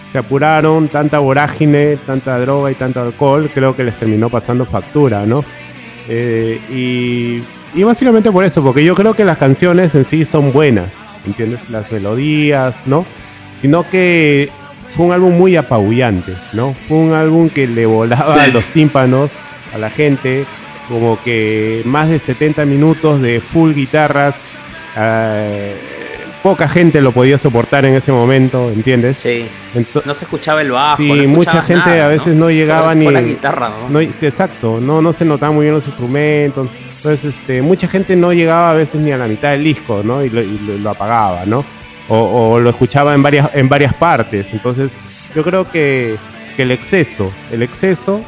[0.06, 5.24] Se apuraron, tanta vorágine, tanta droga y tanto alcohol, creo que les terminó pasando factura,
[5.24, 5.42] ¿no?
[6.06, 7.42] Eh, y,
[7.74, 11.68] y básicamente por eso, porque yo creo que las canciones en sí son buenas, ¿entiendes?
[11.70, 13.04] Las melodías, ¿no?
[13.56, 14.50] Sino que
[14.90, 16.74] fue un álbum muy apabullante, ¿no?
[16.88, 18.50] Fue un álbum que le volaba Sí.
[18.52, 19.30] los tímpanos
[19.74, 20.44] a la gente,
[20.88, 24.36] como que más de 70 minutos de full guitarras.
[24.98, 25.74] eh,
[26.50, 29.16] poca gente lo podía soportar en ese momento, ¿entiendes?
[29.16, 29.46] Sí.
[29.74, 30.96] Ento- No se escuchaba el bajo.
[30.98, 33.88] Sí, no mucha gente nada, a veces no llegaba ni- la guitarra, ¿no?
[33.88, 36.68] no, exacto, no, no se notaban muy bien los instrumentos.
[36.98, 40.24] Entonces, este, mucha gente no llegaba a veces ni a la mitad del disco, ¿no?
[40.24, 41.64] Y lo, y lo- lo apagaba, ¿no?
[42.08, 42.16] O,
[42.52, 44.52] o lo escuchaba en varias, en varias partes.
[44.52, 44.92] Entonces,
[45.34, 46.14] yo creo que,
[46.56, 48.20] que el exceso, el exceso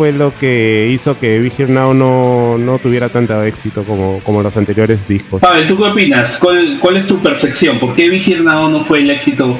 [0.00, 4.56] fue lo que hizo que Here Now no, no tuviera tanto éxito como, como los
[4.56, 5.42] anteriores discos.
[5.42, 6.38] Pavel, ¿tú qué opinas?
[6.38, 7.78] ¿Cuál, cuál es tu percepción?
[7.78, 9.58] ¿Por qué Vigir Now no fue el éxito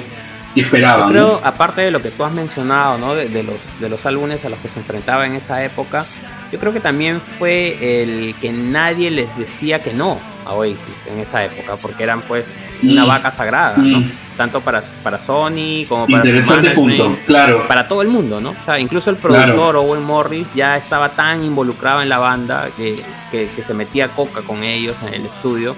[0.55, 1.07] y esperaban.
[1.09, 3.15] Yo creo, aparte de lo que tú has mencionado, ¿no?
[3.15, 6.05] De, de los, de los álbumes a los que se enfrentaba en esa época,
[6.51, 11.21] yo creo que también fue el que nadie les decía que no a Oasis en
[11.21, 12.53] esa época, porque eran pues
[12.83, 13.09] una Mm.
[13.09, 14.01] vaca sagrada, ¿no?
[14.01, 14.11] Mm.
[14.37, 17.69] Tanto para, para Sony como para Interesante punto, claro.
[17.69, 18.51] para todo el mundo, ¿no?
[18.51, 19.35] O sea, incluso el Claro.
[19.55, 23.01] productor Owen Morris ya estaba tan involucrado en la banda que,
[23.31, 25.77] que, que se metía coca con ellos en el estudio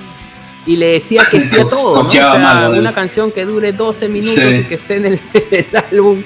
[0.66, 2.08] y le decía que sí a todo, ¿no?
[2.08, 4.42] O sea, una canción que dure 12 minutos Sí.
[4.60, 5.20] y que esté en el,
[5.50, 6.22] el álbum,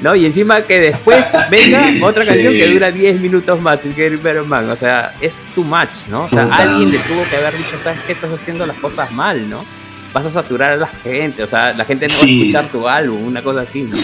[0.00, 0.14] ¿no?
[0.14, 2.28] Y encima que después venga otra Sí.
[2.28, 6.08] canción que dura 10 minutos más, y que Better Man, o sea, es too much,
[6.10, 6.24] ¿no?
[6.24, 6.56] O sea, Puta.
[6.56, 8.12] alguien le tuvo que haber dicho, ¿sabes qué?
[8.12, 9.64] Estás haciendo las cosas mal, ¿no?
[10.12, 12.86] Vas a saturar a la gente, o sea, la gente no va a escuchar tu
[12.88, 13.96] álbum, una cosa así, ¿no?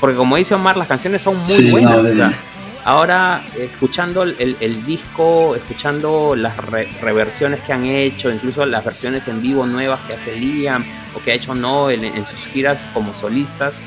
[0.00, 1.92] Porque como dice Omar, las canciones son muy buenas.
[1.92, 2.34] no, o sea, de-
[2.84, 9.28] ahora, escuchando el, el- disco, escuchando las re- reversiones que han hecho, incluso las versiones
[9.28, 10.84] en vivo nuevas que hace Liam
[11.14, 13.80] o que ha hecho Noel en, en sus giras como solistas,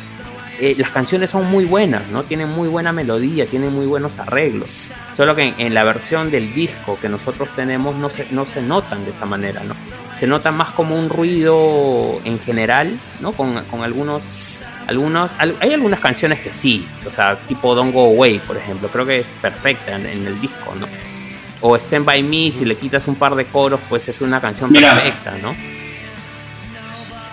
[0.59, 2.23] eh, las canciones son muy buenas, ¿no?
[2.23, 4.89] Tienen muy buena melodía, tienen muy buenos arreglos.
[5.17, 8.61] Solo que en, en la versión del disco que nosotros tenemos no se, no se
[8.61, 9.75] notan de esa manera, ¿no?
[10.19, 13.31] Se nota más como un ruido en general, ¿no?
[13.33, 14.23] Con, con algunos
[14.87, 18.89] algunos al- hay algunas canciones que sí o sea tipo Don't Go Away por ejemplo
[18.89, 20.87] creo que es perfecta en, en el disco no
[21.61, 24.71] o Stand By Me si le quitas un par de coros pues es una canción
[24.71, 24.93] Mira.
[24.95, 25.55] perfecta no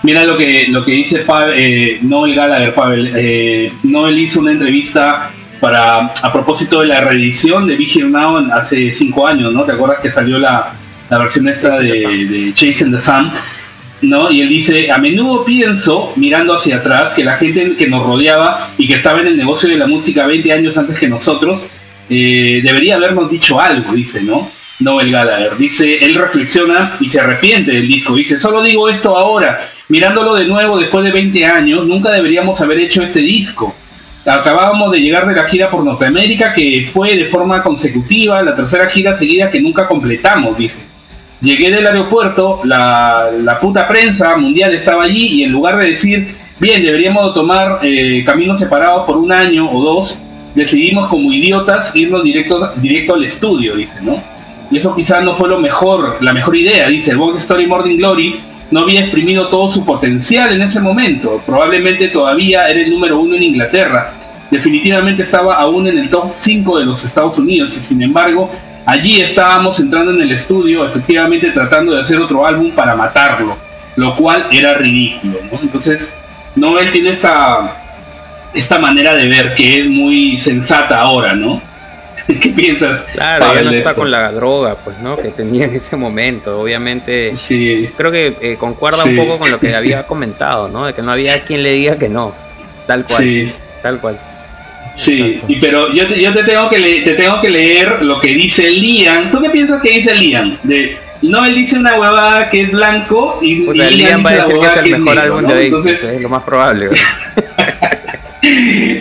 [0.03, 3.13] Mira lo que, lo que dice Pavel, eh, Noel Gallagher, Pavel.
[3.15, 8.39] Eh, Noel hizo una entrevista para a propósito de la reedición de Be Here Now
[8.51, 9.65] hace cinco años, ¿no?
[9.65, 10.73] ¿Te acuerdas que salió la,
[11.11, 13.31] la versión esta de, de Chasing the Sun?
[14.03, 14.31] ¿No?
[14.31, 18.71] Y él dice, a menudo pienso, mirando hacia atrás, que la gente que nos rodeaba
[18.79, 21.67] y que estaba en el negocio de la música 20 años antes que nosotros,
[22.09, 24.51] eh, debería habernos dicho algo, dice, ¿no?
[24.81, 25.57] Noel Gallagher.
[25.57, 28.15] Dice, él reflexiona y se arrepiente del disco.
[28.15, 32.79] Dice, solo digo esto ahora, mirándolo de nuevo después de 20 años, nunca deberíamos haber
[32.81, 33.75] hecho este disco.
[34.25, 38.89] Acabábamos de llegar de la gira por Norteamérica, que fue de forma consecutiva, la tercera
[38.89, 40.90] gira seguida que nunca completamos, dice.
[41.43, 46.83] Llegué del aeropuerto, la, puta prensa mundial estaba allí y en lugar de decir, bien,
[46.83, 50.19] deberíamos tomar eh, caminos separados por un año o dos,
[50.55, 54.23] decidimos como idiotas irnos directo, directo al estudio, dice, ¿no?
[54.71, 57.97] Y eso quizás no fue lo mejor, la mejor idea, dice, el Box Story Morning
[57.97, 58.39] Glory
[58.71, 63.35] no había exprimido todo su potencial en ese momento, probablemente todavía era el número uno
[63.35, 64.13] en Inglaterra,
[64.51, 68.51] definitivamente estaba aún en el top 5 de los Estados Unidos y sin embargo
[68.87, 73.57] allí estábamos entrando en el estudio efectivamente tratando de hacer otro álbum para matarlo,
[73.97, 75.59] lo cual era ridículo, ¿no?
[75.63, 76.13] Entonces
[76.57, 77.77] Noel tiene esta,
[78.55, 81.61] esta manera de ver que es muy sensata ahora, ¿no?
[82.27, 83.01] ¿Qué piensas?
[83.13, 84.03] claro Pavel, ya no está esto?
[84.03, 88.57] con la droga pues no que tenía en ese momento obviamente Sí, creo que eh,
[88.59, 89.11] concuerda Sí.
[89.11, 91.97] un poco con lo que había comentado no de que no había quien le diga
[91.97, 92.33] que no
[92.87, 93.53] tal cual sí.
[93.83, 94.21] tal cual
[94.95, 98.21] Sí, y pero yo te, yo te tengo que le- te tengo que leer lo
[98.21, 99.31] que dice Liam.
[99.31, 100.57] ¿Tú qué piensas que dice Liam?
[100.63, 104.31] De, no, él dice una huevada que es blanco y, o y sea, Liam va
[104.31, 105.55] a la decir que es el mejor álbum ¿no?
[105.55, 106.89] de Entonces, es lo más probable.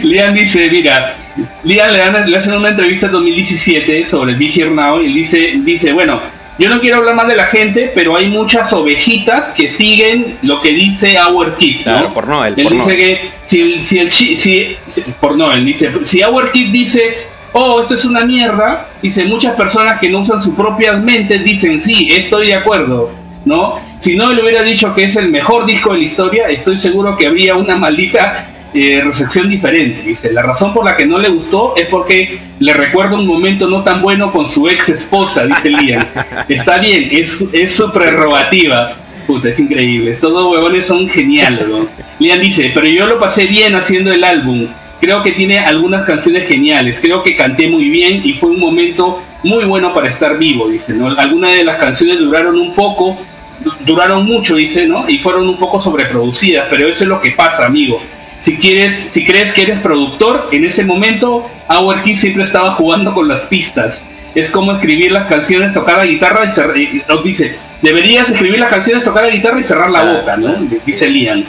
[0.04, 1.16] Liam dice, mira,
[1.64, 5.14] Liam le, dan- le hacen una entrevista en 2017 sobre el Be Here Now y
[5.14, 6.22] dice, dice, bueno,
[6.60, 10.62] yo no quiero hablar más de la gente, pero hay muchas ovejitas que siguen lo
[10.62, 11.84] que dice Our Kid, ¿no?
[11.84, 13.00] claro por Noel Él por dice Noel.
[13.00, 16.72] que si el, si el chi- si, si- por no, él dice, si Our Kid
[16.72, 17.18] dice,
[17.54, 21.82] oh, esto es una mierda, dice, muchas personas que no usan su propia mente dicen,
[21.82, 23.12] sí, estoy de acuerdo,
[23.46, 23.78] ¿no?
[23.98, 27.18] Si no le hubiera dicho que es el mejor disco de la historia, estoy seguro
[27.18, 30.02] que habría una maldita eh, recepción diferente.
[30.04, 33.68] Dice, la razón por la que no le gustó es porque le recuerda un momento
[33.68, 36.04] no tan bueno con su ex esposa, dice Liam.
[36.50, 38.96] Está bien, es, es su prerrogativa.
[39.28, 40.12] Puta, es increíble.
[40.12, 41.88] Estos dos huevones son geniales, ¿no?
[42.20, 44.68] Liam dice, pero yo lo pasé bien haciendo el álbum.
[45.00, 46.98] Creo que tiene algunas canciones geniales.
[47.00, 50.94] Creo que canté muy bien y fue un momento muy bueno para estar vivo, dice,
[50.94, 51.08] ¿no?
[51.18, 53.18] Algunas de las canciones duraron un poco,
[53.64, 55.08] du- duraron mucho, dice, ¿no?
[55.10, 58.02] Y fueron un poco sobreproducidas, pero eso es lo que pasa, amigo.
[58.40, 63.14] Si quieres, si crees que eres productor, en ese momento Our Key siempre estaba jugando
[63.14, 64.04] con las pistas.
[64.36, 66.76] Es como escribir las canciones, tocar la guitarra y cerrar.
[67.08, 70.14] nos dice, deberías escribir las canciones, tocar la guitarra y cerrar la Ah.
[70.14, 70.56] boca, ¿no?
[70.86, 71.44] Dice Liam.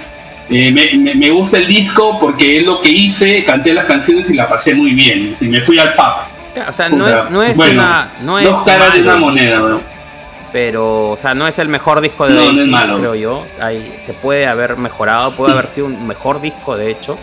[0.53, 4.29] Eh, me, me- me gusta el disco porque es lo que hice, canté las canciones
[4.31, 5.35] y la pasé muy bien.
[5.41, 6.65] Y me fui al pub.
[6.69, 7.19] o sea no Puta.
[7.25, 9.81] es no es Bueno, una no es Dos caras de una moneda, ¿no?
[10.53, 12.99] Pero o sea no es el mejor disco de No, no es malo.
[12.99, 17.17] creo yo Hay- se puede haber mejorado puede haber sido un mejor disco de hecho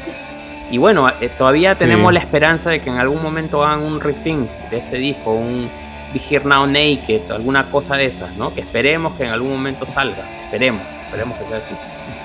[0.71, 1.79] y bueno eh, todavía Sí.
[1.79, 5.69] tenemos la esperanza de que en algún momento hagan un rethink de este disco un
[6.13, 9.85] Be Here Now Naked alguna cosa de esas no que esperemos que en algún momento
[9.85, 11.75] salga esperemos esperemos que sea así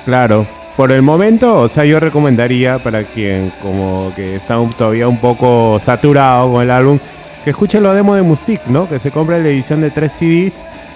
[0.04, 0.46] Claro.
[0.76, 5.78] por el momento, o sea, yo recomendaría para quien como que está todavía un poco
[5.78, 6.98] saturado con el álbum,
[7.44, 8.88] que escuche los demos de Mustic, ¿no?
[8.88, 10.54] Que se compre la edición de tres CDs,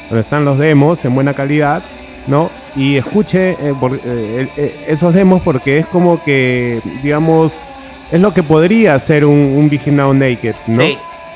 [0.08, 1.82] donde están los demos en buena calidad,
[2.26, 2.50] ¿no?
[2.74, 7.52] Y escuche eh, eh, eh, esos demos porque es como que, digamos,
[8.12, 10.82] es lo que podría ser un, un Now Naked, ¿no?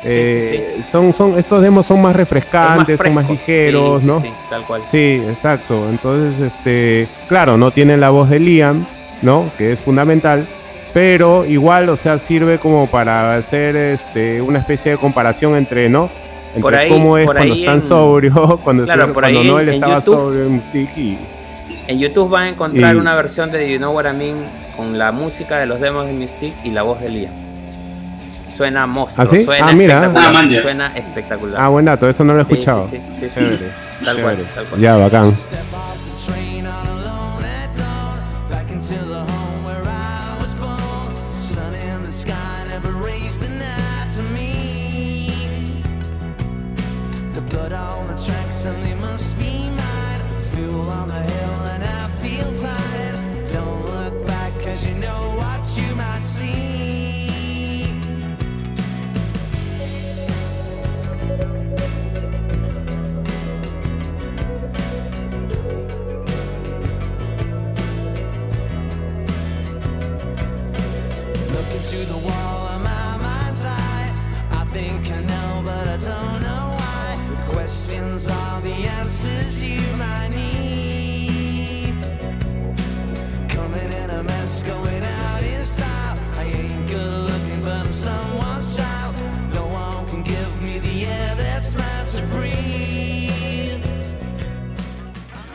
[0.03, 4.21] Eh, son, son, estos demos son más refrescantes, son más ligeros, ¿no?
[4.23, 4.83] Sí, tal cual.
[4.91, 5.89] Sí, exacto.
[5.91, 8.87] Entonces, este, claro, no tienen la voz de Liam,
[9.23, 9.51] ¿no?
[9.59, 10.47] Que es fundamental.
[10.95, 16.11] Pero igual, o sea, sirve como para hacer este, una especie de comparación entre, ¿no?
[16.55, 21.19] Entre cómo es cuando están sobrio, cuando, cuando no él estaba sobrio en Sticky.
[21.87, 24.45] En YouTube van a encontrar una versión de You Know What I Mean
[24.77, 27.51] con la música de los demos de Mystic y la voz de Liam
[28.61, 29.27] suena monstruo.
[29.27, 29.45] ¿Ah, sí?
[29.45, 30.05] Suena ah, mira.
[30.05, 31.61] Espectacular, ah, suena espectacular.
[31.63, 32.89] Ah, buen dato, eso no lo he escuchado.
[32.91, 34.81] Sí, sí, sí, sí Tal, cual, tal cual.
[34.81, 35.33] Ya, bacán.
[71.91, 74.15] to the wall of my mind's eye.
[74.53, 77.19] I think I know, but I don't know why.
[77.31, 80.30] The questions are the answers you might.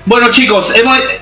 [0.08, 0.72] Bueno chicos,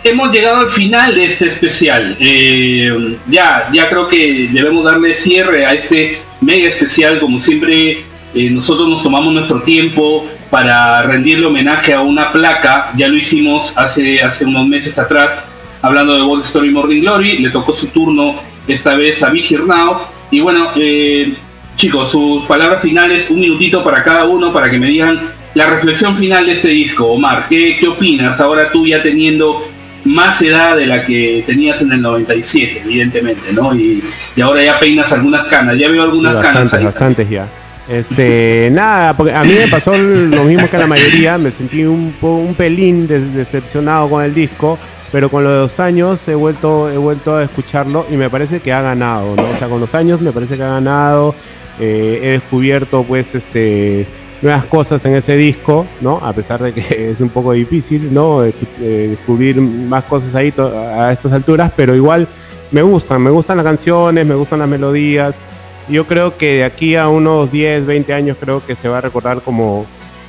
[0.03, 2.18] hemos, llegado al final de este especial.
[2.19, 7.18] Eh, ya, ya creo que debemos darle cierre a este mega especial.
[7.22, 8.03] Como siempre,
[8.35, 12.91] eh, nosotros nos tomamos nuestro tiempo para rendirle homenaje a una placa.
[12.97, 15.45] Ya lo hicimos hace, hace unos meses atrás,
[15.81, 17.38] hablando de World Story Morning Glory.
[17.38, 18.35] Le tocó su turno
[18.68, 19.99] esta vez a Now.
[20.30, 21.34] Y bueno, eh,
[21.77, 25.22] chicos, sus palabras finales, un minutito para cada uno, para que me digan
[25.53, 29.63] la reflexión final de este disco, Omar, ¿qué, ¿qué, opinas ahora tú ya teniendo
[30.05, 33.73] más edad de la que tenías en el 97, evidentemente, ¿no?
[33.75, 34.03] Y,
[34.41, 36.84] ahora ya peinas algunas canas, ya veo algunas canas ahí.
[36.84, 37.47] Bastantes ya.
[37.88, 41.84] Este, nada, porque a mí me pasó lo mismo que a la mayoría, me sentí
[41.84, 44.77] un, un pelín decepcionado con el disco,
[45.11, 48.81] pero con los años he vuelto, he vuelto a escucharlo y me parece que ha
[48.81, 49.51] ganado, ¿no?
[49.51, 51.35] O sea, con los años me parece que ha ganado,
[51.80, 54.07] eh, he descubierto pues este
[54.44, 56.18] nuevas cosas en ese disco, ¿no?
[56.18, 58.41] A pesar de que es un poco difícil, ¿no?
[58.78, 62.28] descubrir más cosas ahí a estas alturas, pero igual
[62.72, 65.41] me gustan, me gustan las canciones, me gustan las melodías.
[65.88, 69.02] Yo creo que de aquí a unos 10, 20 años creo que se va a
[69.02, 69.86] recordar como,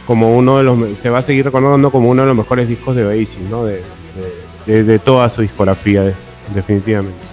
[0.06, 2.94] como uno de los, se va a seguir recordando como uno de los mejores discos
[2.94, 3.64] de Oasis, ¿no?
[3.64, 3.82] De,
[4.66, 6.14] de, toda su discografía,
[6.54, 7.26] definitivamente.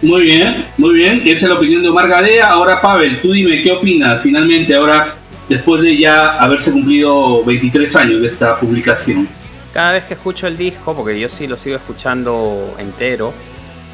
[0.00, 1.22] Muy bien, muy bien.
[1.24, 2.46] Esa es la opinión de Omar Gadea.
[2.46, 5.14] Ahora, Pavel, tú dime qué opinas finalmente ahora
[5.48, 9.28] después de ya haberse cumplido 23 años de esta publicación.
[9.72, 13.32] Cada vez que escucho el disco, porque yo sí lo sigo escuchando entero,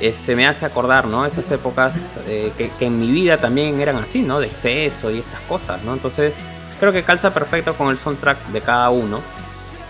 [0.00, 1.26] este, me hace acordar, ¿no?
[1.26, 4.40] Esas épocas eh, que, en mi vida también eran así, ¿no?
[4.40, 5.92] De exceso y esas cosas, ¿no?
[5.92, 6.34] Entonces,
[6.78, 9.20] creo que calza perfecto con el soundtrack de cada uno.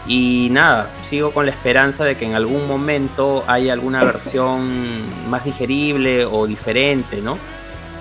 [0.06, 5.44] Y nada, sigo con la esperanza de que en algún momento haya alguna versión más
[5.44, 7.36] digerible o diferente, ¿no?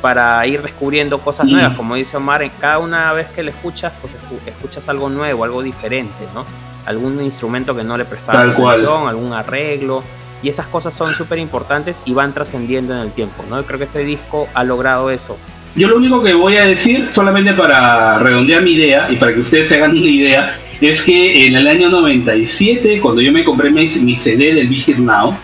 [0.02, 1.76] Para ir descubriendo cosas nuevas.
[1.76, 4.16] Como dice Omar, en cada una vez que le escuchas, pues
[4.46, 6.46] escuchas algo nuevo, algo diferente, ¿no?
[6.86, 10.04] Algún instrumento que no le prestaba atención, algún arreglo.
[10.42, 13.62] Y esas cosas son súper importantes y van trascendiendo en el tiempo, ¿no?
[13.64, 15.38] creo que este disco ha logrado eso.
[15.76, 19.42] Yo lo único que voy a decir, solamente para redondear mi idea y para que
[19.42, 23.70] ustedes se hagan una idea, es que en el año 97, cuando yo me compré
[23.70, 25.36] mi, CD del Vigir Now,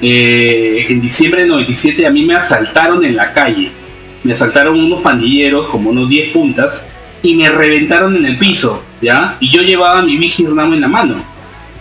[0.00, 3.72] eh, en diciembre del 97 a mí me asaltaron en la calle
[4.24, 6.88] me asaltaron unos pandilleros, como unos 10 puntas,
[7.22, 9.36] y me reventaron en el piso, ¿ya?
[9.38, 11.16] Y yo llevaba mi Vigirnamo en la mano,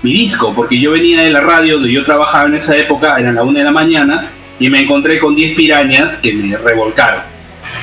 [0.02, 3.32] mi disco, porque yo venía de la radio donde yo trabajaba en esa época, era
[3.32, 4.30] la 1 de la mañana,
[4.60, 7.22] y me encontré con 10 pirañas que me revolcaron.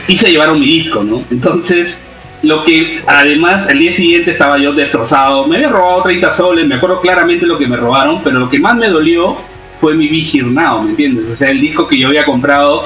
[0.07, 1.25] Y se llevaron mi disco, ¿no?
[1.31, 1.99] Entonces,
[2.43, 6.77] lo que además el día siguiente estaba yo destrozado, me había robado 30 soles, me
[6.77, 9.39] acuerdo claramente lo que me robaron, pero lo que más me dolió
[9.81, 11.33] fue mi Vigir Now, ¿me entiendes?
[11.33, 12.83] O sea, el disco que yo había comprado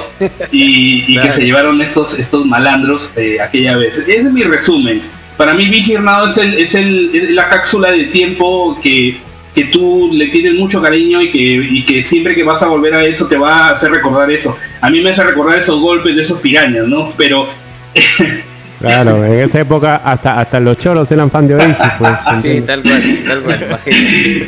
[0.51, 3.97] y, que se llevaron estos, estos malandros eh, aquella vez.
[3.99, 5.01] Ese es mi resumen.
[5.37, 9.19] Para mí Vigir Now es, el, es el, la cápsula de tiempo que,
[9.53, 12.95] que tú le tienes mucho cariño y que, y que siempre que vas a volver
[12.95, 14.57] a eso te va a hacer recordar eso.
[14.79, 17.11] A mí me hace recordar esos golpes de esos pirañas, ¿no?
[17.17, 17.49] Pero...
[18.79, 22.13] Claro, en esa época hasta, hasta los choros eran fan de Oasis, pues.
[22.41, 23.79] Sí, tal cual, tal cual.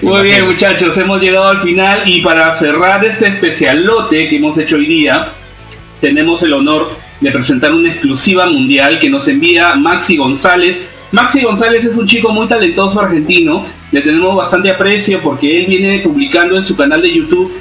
[0.01, 4.75] Muy bien, muchachos, hemos llegado al final y para cerrar este especialote que hemos hecho
[4.75, 5.33] hoy día,
[6.01, 6.89] tenemos el honor
[7.21, 10.93] de presentar una exclusiva mundial que nos envía Maxi González.
[11.11, 15.99] Maxi González es un chico muy talentoso argentino, le tenemos bastante aprecio porque él viene
[15.99, 17.51] publicando en su canal de YouTube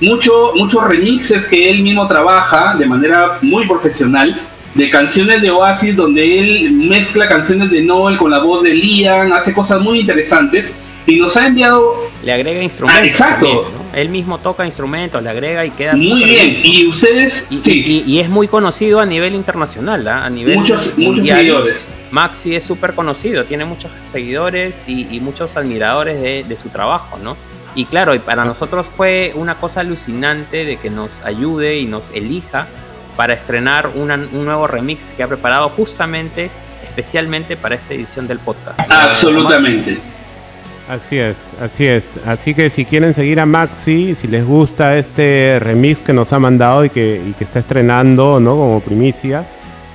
[0.00, 4.38] mucho, muchos remixes que él mismo trabaja de manera muy profesional
[4.76, 9.32] de canciones de Oasis donde él mezcla canciones de Noel con la voz de Liam,
[9.32, 10.74] hace cosas muy interesantes
[11.06, 12.10] y nos ha enviado...
[12.22, 13.02] Le agrega instrumentos.
[13.02, 13.70] Ah, exacto.
[13.94, 15.94] Él mismo toca instrumentos, le agrega y queda...
[15.94, 16.60] Muy bien.
[16.64, 17.46] y ustedes...
[17.48, 18.04] Y, sí.
[18.04, 20.24] y, es muy conocido a nivel internacional, ¿ah?
[20.24, 20.56] a nivel...
[20.56, 21.88] Muchos, muchos seguidores.
[22.10, 27.18] Maxi es súper conocido, tiene muchos seguidores y, y muchos admiradores de, de, su trabajo,
[27.22, 27.36] ¿no?
[27.74, 32.04] Y claro, y para nosotros fue una cosa alucinante de que nos ayude y nos
[32.14, 32.68] elija
[33.16, 36.50] para estrenar una, un nuevo remix que ha preparado justamente,
[36.86, 38.78] especialmente para esta edición del podcast.
[38.90, 39.98] Absolutamente.
[40.88, 42.20] Así es, así es.
[42.26, 46.38] Así que si quieren seguir a Maxi, si les gusta este remix que nos ha
[46.38, 48.52] mandado y que, y que está estrenando, ¿no?
[48.52, 49.44] Como primicia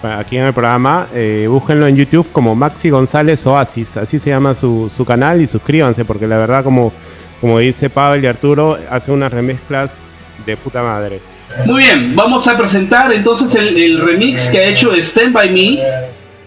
[0.03, 4.55] aquí en el programa, eh, búsquenlo en YouTube como Maxi González Oasis, así se llama
[4.55, 6.91] su, su, canal y suscríbanse porque la verdad como,
[7.39, 9.97] como dice Pablo y Arturo, hace unas remezclas
[10.45, 11.21] de puta madre.
[11.65, 15.79] Muy bien, vamos a presentar entonces el, remix que ha hecho Stand By Me,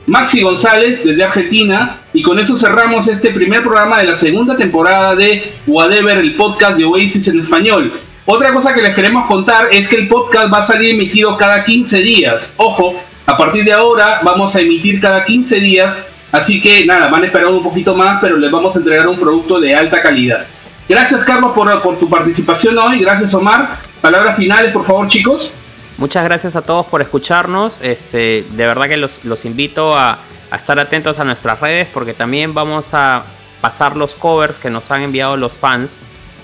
[0.06, 5.14] Maxi González desde Argentina, y con eso cerramos este primer programa de la segunda temporada
[5.14, 7.93] de Whatever, el podcast de Oasis en español.
[8.26, 11.64] Otra cosa que les queremos contar es que el podcast va a salir emitido cada
[11.64, 12.55] 15 días.
[12.56, 17.22] Ojo, a partir de ahora vamos a emitir cada 15 días, así que nada, van
[17.22, 20.47] a esperar un poquito más, pero les vamos a entregar un producto de alta calidad.
[20.89, 23.78] Gracias Carlos por, tu participación hoy, gracias Omar.
[24.01, 25.55] Palabras finales, por favor, chicos.
[25.97, 27.78] Muchas gracias a todos por escucharnos.
[27.81, 30.19] Este, de verdad que los, los invito a,
[30.51, 33.23] a, estar atentos a nuestras redes porque también vamos a
[33.61, 35.97] pasar los covers que nos han enviado los fans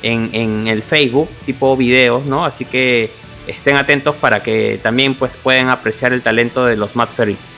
[0.02, 2.46] en, en el Facebook, tipo videos, ¿no?
[2.46, 3.10] Así que
[3.46, 7.49] estén atentos para que también pues puedan apreciar el talento de los Mad Ferries.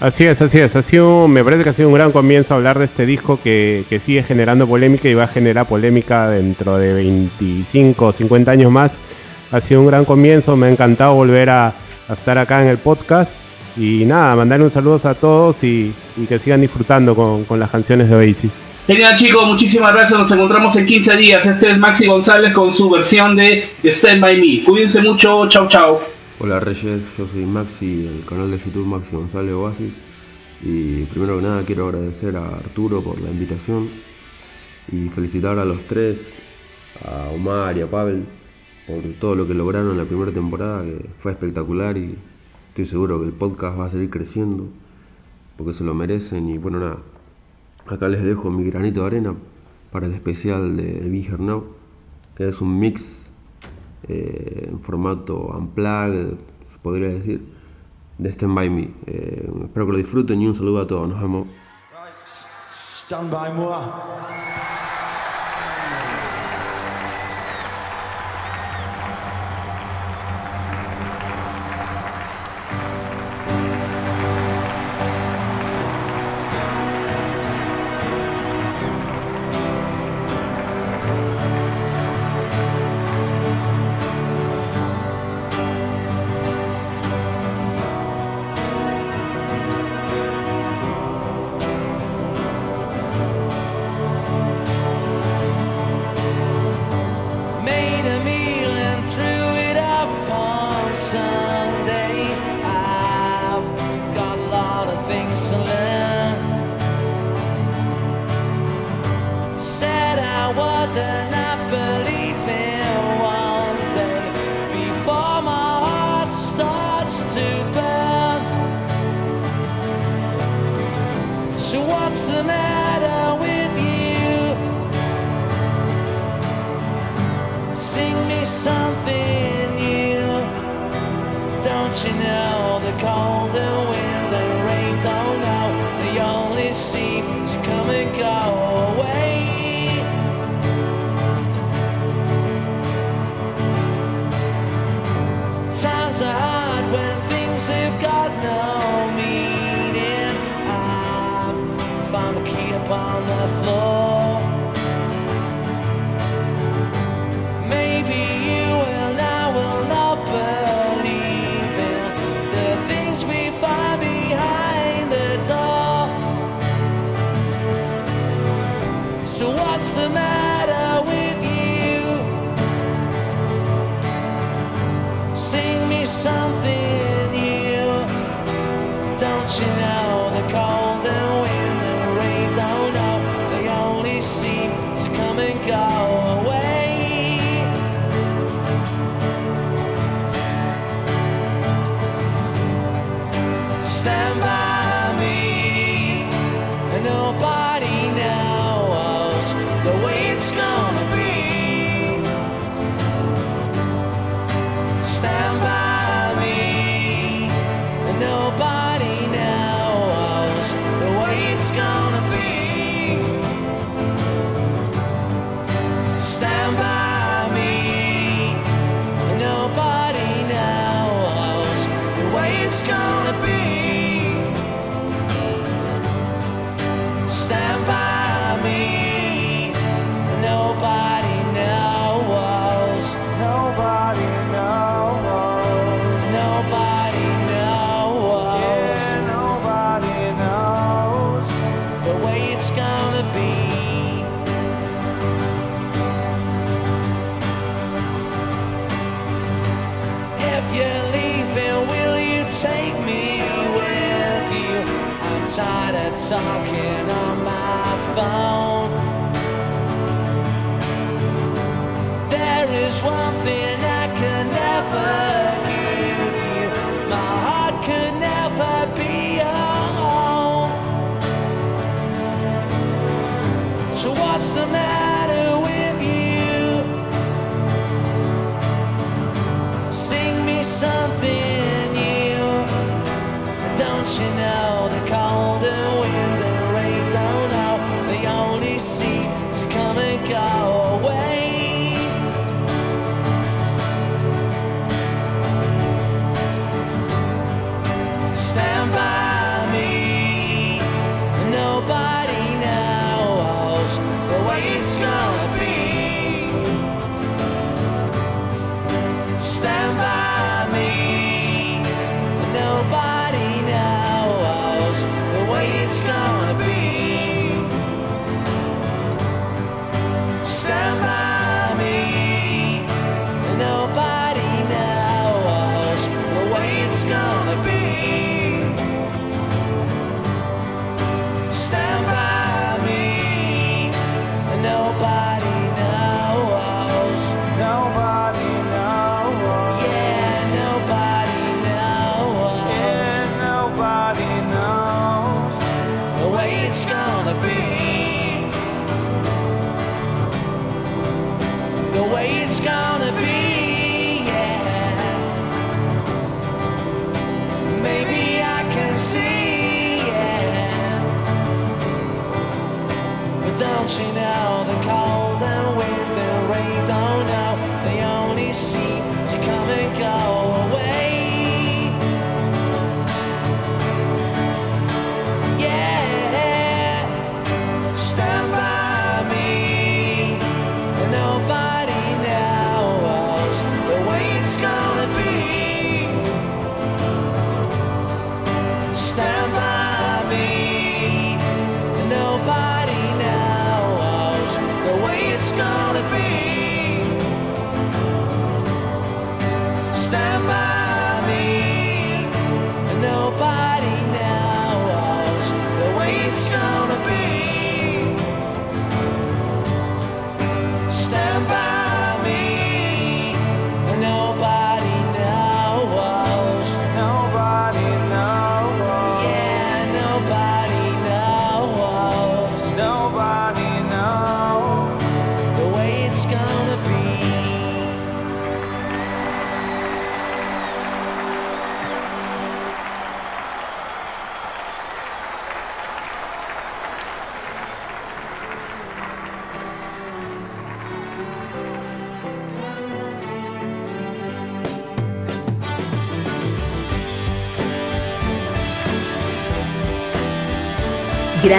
[0.00, 0.74] Así es, así es.
[0.76, 3.84] Ha sido, me parece que ha sido un gran comienzo hablar de este disco que,
[4.02, 8.98] sigue generando polémica y va a generar polémica dentro de 25 o 50 años más
[9.52, 11.72] ha sido un gran comienzo, me ha encantado volver a,
[12.10, 13.40] estar acá en el podcast.
[13.76, 17.70] Y nada, mandarle un saludo a todos y, y que sigan disfrutando con, con, las
[17.70, 18.52] canciones de Oasis.
[18.86, 21.46] Genial chicos, muchísimas gracias, nos encontramos en 15 días.
[21.46, 24.64] Este es Maxi González con su versión de Stand By Me.
[24.64, 26.19] Cuídense mucho, chao chao.
[26.42, 29.92] Hola Reyes, yo soy Maxi, el canal de YouTube Maxi González Oasis.
[30.62, 33.90] Y primero que nada quiero agradecer a Arturo por la invitación
[34.90, 36.32] y felicitar a los tres,
[37.04, 38.24] a Omar y a Pavel
[38.86, 42.16] por todo lo que lograron en la primera temporada, que fue espectacular y
[42.70, 44.66] estoy seguro que el podcast va a seguir creciendo,
[45.58, 47.00] porque se lo merecen y bueno, nada,
[47.86, 49.34] acá les dejo mi granito de arena
[49.92, 51.66] para el especial de Big Now,
[52.34, 53.19] que es un mix
[54.08, 56.34] eh, en formato unplugged,
[56.82, 57.42] podría decir,
[58.18, 58.90] de Stand By Me.
[59.06, 61.46] Eh, espero que lo disfruten y un saludo a todos, nos vemos.
[63.06, 64.49] Stand by moi.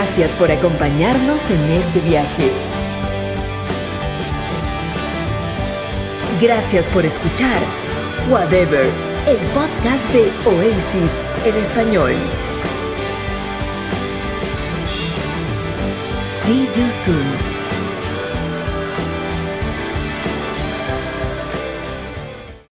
[0.03, 2.49] Gracias por acompañarnos en este viaje.
[6.41, 7.61] Gracias por escuchar
[8.28, 8.88] Whatever,
[9.28, 11.11] el podcast de Oasis
[11.45, 12.15] en español.
[16.23, 17.51] See you soon.